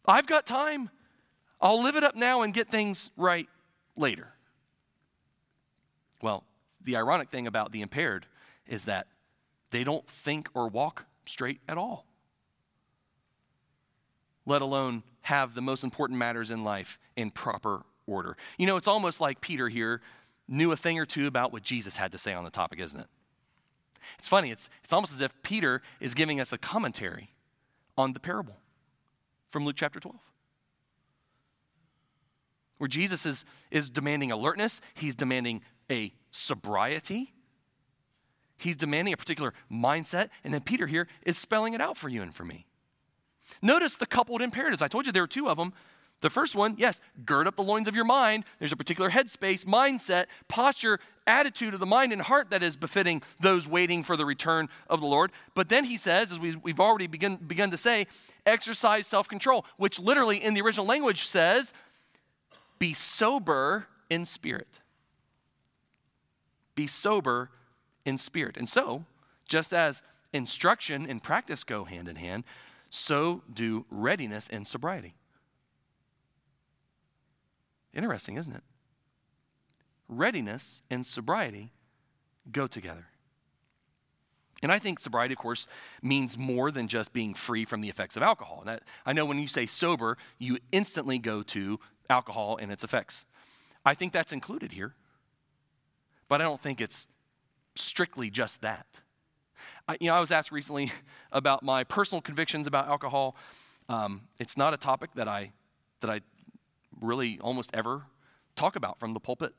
I've 0.08 0.28
got 0.28 0.46
time. 0.46 0.90
I'll 1.60 1.82
live 1.82 1.96
it 1.96 2.04
up 2.04 2.16
now 2.16 2.44
and 2.44 2.54
get 2.54 2.70
things 2.70 3.12
right 3.18 3.50
later. 3.96 4.28
Well, 6.22 6.44
the 6.84 6.96
ironic 6.96 7.30
thing 7.30 7.48
about 7.48 7.72
the 7.72 7.82
impaired 7.82 8.26
is 8.68 8.86
that 8.86 9.08
they 9.72 9.84
don't 9.84 10.08
think 10.08 10.50
or 10.54 10.68
walk 10.68 11.06
straight 11.26 11.60
at 11.68 11.78
all, 11.78 12.06
let 14.46 14.62
alone 14.62 15.04
have 15.22 15.56
the 15.56 15.62
most 15.62 15.84
important 15.84 16.18
matters 16.18 16.52
in 16.52 16.64
life 16.64 17.00
in 17.16 17.32
proper 17.32 17.84
order. 18.06 18.38
You 18.58 18.66
know, 18.66 18.78
it's 18.78 18.88
almost 18.88 19.20
like 19.20 19.42
Peter 19.42 19.68
here 19.68 20.02
knew 20.48 20.72
a 20.72 20.78
thing 20.78 20.98
or 20.98 21.06
two 21.06 21.28
about 21.28 21.52
what 21.52 21.64
Jesus 21.64 21.98
had 21.98 22.14
to 22.14 22.18
say 22.18 22.34
on 22.34 22.46
the 22.46 22.50
topic, 22.50 22.80
isn't 22.80 23.00
it? 23.00 23.08
It's 24.18 24.28
funny, 24.28 24.52
it's, 24.52 24.70
it's 24.84 24.94
almost 24.94 25.12
as 25.12 25.20
if 25.20 25.34
Peter 25.44 25.82
is 26.00 26.14
giving 26.14 26.40
us 26.40 26.54
a 26.54 26.58
commentary 26.58 27.32
on 27.98 28.14
the 28.14 28.20
parable 28.20 28.58
from 29.52 29.66
Luke 29.66 29.76
chapter 29.78 30.00
12 30.00 30.18
where 32.78 32.88
Jesus 32.88 33.26
is, 33.26 33.46
is 33.72 33.90
demanding 33.90 34.32
alertness, 34.32 34.82
he's 34.94 35.16
demanding 35.16 35.62
a 35.90 36.14
sobriety, 36.32 37.34
He's 38.58 38.76
demanding 38.76 39.14
a 39.14 39.18
particular 39.18 39.54
mindset, 39.72 40.30
and 40.44 40.54
then 40.54 40.62
Peter 40.62 40.88
here 40.88 41.08
is 41.24 41.38
spelling 41.38 41.74
it 41.74 41.82
out 41.82 41.98
for 41.98 42.10
you 42.10 42.22
and 42.22 42.34
for 42.34 42.44
me. 42.44 42.66
Notice 43.62 43.96
the 43.96 44.06
coupled 44.06 44.42
imperatives. 44.42 44.82
I 44.82 44.88
told 44.88 45.06
you 45.06 45.12
there 45.12 45.24
were 45.24 45.28
two 45.28 45.48
of 45.48 45.58
them. 45.58 45.74
The 46.22 46.30
first 46.32 46.56
one, 46.56 46.76
yes, 46.78 47.00
gird 47.26 47.46
up 47.46 47.56
the 47.56 47.64
loins 47.64 47.88
of 47.88 47.96
your 47.96 48.04
mind. 48.06 48.44
There's 48.58 48.72
a 48.72 48.78
particular 48.78 49.12
headspace, 49.12 49.66
mindset, 49.66 50.26
posture, 50.48 51.00
attitude 51.28 51.76
of 51.76 51.80
the 51.80 51.86
mind 51.86 52.12
and 52.12 52.22
heart 52.24 52.50
that 52.50 52.64
is 52.64 52.76
befitting 52.76 53.22
those 53.40 53.68
waiting 53.68 54.04
for 54.04 54.18
the 54.18 54.26
return 54.26 54.68
of 54.90 55.00
the 55.00 55.06
Lord. 55.06 55.32
But 55.54 55.70
then 55.70 55.84
he 55.86 55.96
says, 55.96 56.32
as 56.32 56.40
we, 56.40 56.58
have 56.66 56.80
already 56.80 57.06
begun, 57.06 57.40
to 57.48 57.78
say, 57.78 58.08
exercise 58.48 59.06
self 59.06 59.28
control, 59.28 59.66
which 59.78 60.00
literally 60.00 60.44
in 60.44 60.56
the 60.56 60.62
original 60.62 60.88
language 60.88 61.28
says, 61.28 61.72
be 62.80 62.94
sober 62.94 63.88
in 64.10 64.26
spirit. 64.26 64.80
Be 66.74 66.88
sober 66.88 67.52
in 68.08 68.18
spirit. 68.18 68.56
And 68.58 68.70
so, 68.70 69.06
just 69.48 69.74
as 69.74 70.02
instruction 70.32 71.06
and 71.08 71.22
practice 71.22 71.64
go 71.64 71.84
hand 71.84 72.08
in 72.08 72.16
hand, 72.16 72.46
so 72.90 73.44
do 73.54 73.86
readiness 73.92 74.48
and 74.48 74.66
sobriety. 74.66 75.16
Interesting, 77.94 78.38
isn't 78.38 78.56
it? 78.56 78.64
Readiness 80.08 80.82
and 80.90 81.06
sobriety 81.06 81.74
go 82.50 82.66
together. 82.66 83.08
And 84.64 84.72
I 84.72 84.80
think 84.80 85.00
sobriety, 85.00 85.34
of 85.34 85.40
course, 85.40 85.68
means 86.02 86.38
more 86.38 86.72
than 86.72 86.88
just 86.88 87.12
being 87.12 87.34
free 87.34 87.66
from 87.66 87.82
the 87.82 87.90
effects 87.90 88.16
of 88.16 88.24
alcohol. 88.24 88.64
That, 88.66 88.84
I 89.06 89.12
know 89.12 89.26
when 89.26 89.38
you 89.38 89.48
say 89.48 89.66
sober, 89.66 90.18
you 90.40 90.60
instantly 90.72 91.20
go 91.20 91.44
to 91.44 91.80
alcohol 92.10 92.58
and 92.60 92.72
its 92.72 92.86
effects. 92.86 93.26
I 93.86 93.94
think 93.94 94.14
that's 94.14 94.32
included 94.32 94.72
here, 94.72 94.96
but 96.30 96.42
I 96.42 96.46
don't 96.46 96.62
think 96.62 96.80
it's 96.80 97.08
strictly 97.80 98.30
just 98.30 98.62
that. 98.62 99.02
I, 99.88 99.98
you 100.00 100.08
know, 100.08 100.16
I 100.16 100.20
was 100.20 100.32
asked 100.32 100.52
recently 100.52 100.92
about 101.32 101.64
my 101.64 101.84
personal 101.84 102.22
convictions 102.22 102.68
about 102.68 102.88
alcohol. 102.88 103.36
Um, 103.90 104.24
it's 104.40 104.58
not 104.58 104.74
a 104.74 104.78
topic 104.78 105.12
that 105.16 105.28
I 105.28 105.52
that 106.02 106.10
I 106.10 106.22
really 107.02 107.40
almost 107.42 107.72
ever 107.74 108.04
talk 108.56 108.76
about 108.76 109.00
from 109.00 109.14
the 109.14 109.20
pulpit. 109.20 109.54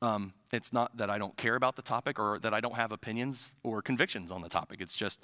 Um, 0.00 0.32
it's 0.52 0.72
not 0.72 0.96
that 0.96 1.10
I 1.10 1.18
don't 1.18 1.36
care 1.36 1.56
about 1.56 1.76
the 1.76 1.82
topic 1.82 2.18
or 2.18 2.38
that 2.40 2.54
I 2.54 2.60
don't 2.60 2.76
have 2.76 2.92
opinions 2.92 3.54
or 3.62 3.82
convictions 3.82 4.30
on 4.30 4.42
the 4.42 4.48
topic. 4.48 4.80
It's 4.80 4.94
just 4.94 5.20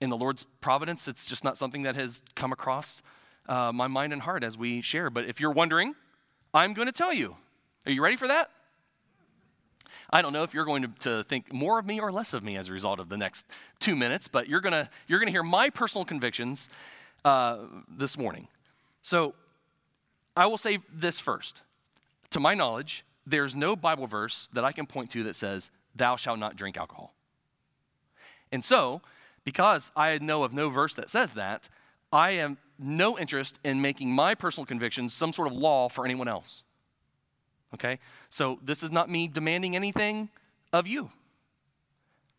in 0.00 0.10
the 0.10 0.16
Lord's 0.16 0.46
providence, 0.60 1.06
it's 1.06 1.26
just 1.26 1.44
not 1.44 1.56
something 1.56 1.82
that 1.82 1.94
has 1.94 2.22
come 2.34 2.52
across 2.52 3.02
uh, 3.48 3.72
my 3.72 3.86
mind 3.86 4.12
and 4.12 4.22
heart 4.22 4.42
as 4.42 4.58
we 4.58 4.80
share. 4.82 5.10
But 5.10 5.26
if 5.26 5.40
you're 5.40 5.52
wondering, 5.52 5.94
I'm 6.52 6.74
going 6.74 6.86
to 6.86 6.92
tell 6.92 7.12
you. 7.12 7.36
Are 7.86 7.92
you 7.92 8.02
ready 8.02 8.16
for 8.16 8.26
that? 8.26 8.50
I 10.10 10.22
don't 10.22 10.32
know 10.32 10.42
if 10.42 10.54
you're 10.54 10.64
going 10.64 10.82
to, 10.82 10.88
to, 11.00 11.24
think 11.24 11.52
more 11.52 11.78
of 11.78 11.86
me 11.86 12.00
or 12.00 12.12
less 12.12 12.32
of 12.32 12.42
me 12.42 12.56
as 12.56 12.68
a 12.68 12.72
result 12.72 13.00
of 13.00 13.08
the 13.08 13.16
next 13.16 13.46
two 13.80 13.96
minutes, 13.96 14.28
but 14.28 14.48
you're 14.48 14.60
going 14.60 14.72
to 14.72 14.88
you're 15.08 15.18
to 15.24 15.30
hear 15.30 15.42
my 15.42 15.70
personal 15.70 16.04
convictions 16.04 16.68
uh, 17.24 17.58
this 17.88 18.16
morning. 18.16 18.48
So 19.02 19.34
I 20.36 20.46
will 20.46 20.58
say 20.58 20.78
this 20.92 21.18
first. 21.18 21.62
To 22.30 22.40
my 22.40 22.54
knowledge, 22.54 23.04
there's 23.26 23.54
no 23.54 23.76
Bible 23.76 24.06
verse 24.06 24.48
that 24.52 24.64
I 24.64 24.72
can 24.72 24.86
point 24.86 25.10
to 25.12 25.22
that 25.24 25.36
says, 25.36 25.70
Thou 25.94 26.16
shalt 26.16 26.38
not 26.38 26.56
drink 26.56 26.76
alcohol. 26.76 27.14
And 28.52 28.64
so, 28.64 29.00
because 29.44 29.90
I 29.96 30.18
know 30.18 30.44
of 30.44 30.52
no 30.52 30.68
verse 30.68 30.94
that 30.94 31.10
says 31.10 31.32
that, 31.32 31.68
I 32.12 32.32
have 32.32 32.56
no 32.78 33.18
interest 33.18 33.58
in 33.64 33.80
making 33.80 34.10
my 34.10 34.34
personal 34.34 34.66
convictions 34.66 35.14
some 35.14 35.32
sort 35.32 35.48
of 35.48 35.54
law 35.54 35.88
for 35.88 36.04
anyone 36.04 36.28
else. 36.28 36.62
Okay? 37.76 37.98
So, 38.28 38.58
this 38.62 38.82
is 38.82 38.90
not 38.90 39.08
me 39.08 39.28
demanding 39.28 39.76
anything 39.76 40.30
of 40.72 40.86
you. 40.86 41.10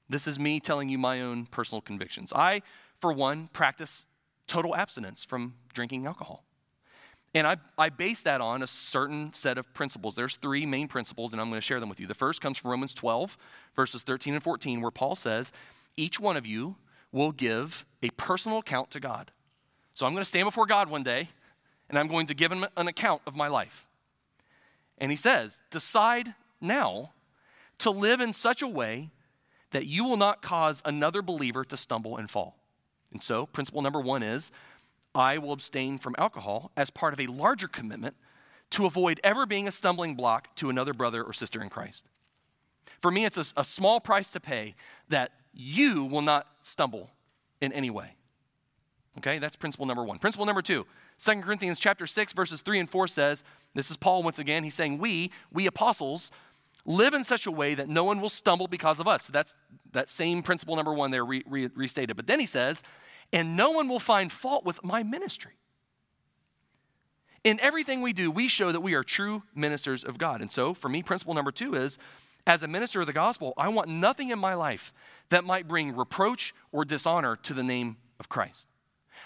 This 0.10 0.28
is 0.28 0.40
me 0.40 0.60
telling 0.60 0.90
you 0.90 0.98
my 0.98 1.22
own 1.22 1.46
personal 1.46 1.82
convictions. 1.82 2.32
I, 2.34 2.62
for 3.00 3.12
one, 3.12 3.50
practice 3.54 4.08
total 4.48 4.76
abstinence 4.76 5.24
from 5.24 5.56
drinking 5.74 6.06
alcohol. 6.06 6.44
And 7.34 7.46
I, 7.46 7.58
I 7.78 7.90
base 7.90 8.22
that 8.22 8.42
on 8.42 8.64
a 8.64 8.68
certain 8.68 9.34
set 9.34 9.58
of 9.58 9.72
principles. 9.74 10.16
There's 10.16 10.38
three 10.38 10.66
main 10.66 10.88
principles, 10.88 11.34
and 11.34 11.42
I'm 11.42 11.50
going 11.50 11.60
to 11.60 11.66
share 11.66 11.80
them 11.80 11.90
with 11.90 12.00
you. 12.00 12.08
The 12.08 12.14
first 12.14 12.42
comes 12.42 12.58
from 12.58 12.72
Romans 12.72 12.94
12, 12.94 13.38
verses 13.76 14.04
13 14.04 14.34
and 14.34 14.44
14, 14.44 14.82
where 14.82 14.92
Paul 14.92 15.16
says, 15.16 15.52
Each 15.98 16.20
one 16.20 16.38
of 16.38 16.46
you 16.46 16.78
will 17.12 17.32
give 17.32 17.86
a 18.02 18.10
personal 18.12 18.60
account 18.60 18.92
to 18.92 19.00
God. 19.00 19.32
So 19.94 20.06
I'm 20.06 20.14
going 20.14 20.22
to 20.22 20.26
stand 20.26 20.46
before 20.46 20.66
God 20.66 20.90
one 20.90 21.04
day, 21.04 21.30
and 21.90 22.00
I'm 22.00 22.08
going 22.08 22.28
to 22.28 22.34
give 22.34 22.52
him 22.52 22.66
an 22.78 22.88
account 22.88 23.22
of 23.28 23.36
my 23.36 23.48
life. 23.48 23.87
And 24.98 25.12
he 25.12 25.18
says, 25.18 25.62
Decide 25.70 26.34
now 26.60 27.12
to 27.80 27.92
live 27.92 28.22
in 28.22 28.34
such 28.34 28.62
a 28.62 28.68
way 28.68 29.12
that 29.72 29.86
you 29.86 30.04
will 30.04 30.18
not 30.18 30.42
cause 30.42 30.82
another 30.86 31.22
believer 31.22 31.64
to 31.66 31.78
stumble 31.78 32.18
and 32.18 32.30
fall. 32.30 32.58
And 33.12 33.22
so, 33.22 33.46
principle 33.46 33.82
number 33.82 34.02
one 34.02 34.24
is 34.24 34.52
I 35.14 35.38
will 35.38 35.52
abstain 35.52 35.98
from 35.98 36.16
alcohol 36.18 36.72
as 36.76 36.90
part 36.90 37.14
of 37.14 37.20
a 37.20 37.28
larger 37.28 37.68
commitment 37.68 38.16
to 38.72 38.86
avoid 38.86 39.20
ever 39.24 39.46
being 39.46 39.68
a 39.68 39.72
stumbling 39.72 40.16
block 40.16 40.56
to 40.58 40.70
another 40.70 40.94
brother 40.94 41.24
or 41.24 41.34
sister 41.34 41.62
in 41.62 41.70
Christ. 41.70 42.06
For 43.02 43.12
me, 43.12 43.26
it's 43.26 43.38
a, 43.38 43.46
a, 43.60 43.64
small 43.64 44.00
price 44.00 44.30
to 44.32 44.40
pay 44.40 44.76
that 45.10 45.32
you 45.54 46.04
will 46.06 46.22
not 46.22 46.48
stumble 46.62 47.12
in 47.62 47.72
any 47.72 47.90
way. 47.90 48.16
Okay, 49.20 49.40
that's 49.40 49.56
principle 49.56 49.86
number 49.86 50.04
one. 50.04 50.20
Principle 50.20 50.46
number 50.46 50.62
two, 50.62 50.86
2 51.24 51.42
Corinthians 51.42 51.80
chapter 51.80 52.08
6, 52.08 52.34
verses 52.34 52.62
3 52.62 52.80
and 52.80 52.90
4 52.90 53.08
says, 53.08 53.44
this 53.78 53.92
is 53.92 53.98
Paul 53.98 54.24
once 54.24 54.40
again, 54.40 54.64
he's 54.64 54.74
saying, 54.74 54.98
We, 54.98 55.32
we 55.52 55.68
apostles, 55.68 56.32
live 56.86 57.14
in 57.14 57.24
such 57.24 57.46
a 57.46 57.52
way 57.52 57.76
that 57.76 57.88
no 57.88 58.04
one 58.04 58.20
will 58.20 58.30
stumble 58.30 58.68
because 58.68 59.00
of 59.00 59.08
us. 59.08 59.26
So 59.26 59.32
that's 59.32 59.56
that 59.92 60.10
same 60.10 60.42
principle 60.42 60.76
number 60.76 60.94
one 60.94 61.12
there 61.12 61.24
re, 61.24 61.44
re, 61.46 61.70
restated. 61.76 62.16
But 62.16 62.26
then 62.26 62.40
he 62.40 62.46
says, 62.46 62.82
and 63.32 63.56
no 63.56 63.70
one 63.72 63.88
will 63.88 64.00
find 64.00 64.32
fault 64.32 64.66
with 64.66 64.84
my 64.84 65.04
ministry. 65.04 65.54
In 67.44 67.60
everything 67.60 68.02
we 68.02 68.14
do, 68.14 68.32
we 68.32 68.48
show 68.48 68.72
that 68.72 68.82
we 68.82 68.96
are 68.96 69.04
true 69.04 69.44
ministers 69.54 70.04
of 70.04 70.18
God. 70.18 70.42
And 70.42 70.52
so, 70.52 70.74
for 70.74 70.90
me, 70.90 71.04
principle 71.04 71.34
number 71.34 71.52
two 71.52 71.76
is 71.76 72.00
as 72.48 72.64
a 72.64 72.68
minister 72.68 73.02
of 73.02 73.08
the 73.08 73.14
gospel, 73.14 73.54
I 73.58 73.68
want 73.68 73.90
nothing 73.90 74.30
in 74.30 74.40
my 74.40 74.54
life 74.54 74.92
that 75.30 75.44
might 75.44 75.68
bring 75.68 75.96
reproach 75.96 76.56
or 76.72 76.84
dishonor 76.84 77.36
to 77.36 77.54
the 77.54 77.64
name 77.64 77.98
of 78.20 78.28
Christ. 78.28 78.68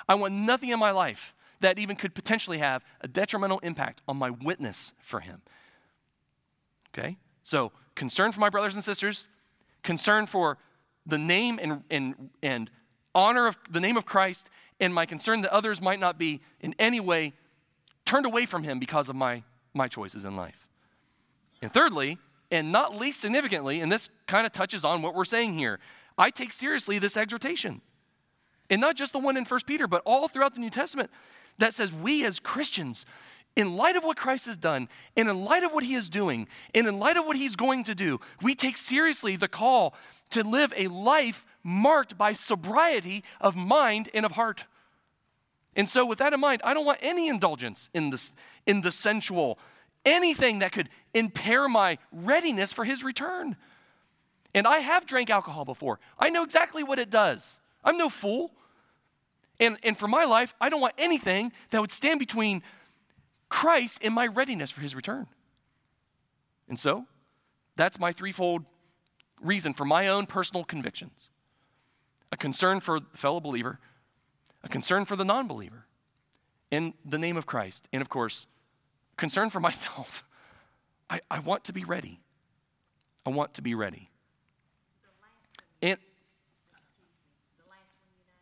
I 0.10 0.16
want 0.16 0.34
nothing 0.34 0.70
in 0.70 0.80
my 0.80 0.92
life 0.92 1.34
that 1.62 1.80
even 1.80 1.95
could 1.95 2.14
potentially 2.14 2.57
have 2.57 2.84
a 3.01 3.07
detrimental 3.07 3.59
impact 3.59 4.01
on 4.07 4.18
my 4.18 4.30
witness 4.30 4.93
for 4.99 5.22
Him. 5.22 5.41
Okay? 6.93 7.18
So, 7.43 7.72
concern 7.95 8.32
for 8.32 8.39
my 8.39 8.49
brothers 8.49 8.76
and 8.76 8.84
sisters, 8.84 9.30
concern 9.84 10.28
for 10.28 10.57
the 11.05 11.18
name 11.18 11.59
and, 11.62 11.84
and, 11.89 12.30
and 12.43 12.70
honor 13.16 13.47
of 13.47 13.57
the 13.70 13.80
name 13.80 13.97
of 13.97 14.05
Christ 14.05 14.49
and 14.80 14.93
my 14.93 15.05
concern 15.05 15.41
that 15.41 15.53
others 15.53 15.82
might 15.82 15.99
not 15.99 16.18
be 16.18 16.41
in 16.59 16.76
any 16.80 16.99
way 16.99 17.34
turned 18.05 18.26
away 18.26 18.45
from 18.45 18.64
him 18.64 18.80
because 18.80 19.09
of 19.09 19.16
my, 19.16 19.43
my 19.74 19.88
choices 19.88 20.26
in 20.26 20.36
life. 20.36 20.68
And 21.62 21.72
thirdly, 21.72 22.18
and 22.49 22.72
not 22.72 22.97
least 22.97 23.22
significantly, 23.22 23.80
and 23.80 23.91
this 23.91 24.09
kind 24.28 24.45
of 24.45 24.51
touches 24.51 24.84
on 24.84 25.01
what 25.01 25.16
we're 25.16 25.26
saying 25.26 25.53
here, 25.53 25.80
I 26.18 26.30
take 26.30 26.51
seriously 26.51 26.99
this 26.99 27.16
exhortation. 27.16 27.82
And 28.72 28.80
not 28.80 28.95
just 28.95 29.11
the 29.11 29.19
one 29.19 29.36
in 29.36 29.43
1 29.43 29.59
Peter, 29.67 29.86
but 29.86 30.01
all 30.05 30.30
throughout 30.30 30.55
the 30.55 30.61
New 30.61 30.69
Testament 30.69 31.11
that 31.57 31.74
says 31.74 31.93
we 31.93 32.26
as 32.26 32.39
Christians, 32.39 33.05
in 33.57 33.76
light 33.76 33.97
of 33.97 34.05
what 34.05 34.15
Christ 34.15 34.45
has 34.45 34.55
done, 34.55 34.88
and 35.17 35.30
in 35.30 35.43
light 35.43 35.63
of 35.63 35.74
what 35.74 35.84
he 35.84 35.93
is 35.93 36.09
doing, 36.09 36.47
and 36.74 36.88
in 36.88 36.97
light 36.97 37.17
of 37.17 37.26
what 37.26 37.36
he's 37.36 37.57
going 37.57 37.84
to 37.84 37.93
do, 37.93 38.22
we 38.41 38.55
take 38.55 38.78
seriously 38.78 39.36
the 39.36 39.49
call 39.49 39.93
to 40.30 40.41
live 40.43 40.74
a 40.78 40.88
life 40.88 41.45
marked 41.61 42.17
by 42.17 42.32
sobriety 42.32 43.26
of 43.41 43.57
mind 43.57 44.09
and 44.13 44.26
of 44.26 44.32
heart. 44.32 44.63
And 45.76 45.89
so, 45.89 46.05
with 46.05 46.19
that 46.19 46.32
in 46.32 46.39
mind, 46.39 46.61
I 46.63 46.74
don't 46.74 46.86
want 46.86 46.99
any 47.01 47.28
indulgence 47.28 47.89
in 47.93 48.09
the, 48.09 48.32
in 48.65 48.82
the 48.82 48.91
sensual, 48.91 49.59
anything 50.05 50.59
that 50.59 50.72
could 50.72 50.89
impair 51.13 51.67
my 51.67 51.97
readiness 52.13 52.72
for 52.72 52.86
his 52.86 53.03
return. 53.03 53.57
And 54.53 54.65
I 54.65 54.80
have 54.80 55.05
drank 55.05 55.30
alcohol 55.30 55.65
before, 55.65 55.99
I 56.17 56.30
know 56.30 56.43
exactly 56.43 56.84
what 56.84 56.99
it 56.99 57.09
does. 57.09 57.59
I'm 57.84 57.97
no 57.97 58.07
fool. 58.07 58.51
And, 59.62 59.78
and 59.84 59.95
for 59.95 60.07
my 60.07 60.26
life, 60.26 60.55
I 60.59 60.70
don't 60.70 60.82
want 60.82 60.95
anything 60.97 61.53
that 61.70 61.80
would 61.80 61.91
stand 61.91 62.20
between 62.20 62.64
Christ 63.47 63.99
and 64.03 64.14
my 64.14 64.26
readiness 64.26 64.72
for 64.72 64.82
his 64.82 64.95
return. 64.95 65.28
And 66.68 66.80
so, 66.80 67.05
that's 67.76 67.99
my 67.99 68.12
threefold 68.12 68.66
reason 69.39 69.74
for 69.74 69.86
my 69.86 70.07
own 70.07 70.26
personal 70.26 70.64
convictions 70.64 71.30
a 72.34 72.38
concern 72.38 72.80
for 72.80 73.01
the 73.01 73.18
fellow 73.18 73.41
believer, 73.41 73.78
a 74.64 74.70
concern 74.70 75.03
for 75.03 75.18
the 75.18 75.26
non 75.26 75.47
believer 75.47 75.86
in 76.72 76.93
the 77.03 77.20
name 77.20 77.36
of 77.36 77.45
Christ, 77.45 77.88
and 77.91 78.01
of 78.01 78.09
course, 78.09 78.47
concern 79.18 79.49
for 79.49 79.59
myself. 79.70 80.24
I, 81.09 81.20
I 81.30 81.39
want 81.39 81.66
to 81.66 81.74
be 81.74 81.84
ready. 81.84 82.22
I 83.26 83.30
want 83.30 83.53
to 83.55 83.62
be 83.62 83.76
ready. 83.76 84.09
And, 85.82 85.97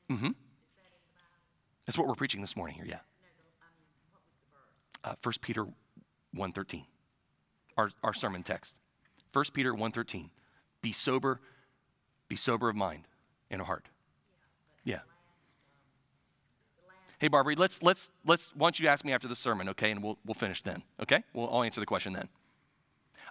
mm-hmm. 0.10 0.32
That's 1.90 1.98
what 1.98 2.08
we're 2.08 2.14
preaching 2.14 2.40
this 2.40 2.56
morning 2.56 2.76
here, 2.76 2.86
yeah. 2.86 3.00
Uh, 5.04 5.16
1 5.24 5.34
Peter 5.42 5.66
1.13, 6.36 6.86
our, 7.78 7.90
our 8.04 8.14
sermon 8.14 8.44
text. 8.44 8.78
1 9.34 9.46
Peter 9.56 9.74
1.13, 9.74 10.30
be 10.84 10.92
sober, 10.92 11.40
be 12.28 12.36
sober 12.36 12.70
of 12.70 12.76
mind 12.76 13.08
and 13.50 13.60
a 13.60 13.64
heart. 13.64 13.88
Yeah. 14.84 15.00
Hey, 17.18 17.28
Barbara, 17.28 17.56
let's, 17.58 17.82
let's, 17.82 18.12
let's, 18.24 18.54
why 18.56 18.68
don't 18.68 18.80
you 18.80 18.88
ask 18.88 19.04
me 19.04 19.12
after 19.12 19.28
the 19.28 19.36
sermon, 19.36 19.68
okay? 19.70 19.90
And 19.90 20.04
we'll, 20.04 20.20
we'll 20.24 20.36
finish 20.36 20.62
then, 20.62 20.84
okay? 21.02 21.24
We'll, 21.34 21.50
I'll 21.50 21.64
answer 21.64 21.80
the 21.80 21.88
question 21.88 22.14
then. 22.14 22.30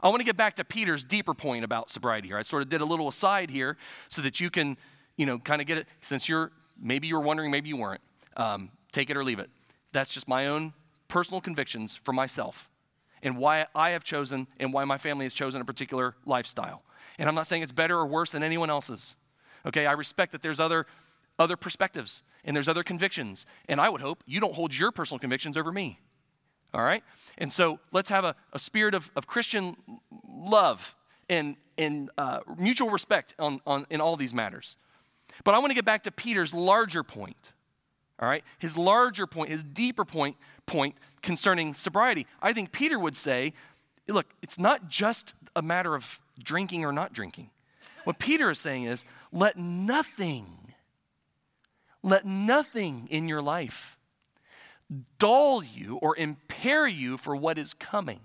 I 0.02 0.08
want 0.08 0.18
to 0.18 0.24
get 0.24 0.36
back 0.36 0.56
to 0.56 0.64
Peter's 0.64 1.04
deeper 1.04 1.32
point 1.32 1.64
about 1.64 1.92
sobriety 1.92 2.26
here. 2.26 2.38
I 2.38 2.42
sort 2.42 2.64
of 2.64 2.68
did 2.68 2.80
a 2.80 2.84
little 2.84 3.06
aside 3.06 3.50
here 3.50 3.76
so 4.08 4.20
that 4.22 4.40
you 4.40 4.50
can, 4.50 4.76
you 5.16 5.26
know, 5.26 5.38
kind 5.38 5.60
of 5.60 5.68
get 5.68 5.78
it, 5.78 5.86
since 6.00 6.28
you're, 6.28 6.50
maybe 6.76 7.06
you 7.06 7.14
were 7.14 7.22
wondering, 7.22 7.52
maybe 7.52 7.68
you 7.68 7.76
weren't. 7.76 8.00
Um, 8.38 8.70
take 8.92 9.10
it 9.10 9.16
or 9.16 9.24
leave 9.24 9.38
it. 9.38 9.50
That's 9.92 10.12
just 10.12 10.28
my 10.28 10.46
own 10.46 10.72
personal 11.08 11.40
convictions 11.40 11.96
for 11.96 12.12
myself 12.12 12.70
and 13.22 13.36
why 13.36 13.66
I 13.74 13.90
have 13.90 14.04
chosen 14.04 14.46
and 14.58 14.72
why 14.72 14.84
my 14.84 14.96
family 14.96 15.24
has 15.24 15.34
chosen 15.34 15.60
a 15.60 15.64
particular 15.64 16.14
lifestyle. 16.24 16.82
And 17.18 17.28
I'm 17.28 17.34
not 17.34 17.46
saying 17.46 17.62
it's 17.62 17.72
better 17.72 17.98
or 17.98 18.06
worse 18.06 18.30
than 18.30 18.42
anyone 18.42 18.70
else's. 18.70 19.16
Okay, 19.66 19.86
I 19.86 19.92
respect 19.92 20.32
that 20.32 20.42
there's 20.42 20.60
other 20.60 20.86
other 21.38 21.56
perspectives 21.56 22.22
and 22.44 22.54
there's 22.54 22.68
other 22.68 22.82
convictions. 22.82 23.46
And 23.68 23.80
I 23.80 23.88
would 23.88 24.00
hope 24.00 24.24
you 24.26 24.40
don't 24.40 24.54
hold 24.54 24.74
your 24.74 24.90
personal 24.90 25.18
convictions 25.18 25.56
over 25.56 25.70
me. 25.70 26.00
All 26.74 26.82
right? 26.82 27.02
And 27.38 27.52
so 27.52 27.78
let's 27.92 28.10
have 28.10 28.24
a, 28.24 28.34
a 28.52 28.58
spirit 28.58 28.94
of, 28.94 29.10
of 29.16 29.26
Christian 29.26 29.76
love 30.28 30.96
and, 31.28 31.56
and 31.76 32.10
uh, 32.18 32.40
mutual 32.58 32.90
respect 32.90 33.34
on, 33.38 33.60
on, 33.66 33.86
in 33.90 34.00
all 34.00 34.16
these 34.16 34.34
matters. 34.34 34.76
But 35.44 35.54
I 35.54 35.58
want 35.58 35.70
to 35.70 35.74
get 35.74 35.84
back 35.84 36.02
to 36.04 36.10
Peter's 36.10 36.52
larger 36.52 37.02
point. 37.02 37.52
All 38.20 38.28
right? 38.28 38.44
His 38.58 38.76
larger 38.76 39.26
point, 39.26 39.50
his 39.50 39.62
deeper 39.62 40.04
point, 40.04 40.36
point 40.66 40.96
concerning 41.22 41.74
sobriety. 41.74 42.26
I 42.42 42.52
think 42.52 42.72
Peter 42.72 42.98
would 42.98 43.16
say, 43.16 43.52
look, 44.08 44.26
it's 44.42 44.58
not 44.58 44.88
just 44.88 45.34
a 45.54 45.62
matter 45.62 45.94
of 45.94 46.20
drinking 46.42 46.84
or 46.84 46.92
not 46.92 47.12
drinking. 47.12 47.50
What 48.04 48.18
Peter 48.18 48.50
is 48.50 48.58
saying 48.58 48.84
is, 48.84 49.04
let 49.32 49.56
nothing 49.56 50.46
let 52.02 52.24
nothing 52.24 53.08
in 53.10 53.28
your 53.28 53.42
life 53.42 53.96
dull 55.18 55.62
you 55.62 55.96
or 55.96 56.16
impair 56.16 56.86
you 56.86 57.18
for 57.18 57.36
what 57.36 57.58
is 57.58 57.74
coming. 57.74 58.20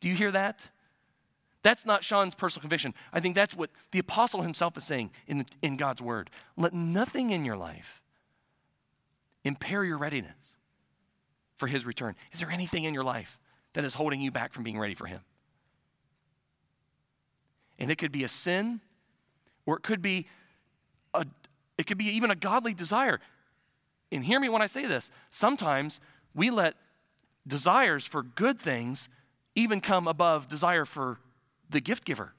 Do 0.00 0.08
you 0.08 0.14
hear 0.14 0.32
that? 0.32 0.68
That's 1.62 1.86
not 1.86 2.02
Sean's 2.02 2.34
personal 2.34 2.62
conviction. 2.62 2.92
I 3.12 3.20
think 3.20 3.36
that's 3.36 3.54
what 3.54 3.70
the 3.92 4.00
apostle 4.00 4.42
himself 4.42 4.76
is 4.76 4.84
saying 4.84 5.12
in, 5.28 5.46
in 5.62 5.76
God's 5.76 6.02
word. 6.02 6.30
Let 6.56 6.74
nothing 6.74 7.30
in 7.30 7.44
your 7.44 7.56
life 7.56 8.01
impair 9.44 9.84
your 9.84 9.98
readiness 9.98 10.56
for 11.56 11.66
his 11.66 11.86
return. 11.86 12.14
Is 12.32 12.40
there 12.40 12.50
anything 12.50 12.84
in 12.84 12.94
your 12.94 13.04
life 13.04 13.38
that 13.74 13.84
is 13.84 13.94
holding 13.94 14.20
you 14.20 14.30
back 14.30 14.52
from 14.52 14.64
being 14.64 14.78
ready 14.78 14.94
for 14.94 15.06
him? 15.06 15.20
And 17.78 17.90
it 17.90 17.98
could 17.98 18.12
be 18.12 18.24
a 18.24 18.28
sin, 18.28 18.80
or 19.66 19.76
it 19.76 19.82
could 19.82 20.02
be 20.02 20.26
a, 21.14 21.26
it 21.78 21.86
could 21.86 21.98
be 21.98 22.06
even 22.06 22.30
a 22.30 22.36
godly 22.36 22.74
desire. 22.74 23.20
And 24.10 24.24
hear 24.24 24.38
me 24.38 24.48
when 24.48 24.62
I 24.62 24.66
say 24.66 24.86
this. 24.86 25.10
Sometimes 25.30 26.00
we 26.34 26.50
let 26.50 26.74
desires 27.46 28.06
for 28.06 28.22
good 28.22 28.60
things 28.60 29.08
even 29.54 29.80
come 29.80 30.06
above 30.06 30.48
desire 30.48 30.84
for 30.84 31.18
the 31.68 31.80
gift 31.80 32.04
giver. 32.04 32.34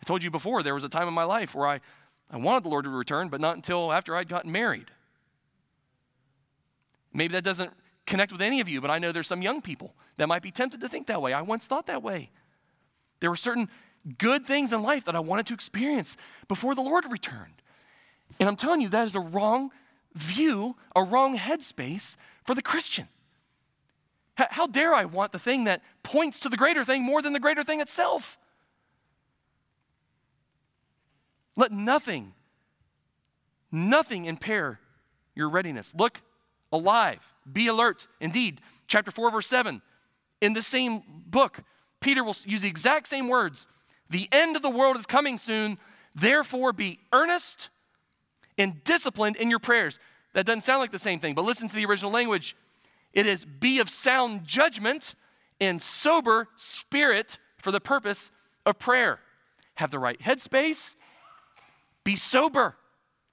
I 0.00 0.04
told 0.04 0.22
you 0.22 0.30
before, 0.30 0.62
there 0.62 0.74
was 0.74 0.84
a 0.84 0.88
time 0.88 1.08
in 1.08 1.14
my 1.14 1.24
life 1.24 1.54
where 1.54 1.68
I, 1.68 1.80
I 2.30 2.38
wanted 2.38 2.64
the 2.64 2.68
Lord 2.68 2.84
to 2.84 2.90
return, 2.90 3.28
but 3.28 3.40
not 3.40 3.56
until 3.56 3.92
after 3.92 4.16
I'd 4.16 4.28
gotten 4.28 4.50
married. 4.50 4.86
Maybe 7.12 7.32
that 7.32 7.44
doesn't 7.44 7.72
connect 8.06 8.32
with 8.32 8.42
any 8.42 8.60
of 8.60 8.68
you, 8.68 8.80
but 8.80 8.90
I 8.90 8.98
know 8.98 9.12
there's 9.12 9.26
some 9.26 9.42
young 9.42 9.60
people 9.60 9.94
that 10.16 10.28
might 10.28 10.42
be 10.42 10.50
tempted 10.50 10.80
to 10.80 10.88
think 10.88 11.06
that 11.06 11.22
way. 11.22 11.32
I 11.32 11.42
once 11.42 11.66
thought 11.66 11.86
that 11.86 12.02
way. 12.02 12.30
There 13.20 13.30
were 13.30 13.36
certain 13.36 13.68
good 14.18 14.46
things 14.46 14.72
in 14.72 14.82
life 14.82 15.04
that 15.04 15.14
I 15.14 15.20
wanted 15.20 15.46
to 15.46 15.54
experience 15.54 16.16
before 16.48 16.74
the 16.74 16.80
Lord 16.80 17.04
returned. 17.10 17.62
And 18.38 18.48
I'm 18.48 18.56
telling 18.56 18.80
you, 18.80 18.88
that 18.88 19.06
is 19.06 19.14
a 19.14 19.20
wrong 19.20 19.70
view, 20.14 20.76
a 20.96 21.02
wrong 21.02 21.36
headspace 21.36 22.16
for 22.44 22.54
the 22.54 22.62
Christian. 22.62 23.08
How 24.36 24.66
dare 24.66 24.94
I 24.94 25.04
want 25.04 25.32
the 25.32 25.38
thing 25.38 25.64
that 25.64 25.82
points 26.02 26.40
to 26.40 26.48
the 26.48 26.56
greater 26.56 26.82
thing 26.82 27.02
more 27.02 27.20
than 27.20 27.34
the 27.34 27.40
greater 27.40 27.62
thing 27.62 27.80
itself? 27.80 28.38
Let 31.56 31.72
nothing, 31.72 32.32
nothing 33.70 34.24
impair 34.24 34.80
your 35.34 35.50
readiness. 35.50 35.94
Look 35.94 36.22
alive, 36.72 37.34
be 37.50 37.66
alert. 37.68 38.06
Indeed, 38.20 38.60
chapter 38.86 39.10
4, 39.10 39.30
verse 39.30 39.46
7, 39.46 39.82
in 40.40 40.52
the 40.52 40.62
same 40.62 41.02
book, 41.26 41.62
Peter 42.00 42.24
will 42.24 42.36
use 42.44 42.62
the 42.62 42.68
exact 42.68 43.08
same 43.08 43.28
words. 43.28 43.66
The 44.08 44.28
end 44.32 44.56
of 44.56 44.62
the 44.62 44.70
world 44.70 44.96
is 44.96 45.06
coming 45.06 45.38
soon, 45.38 45.78
therefore 46.14 46.72
be 46.72 46.98
earnest 47.12 47.68
and 48.58 48.82
disciplined 48.84 49.36
in 49.36 49.50
your 49.50 49.58
prayers. 49.58 49.98
That 50.32 50.46
doesn't 50.46 50.62
sound 50.62 50.80
like 50.80 50.92
the 50.92 50.98
same 50.98 51.20
thing, 51.20 51.34
but 51.34 51.44
listen 51.44 51.68
to 51.68 51.74
the 51.74 51.84
original 51.84 52.10
language. 52.10 52.56
It 53.12 53.26
is 53.26 53.44
be 53.44 53.80
of 53.80 53.90
sound 53.90 54.44
judgment 54.44 55.14
and 55.60 55.82
sober 55.82 56.48
spirit 56.56 57.38
for 57.58 57.70
the 57.72 57.80
purpose 57.80 58.30
of 58.64 58.78
prayer. 58.78 59.20
Have 59.74 59.90
the 59.90 59.98
right 59.98 60.18
headspace, 60.18 60.96
be 62.04 62.16
sober. 62.16 62.76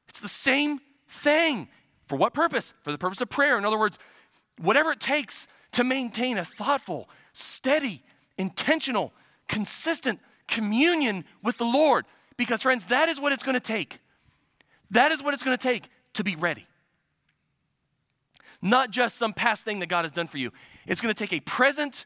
It's 0.09 0.21
the 0.21 0.27
same 0.27 0.79
thing. 1.07 1.69
For 2.07 2.15
what 2.15 2.33
purpose? 2.33 2.73
For 2.81 2.91
the 2.91 2.97
purpose 2.97 3.21
of 3.21 3.29
prayer. 3.29 3.57
In 3.57 3.65
other 3.65 3.77
words, 3.77 3.99
whatever 4.57 4.91
it 4.91 4.99
takes 4.99 5.47
to 5.73 5.83
maintain 5.83 6.37
a 6.37 6.45
thoughtful, 6.45 7.09
steady, 7.33 8.03
intentional, 8.37 9.13
consistent 9.47 10.19
communion 10.47 11.25
with 11.43 11.57
the 11.57 11.65
Lord. 11.65 12.05
Because, 12.37 12.61
friends, 12.61 12.85
that 12.87 13.09
is 13.09 13.19
what 13.19 13.33
it's 13.33 13.43
going 13.43 13.55
to 13.55 13.59
take. 13.59 13.99
That 14.91 15.11
is 15.11 15.21
what 15.21 15.33
it's 15.33 15.43
going 15.43 15.57
to 15.57 15.61
take 15.61 15.89
to 16.13 16.23
be 16.23 16.35
ready. 16.35 16.65
Not 18.61 18.91
just 18.91 19.17
some 19.17 19.33
past 19.33 19.65
thing 19.65 19.79
that 19.79 19.87
God 19.87 20.05
has 20.05 20.11
done 20.11 20.27
for 20.27 20.37
you. 20.37 20.51
It's 20.87 21.01
going 21.01 21.13
to 21.13 21.17
take 21.17 21.33
a 21.33 21.41
present, 21.41 22.05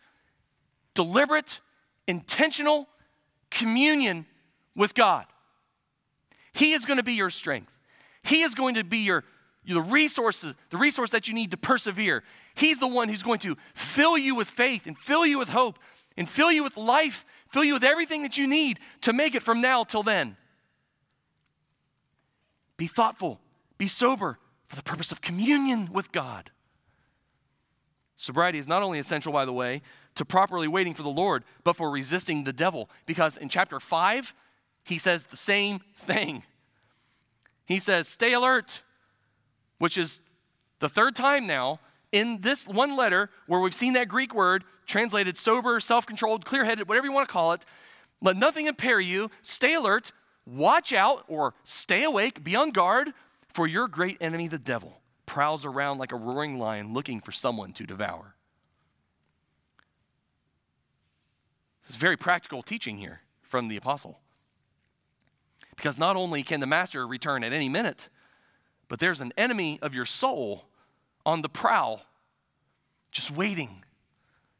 deliberate, 0.95 1.59
intentional 2.07 2.89
communion 3.49 4.25
with 4.75 4.95
God. 4.95 5.25
He 6.53 6.73
is 6.73 6.85
going 6.85 6.97
to 6.97 7.03
be 7.03 7.13
your 7.13 7.29
strength. 7.29 7.77
He 8.23 8.41
is 8.41 8.55
going 8.55 8.75
to 8.75 8.83
be 8.83 8.99
your 8.99 9.23
the 9.65 9.81
resources, 9.81 10.55
the 10.69 10.77
resource 10.77 11.11
that 11.11 11.27
you 11.27 11.33
need 11.33 11.51
to 11.51 11.57
persevere. 11.57 12.23
He's 12.55 12.79
the 12.79 12.87
one 12.87 13.09
who's 13.09 13.23
going 13.23 13.39
to 13.39 13.57
fill 13.73 14.17
you 14.17 14.35
with 14.35 14.49
faith 14.49 14.87
and 14.87 14.97
fill 14.97 15.25
you 15.25 15.39
with 15.39 15.49
hope 15.49 15.79
and 16.17 16.27
fill 16.27 16.51
you 16.51 16.63
with 16.63 16.77
life, 16.77 17.25
fill 17.49 17.63
you 17.63 17.73
with 17.73 17.83
everything 17.83 18.23
that 18.23 18.37
you 18.37 18.47
need 18.47 18.79
to 19.01 19.13
make 19.13 19.35
it 19.35 19.43
from 19.43 19.61
now 19.61 19.83
till 19.83 20.03
then. 20.03 20.35
Be 22.77 22.87
thoughtful, 22.87 23.39
be 23.77 23.87
sober 23.87 24.39
for 24.67 24.75
the 24.75 24.83
purpose 24.83 25.11
of 25.11 25.21
communion 25.21 25.89
with 25.91 26.11
God. 26.11 26.49
Sobriety 28.15 28.59
is 28.59 28.67
not 28.67 28.83
only 28.83 28.99
essential, 28.99 29.33
by 29.33 29.45
the 29.45 29.53
way, 29.53 29.81
to 30.15 30.25
properly 30.25 30.67
waiting 30.67 30.93
for 30.93 31.03
the 31.03 31.09
Lord, 31.09 31.43
but 31.63 31.75
for 31.75 31.89
resisting 31.89 32.43
the 32.43 32.53
devil. 32.53 32.89
Because 33.05 33.37
in 33.37 33.49
chapter 33.49 33.79
5, 33.79 34.33
he 34.83 34.97
says 34.97 35.25
the 35.25 35.37
same 35.37 35.79
thing. 35.95 36.43
He 37.65 37.79
says, 37.79 38.07
Stay 38.07 38.33
alert, 38.33 38.81
which 39.81 39.97
is 39.97 40.21
the 40.79 40.87
third 40.87 41.15
time 41.15 41.47
now 41.47 41.79
in 42.11 42.41
this 42.41 42.67
one 42.67 42.95
letter 42.95 43.29
where 43.47 43.59
we've 43.59 43.73
seen 43.73 43.93
that 43.93 44.07
Greek 44.07 44.33
word 44.33 44.63
translated 44.85 45.37
sober, 45.37 45.79
self 45.79 46.05
controlled, 46.05 46.45
clear 46.45 46.63
headed, 46.63 46.87
whatever 46.87 47.07
you 47.07 47.11
want 47.11 47.27
to 47.27 47.33
call 47.33 47.53
it. 47.53 47.65
Let 48.21 48.37
nothing 48.37 48.67
impair 48.67 48.99
you. 48.99 49.31
Stay 49.41 49.73
alert, 49.73 50.11
Watch 50.45 50.91
out 50.91 51.23
or 51.27 51.53
stay 51.63 52.03
awake, 52.03 52.43
be 52.43 52.55
on 52.55 52.71
guard, 52.71 53.13
for 53.53 53.67
your 53.67 53.87
great 53.87 54.17
enemy, 54.21 54.47
the 54.47 54.59
devil, 54.59 55.01
prowls 55.25 55.65
around 55.65 55.97
like 55.97 56.11
a 56.11 56.15
roaring 56.15 56.57
lion 56.57 56.93
looking 56.93 57.19
for 57.19 57.31
someone 57.31 57.73
to 57.73 57.85
devour. 57.85 58.35
This 61.83 61.91
is 61.91 61.95
very 61.95 62.17
practical 62.17 62.63
teaching 62.63 62.97
here 62.97 63.21
from 63.41 63.67
the 63.67 63.77
apostle. 63.77 64.19
Because 65.75 65.97
not 65.97 66.15
only 66.15 66.43
can 66.43 66.59
the 66.59 66.67
master 66.67 67.05
return 67.07 67.43
at 67.43 67.53
any 67.53 67.69
minute, 67.69 68.09
but 68.91 68.99
there's 68.99 69.21
an 69.21 69.31
enemy 69.37 69.79
of 69.81 69.95
your 69.95 70.03
soul 70.03 70.65
on 71.25 71.41
the 71.41 71.47
prowl, 71.47 72.01
just 73.09 73.31
waiting, 73.31 73.85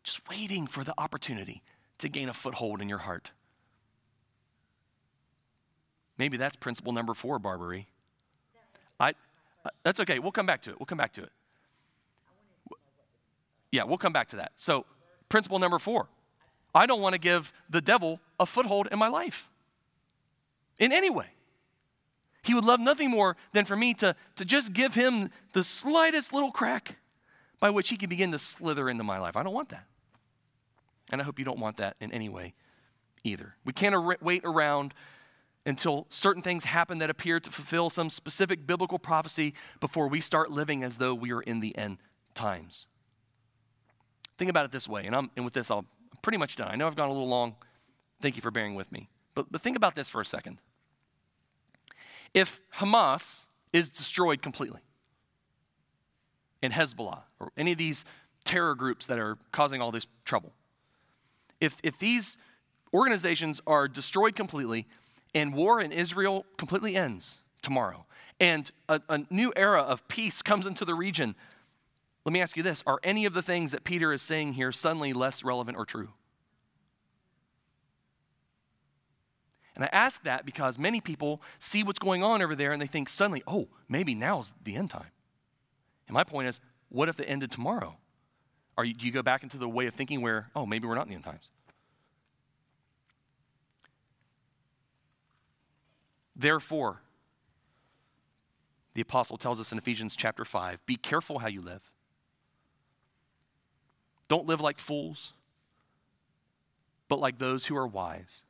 just 0.06 0.22
waiting 0.30 0.68
for 0.68 0.86
the 0.86 0.94
opportunity 0.98 1.62
to 1.98 2.08
gain 2.08 2.30
a 2.30 2.34
foothold 2.34 2.82
in 2.82 2.88
your 2.88 3.00
heart. 3.00 3.32
Maybe 6.18 6.38
that's 6.38 6.56
principle 6.56 6.94
number 6.94 7.14
four, 7.14 7.40
Barbara. 7.40 7.82
I, 9.02 9.10
uh, 9.66 9.70
that's 9.84 10.00
okay. 10.00 10.18
We'll 10.18 10.32
come 10.32 10.46
back 10.46 10.62
to 10.62 10.70
it. 10.70 10.80
We'll 10.80 10.86
come 10.86 10.98
back 10.98 11.12
to 11.12 11.24
it. 11.24 11.32
Yeah, 13.70 13.84
we'll 13.84 13.98
come 13.98 14.14
back 14.14 14.30
to 14.30 14.38
that. 14.38 14.54
So, 14.56 14.86
principle 15.28 15.60
number 15.60 15.78
four 15.78 16.08
I 16.74 16.86
don't 16.86 17.02
want 17.02 17.16
to 17.16 17.20
give 17.20 17.52
the 17.70 17.82
devil 17.82 18.22
a 18.40 18.46
foothold 18.46 18.88
in 18.94 18.98
my 18.98 19.10
life 19.10 19.50
in 20.80 20.94
any 20.94 21.10
way. 21.10 21.28
He 22.44 22.54
would 22.54 22.66
love 22.66 22.80
nothing 22.80 23.12
more 23.12 23.38
than 23.54 23.66
for 23.66 23.76
me 23.76 23.94
to, 23.96 24.16
to 24.36 24.46
just 24.46 24.74
give 24.74 24.96
him 24.96 25.30
the 25.54 25.64
slightest 25.64 26.34
little 26.34 26.52
crack 26.52 26.98
by 27.60 27.70
which 27.70 27.90
he 27.90 27.98
could 27.98 28.10
begin 28.10 28.32
to 28.32 28.40
slither 28.40 28.90
into 28.90 29.04
my 29.04 29.20
life. 29.20 29.38
I 29.38 29.44
don't 29.44 29.54
want 29.54 29.70
that. 29.70 29.86
And 31.12 31.22
I 31.22 31.24
hope 31.24 31.38
you 31.38 31.46
don't 31.46 31.60
want 31.60 31.78
that 31.78 31.96
in 32.00 32.12
any 32.12 32.30
way 32.30 32.54
either. 33.24 33.56
We 33.64 33.74
can't 33.74 33.94
ar- 33.94 34.18
wait 34.22 34.42
around 34.44 34.94
until 35.66 36.08
certain 36.10 36.42
things 36.42 36.66
happen 36.66 36.98
that 36.98 37.10
appear 37.10 37.40
to 37.40 37.52
fulfill 37.52 37.90
some 37.92 38.10
specific 38.10 38.66
biblical 38.66 38.98
prophecy 38.98 39.54
before 39.80 40.08
we 40.08 40.20
start 40.20 40.50
living 40.50 40.84
as 40.84 40.98
though 40.98 41.14
we 41.14 41.32
are 41.32 41.42
in 41.42 41.60
the 41.60 41.78
end 41.78 41.98
times. 42.34 42.88
Think 44.40 44.50
about 44.50 44.66
it 44.66 44.72
this 44.72 44.88
way, 44.88 45.06
and, 45.06 45.16
I'm, 45.16 45.30
and 45.36 45.46
with 45.46 45.54
this, 45.54 45.70
I'll, 45.70 45.80
I'm 45.80 46.18
pretty 46.24 46.40
much 46.40 46.56
done. 46.56 46.68
I 46.68 46.76
know 46.76 46.88
I've 46.88 46.96
gone 46.96 47.10
a 47.10 47.14
little 47.14 47.28
long. 47.28 47.56
Thank 48.22 48.36
you 48.38 48.42
for 48.42 48.50
bearing 48.50 48.74
with 48.74 48.92
me. 48.92 49.10
But, 49.36 49.52
but 49.52 49.62
think 49.62 49.78
about 49.78 49.94
this 49.94 50.10
for 50.10 50.20
a 50.20 50.26
second. 50.26 50.58
If 52.34 52.62
Hamas 52.76 53.46
is 53.74 53.90
destroyed 53.90 54.42
completely, 54.42 54.82
and 56.62 56.74
Hezbollah, 56.74 57.24
or 57.40 57.52
any 57.58 57.72
of 57.72 57.78
these 57.78 58.06
terror 58.44 58.76
groups 58.76 59.08
that 59.08 59.20
are 59.20 59.38
causing 59.52 59.82
all 59.82 59.92
this 59.92 60.08
trouble, 60.26 60.54
if, 61.60 61.78
if 61.84 61.98
these 61.98 62.38
organizations 62.94 63.62
are 63.68 63.88
destroyed 63.88 64.36
completely 64.36 64.88
and 65.34 65.54
war 65.54 65.80
in 65.80 65.92
Israel 65.92 66.46
completely 66.58 66.96
ends 66.96 67.40
tomorrow, 67.62 68.06
and 68.40 68.72
a, 68.90 69.02
a 69.10 69.26
new 69.30 69.54
era 69.56 69.82
of 69.82 70.08
peace 70.08 70.42
comes 70.42 70.66
into 70.66 70.86
the 70.86 70.96
region, 70.96 71.36
let 72.26 72.34
me 72.34 72.42
ask 72.42 72.56
you 72.56 72.64
this 72.64 72.84
Are 72.86 73.00
any 73.04 73.26
of 73.26 73.34
the 73.34 73.42
things 73.42 73.72
that 73.72 73.84
Peter 73.84 74.14
is 74.14 74.22
saying 74.22 74.54
here 74.54 74.72
suddenly 74.72 75.14
less 75.14 75.44
relevant 75.44 75.78
or 75.78 75.86
true? 75.86 76.10
And 79.82 79.90
I 79.92 79.98
ask 79.98 80.22
that 80.26 80.46
because 80.46 80.78
many 80.78 81.02
people 81.02 81.42
see 81.58 81.82
what's 81.82 81.98
going 81.98 82.22
on 82.22 82.44
over 82.44 82.54
there 82.54 82.72
and 82.72 82.80
they 82.80 82.86
think 82.86 83.10
suddenly, 83.10 83.42
oh, 83.48 83.68
maybe 83.90 84.14
now's 84.14 84.54
the 84.64 84.76
end 84.76 84.92
time. 84.92 85.10
And 86.08 86.14
my 86.14 86.24
point 86.24 86.48
is, 86.48 86.60
what 86.90 87.10
if 87.10 87.20
it 87.20 87.26
ended 87.26 87.50
tomorrow? 87.50 87.98
Are 88.78 88.86
you, 88.86 88.94
do 88.94 89.08
you 89.08 89.12
go 89.12 89.24
back 89.24 89.42
into 89.42 89.58
the 89.58 89.68
way 89.68 89.88
of 89.88 89.96
thinking 89.96 90.22
where, 90.22 90.52
oh, 90.56 90.68
maybe 90.68 90.88
we're 90.88 90.94
not 90.94 91.06
in 91.06 91.10
the 91.10 91.16
end 91.16 91.24
times? 91.24 91.50
Therefore, 96.36 97.02
the 98.94 99.02
apostle 99.02 99.38
tells 99.38 99.60
us 99.60 99.72
in 99.72 99.80
Ephesians 99.80 100.16
chapter 100.16 100.46
5 100.46 100.86
be 100.86 100.96
careful 100.96 101.40
how 101.40 101.48
you 101.48 101.62
live. 101.62 101.90
Don't 104.28 104.46
live 104.46 104.62
like 104.62 104.78
fools, 104.78 105.34
but 107.08 107.20
like 107.20 107.40
those 107.40 107.66
who 107.66 107.76
are 107.76 107.88
wise. 107.88 108.44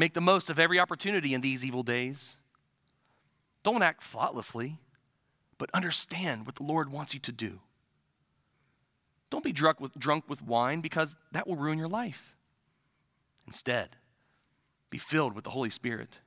Make 0.00 0.14
the 0.14 0.22
most 0.22 0.48
of 0.48 0.58
every 0.58 0.80
opportunity 0.80 1.34
in 1.34 1.42
these 1.42 1.62
evil 1.62 1.82
days. 1.82 2.38
Don't 3.62 3.82
act 3.82 4.02
thoughtlessly, 4.02 4.78
but 5.58 5.68
understand 5.74 6.46
what 6.46 6.54
the 6.54 6.62
Lord 6.62 6.90
wants 6.90 7.12
you 7.12 7.20
to 7.20 7.30
do. 7.30 7.60
Don't 9.28 9.44
be 9.44 9.52
drunk 9.52 9.78
with, 9.78 9.94
drunk 9.98 10.24
with 10.26 10.40
wine 10.40 10.80
because 10.80 11.16
that 11.32 11.46
will 11.46 11.56
ruin 11.56 11.76
your 11.78 11.86
life. 11.86 12.34
Instead, 13.46 13.96
be 14.88 14.96
filled 14.96 15.34
with 15.34 15.44
the 15.44 15.50
Holy 15.50 15.68
Spirit, 15.68 16.20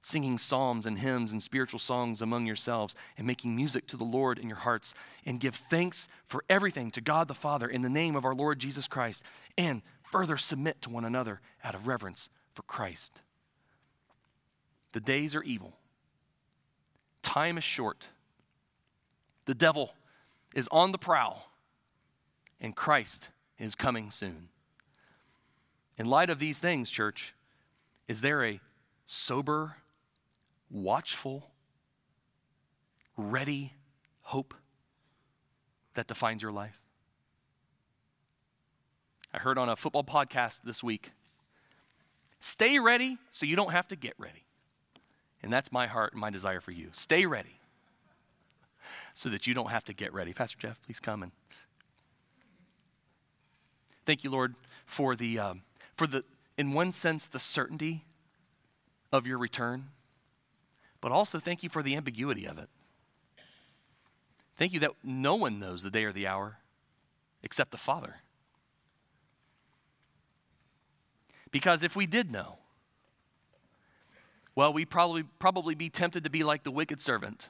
singing 0.00 0.38
psalms 0.38 0.86
and 0.86 0.96
hymns 0.96 1.30
and 1.30 1.42
spiritual 1.42 1.80
songs 1.80 2.22
among 2.22 2.46
yourselves, 2.46 2.94
and 3.18 3.26
making 3.26 3.54
music 3.54 3.86
to 3.88 3.98
the 3.98 4.04
Lord 4.04 4.38
in 4.38 4.48
your 4.48 4.60
hearts, 4.60 4.94
and 5.26 5.40
give 5.40 5.56
thanks 5.56 6.08
for 6.26 6.42
everything 6.48 6.90
to 6.92 7.02
God 7.02 7.28
the 7.28 7.34
Father 7.34 7.68
in 7.68 7.82
the 7.82 7.90
name 7.90 8.16
of 8.16 8.24
our 8.24 8.34
Lord 8.34 8.60
Jesus 8.60 8.88
Christ, 8.88 9.22
and 9.58 9.82
further 10.02 10.38
submit 10.38 10.80
to 10.80 10.88
one 10.88 11.04
another 11.04 11.42
out 11.62 11.74
of 11.74 11.86
reverence 11.86 12.30
for 12.54 12.62
Christ. 12.62 13.20
The 14.92 15.00
days 15.00 15.34
are 15.34 15.42
evil, 15.42 15.74
time 17.22 17.58
is 17.58 17.64
short, 17.64 18.06
the 19.46 19.54
devil 19.54 19.94
is 20.54 20.68
on 20.70 20.92
the 20.92 20.98
prowl, 20.98 21.50
and 22.60 22.76
Christ 22.76 23.30
is 23.58 23.74
coming 23.74 24.10
soon. 24.10 24.48
In 25.98 26.06
light 26.06 26.30
of 26.30 26.38
these 26.38 26.58
things, 26.58 26.90
church, 26.90 27.34
is 28.08 28.20
there 28.20 28.44
a 28.44 28.60
sober, 29.06 29.76
watchful, 30.70 31.50
ready 33.16 33.72
hope 34.22 34.54
that 35.94 36.06
defines 36.06 36.42
your 36.42 36.52
life? 36.52 36.80
I 39.32 39.38
heard 39.38 39.58
on 39.58 39.68
a 39.68 39.74
football 39.74 40.04
podcast 40.04 40.62
this 40.62 40.84
week 40.84 41.10
stay 42.44 42.78
ready 42.78 43.16
so 43.30 43.46
you 43.46 43.56
don't 43.56 43.72
have 43.72 43.88
to 43.88 43.96
get 43.96 44.12
ready. 44.18 44.44
And 45.42 45.52
that's 45.52 45.72
my 45.72 45.86
heart 45.86 46.12
and 46.12 46.20
my 46.20 46.30
desire 46.30 46.60
for 46.60 46.72
you. 46.72 46.90
Stay 46.92 47.24
ready 47.24 47.60
so 49.14 49.30
that 49.30 49.46
you 49.46 49.54
don't 49.54 49.70
have 49.70 49.84
to 49.84 49.94
get 49.94 50.12
ready. 50.12 50.32
Pastor 50.34 50.58
Jeff, 50.58 50.80
please 50.82 51.00
come 51.00 51.22
and 51.22 51.32
thank 54.04 54.24
you, 54.24 54.30
Lord, 54.30 54.54
for 54.84 55.16
the 55.16 55.38
um, 55.38 55.62
for 55.96 56.06
the 56.06 56.24
in 56.56 56.72
one 56.72 56.92
sense, 56.92 57.26
the 57.26 57.38
certainty 57.38 58.04
of 59.10 59.26
your 59.26 59.38
return, 59.38 59.86
but 61.00 61.12
also 61.12 61.38
thank 61.38 61.62
you 61.62 61.68
for 61.68 61.82
the 61.82 61.96
ambiguity 61.96 62.46
of 62.46 62.58
it. 62.58 62.68
Thank 64.56 64.72
you 64.72 64.80
that 64.80 64.92
no 65.02 65.34
one 65.34 65.58
knows 65.58 65.82
the 65.82 65.90
day 65.90 66.04
or 66.04 66.12
the 66.12 66.26
hour 66.26 66.58
except 67.42 67.70
the 67.70 67.78
Father. 67.78 68.16
Because 71.54 71.84
if 71.84 71.94
we 71.94 72.08
did 72.08 72.32
know, 72.32 72.58
well, 74.56 74.72
we'd 74.72 74.90
probably, 74.90 75.22
probably 75.38 75.76
be 75.76 75.88
tempted 75.88 76.24
to 76.24 76.30
be 76.30 76.42
like 76.42 76.64
the 76.64 76.72
wicked 76.72 77.00
servant 77.00 77.48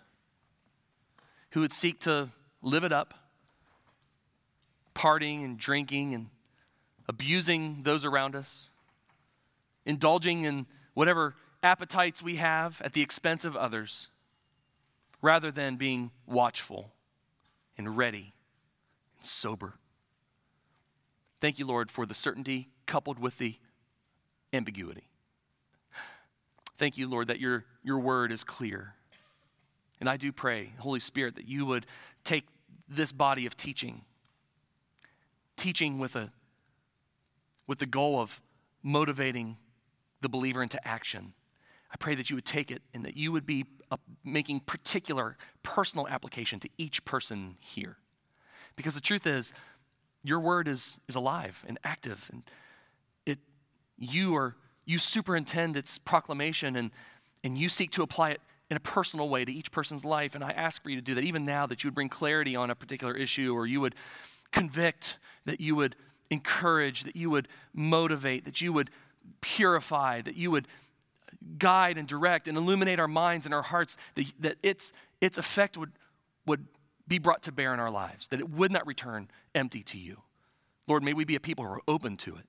who 1.52 1.62
would 1.62 1.72
seek 1.72 2.00
to 2.00 2.28
live 2.60 2.84
it 2.84 2.92
up, 2.92 3.14
partying 4.94 5.42
and 5.42 5.56
drinking 5.56 6.12
and 6.12 6.26
abusing 7.08 7.82
those 7.84 8.04
around 8.04 8.36
us, 8.36 8.68
indulging 9.86 10.44
in 10.44 10.66
whatever 10.92 11.34
appetites 11.62 12.22
we 12.22 12.36
have 12.36 12.82
at 12.82 12.92
the 12.92 13.00
expense 13.00 13.42
of 13.46 13.56
others, 13.56 14.08
rather 15.22 15.50
than 15.50 15.76
being 15.76 16.10
watchful 16.26 16.92
and 17.78 17.96
ready 17.96 18.34
and 19.16 19.26
sober. 19.26 19.76
Thank 21.40 21.58
you, 21.58 21.66
Lord, 21.66 21.90
for 21.90 22.04
the 22.04 22.12
certainty 22.12 22.68
coupled 22.84 23.18
with 23.18 23.38
the 23.38 23.56
ambiguity. 24.54 25.08
Thank 26.76 26.98
you, 26.98 27.08
Lord, 27.08 27.28
that 27.28 27.40
your, 27.40 27.64
your 27.82 27.98
word 27.98 28.32
is 28.32 28.44
clear. 28.44 28.94
And 30.00 30.08
I 30.08 30.16
do 30.16 30.32
pray, 30.32 30.72
Holy 30.78 31.00
Spirit, 31.00 31.36
that 31.36 31.46
you 31.46 31.64
would 31.66 31.86
take 32.24 32.44
this 32.88 33.12
body 33.12 33.46
of 33.46 33.56
teaching, 33.56 34.02
teaching 35.56 35.98
with, 35.98 36.16
a, 36.16 36.32
with 37.66 37.78
the 37.78 37.86
goal 37.86 38.20
of 38.20 38.40
motivating 38.82 39.56
the 40.20 40.28
believer 40.28 40.62
into 40.62 40.84
action. 40.86 41.32
I 41.92 41.96
pray 41.96 42.16
that 42.16 42.28
you 42.28 42.36
would 42.36 42.44
take 42.44 42.70
it 42.70 42.82
and 42.92 43.04
that 43.04 43.16
you 43.16 43.30
would 43.30 43.46
be 43.46 43.66
uh, 43.90 43.96
making 44.24 44.60
particular 44.60 45.36
personal 45.62 46.08
application 46.08 46.58
to 46.60 46.68
each 46.76 47.04
person 47.04 47.56
here. 47.60 47.98
Because 48.74 48.94
the 48.94 49.00
truth 49.00 49.26
is, 49.26 49.52
your 50.24 50.40
word 50.40 50.66
is, 50.66 50.98
is 51.08 51.14
alive 51.14 51.64
and 51.68 51.78
active, 51.84 52.28
and 52.32 52.42
you, 53.98 54.34
are, 54.36 54.56
you 54.84 54.98
superintend 54.98 55.76
its 55.76 55.98
proclamation 55.98 56.76
and, 56.76 56.90
and 57.42 57.58
you 57.58 57.68
seek 57.68 57.90
to 57.92 58.02
apply 58.02 58.30
it 58.30 58.40
in 58.70 58.76
a 58.76 58.80
personal 58.80 59.28
way 59.28 59.44
to 59.44 59.52
each 59.52 59.70
person's 59.70 60.04
life. 60.04 60.34
And 60.34 60.42
I 60.42 60.50
ask 60.50 60.82
for 60.82 60.90
you 60.90 60.96
to 60.96 61.02
do 61.02 61.14
that 61.14 61.24
even 61.24 61.44
now, 61.44 61.66
that 61.66 61.84
you 61.84 61.88
would 61.88 61.94
bring 61.94 62.08
clarity 62.08 62.56
on 62.56 62.70
a 62.70 62.74
particular 62.74 63.14
issue, 63.14 63.54
or 63.54 63.66
you 63.66 63.80
would 63.80 63.94
convict, 64.52 65.18
that 65.44 65.60
you 65.60 65.76
would 65.76 65.96
encourage, 66.30 67.04
that 67.04 67.16
you 67.16 67.30
would 67.30 67.48
motivate, 67.74 68.44
that 68.46 68.60
you 68.60 68.72
would 68.72 68.90
purify, 69.40 70.22
that 70.22 70.36
you 70.36 70.50
would 70.50 70.66
guide 71.58 71.98
and 71.98 72.08
direct 72.08 72.48
and 72.48 72.56
illuminate 72.56 72.98
our 72.98 73.08
minds 73.08 73.46
and 73.46 73.54
our 73.54 73.62
hearts, 73.62 73.96
that, 74.14 74.26
that 74.38 74.56
its, 74.62 74.92
its 75.20 75.38
effect 75.38 75.76
would, 75.76 75.92
would 76.46 76.66
be 77.06 77.18
brought 77.18 77.42
to 77.42 77.52
bear 77.52 77.74
in 77.74 77.80
our 77.80 77.90
lives, 77.90 78.28
that 78.28 78.40
it 78.40 78.48
would 78.48 78.72
not 78.72 78.86
return 78.86 79.28
empty 79.54 79.82
to 79.82 79.98
you. 79.98 80.22
Lord, 80.86 81.02
may 81.02 81.12
we 81.12 81.24
be 81.24 81.34
a 81.34 81.40
people 81.40 81.64
who 81.64 81.70
are 81.70 81.82
open 81.86 82.16
to 82.18 82.36
it 82.36 82.44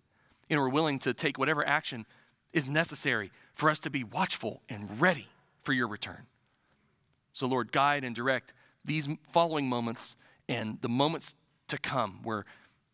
and 0.49 0.59
we're 0.59 0.69
willing 0.69 0.99
to 0.99 1.13
take 1.13 1.37
whatever 1.37 1.65
action 1.67 2.05
is 2.53 2.67
necessary 2.67 3.31
for 3.53 3.69
us 3.69 3.79
to 3.81 3.89
be 3.89 4.03
watchful 4.03 4.61
and 4.69 5.01
ready 5.01 5.27
for 5.61 5.73
your 5.73 5.87
return. 5.87 6.27
So, 7.33 7.47
Lord, 7.47 7.71
guide 7.71 8.03
and 8.03 8.15
direct 8.15 8.53
these 8.83 9.09
following 9.31 9.67
moments 9.67 10.15
and 10.47 10.77
the 10.81 10.89
moments 10.89 11.35
to 11.67 11.77
come 11.77 12.21
where 12.23 12.45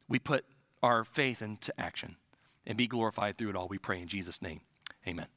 we 0.08 0.20
put 0.20 0.46
our 0.82 1.04
faith 1.04 1.42
into 1.42 1.74
action 1.80 2.16
and 2.66 2.78
be 2.78 2.88
glorified 2.88 3.38
through 3.38 3.50
it 3.50 3.56
all. 3.56 3.68
We 3.68 3.78
pray 3.78 4.02
in 4.02 4.08
Jesus' 4.08 4.42
name. 4.42 4.62
Amen. 5.08 5.28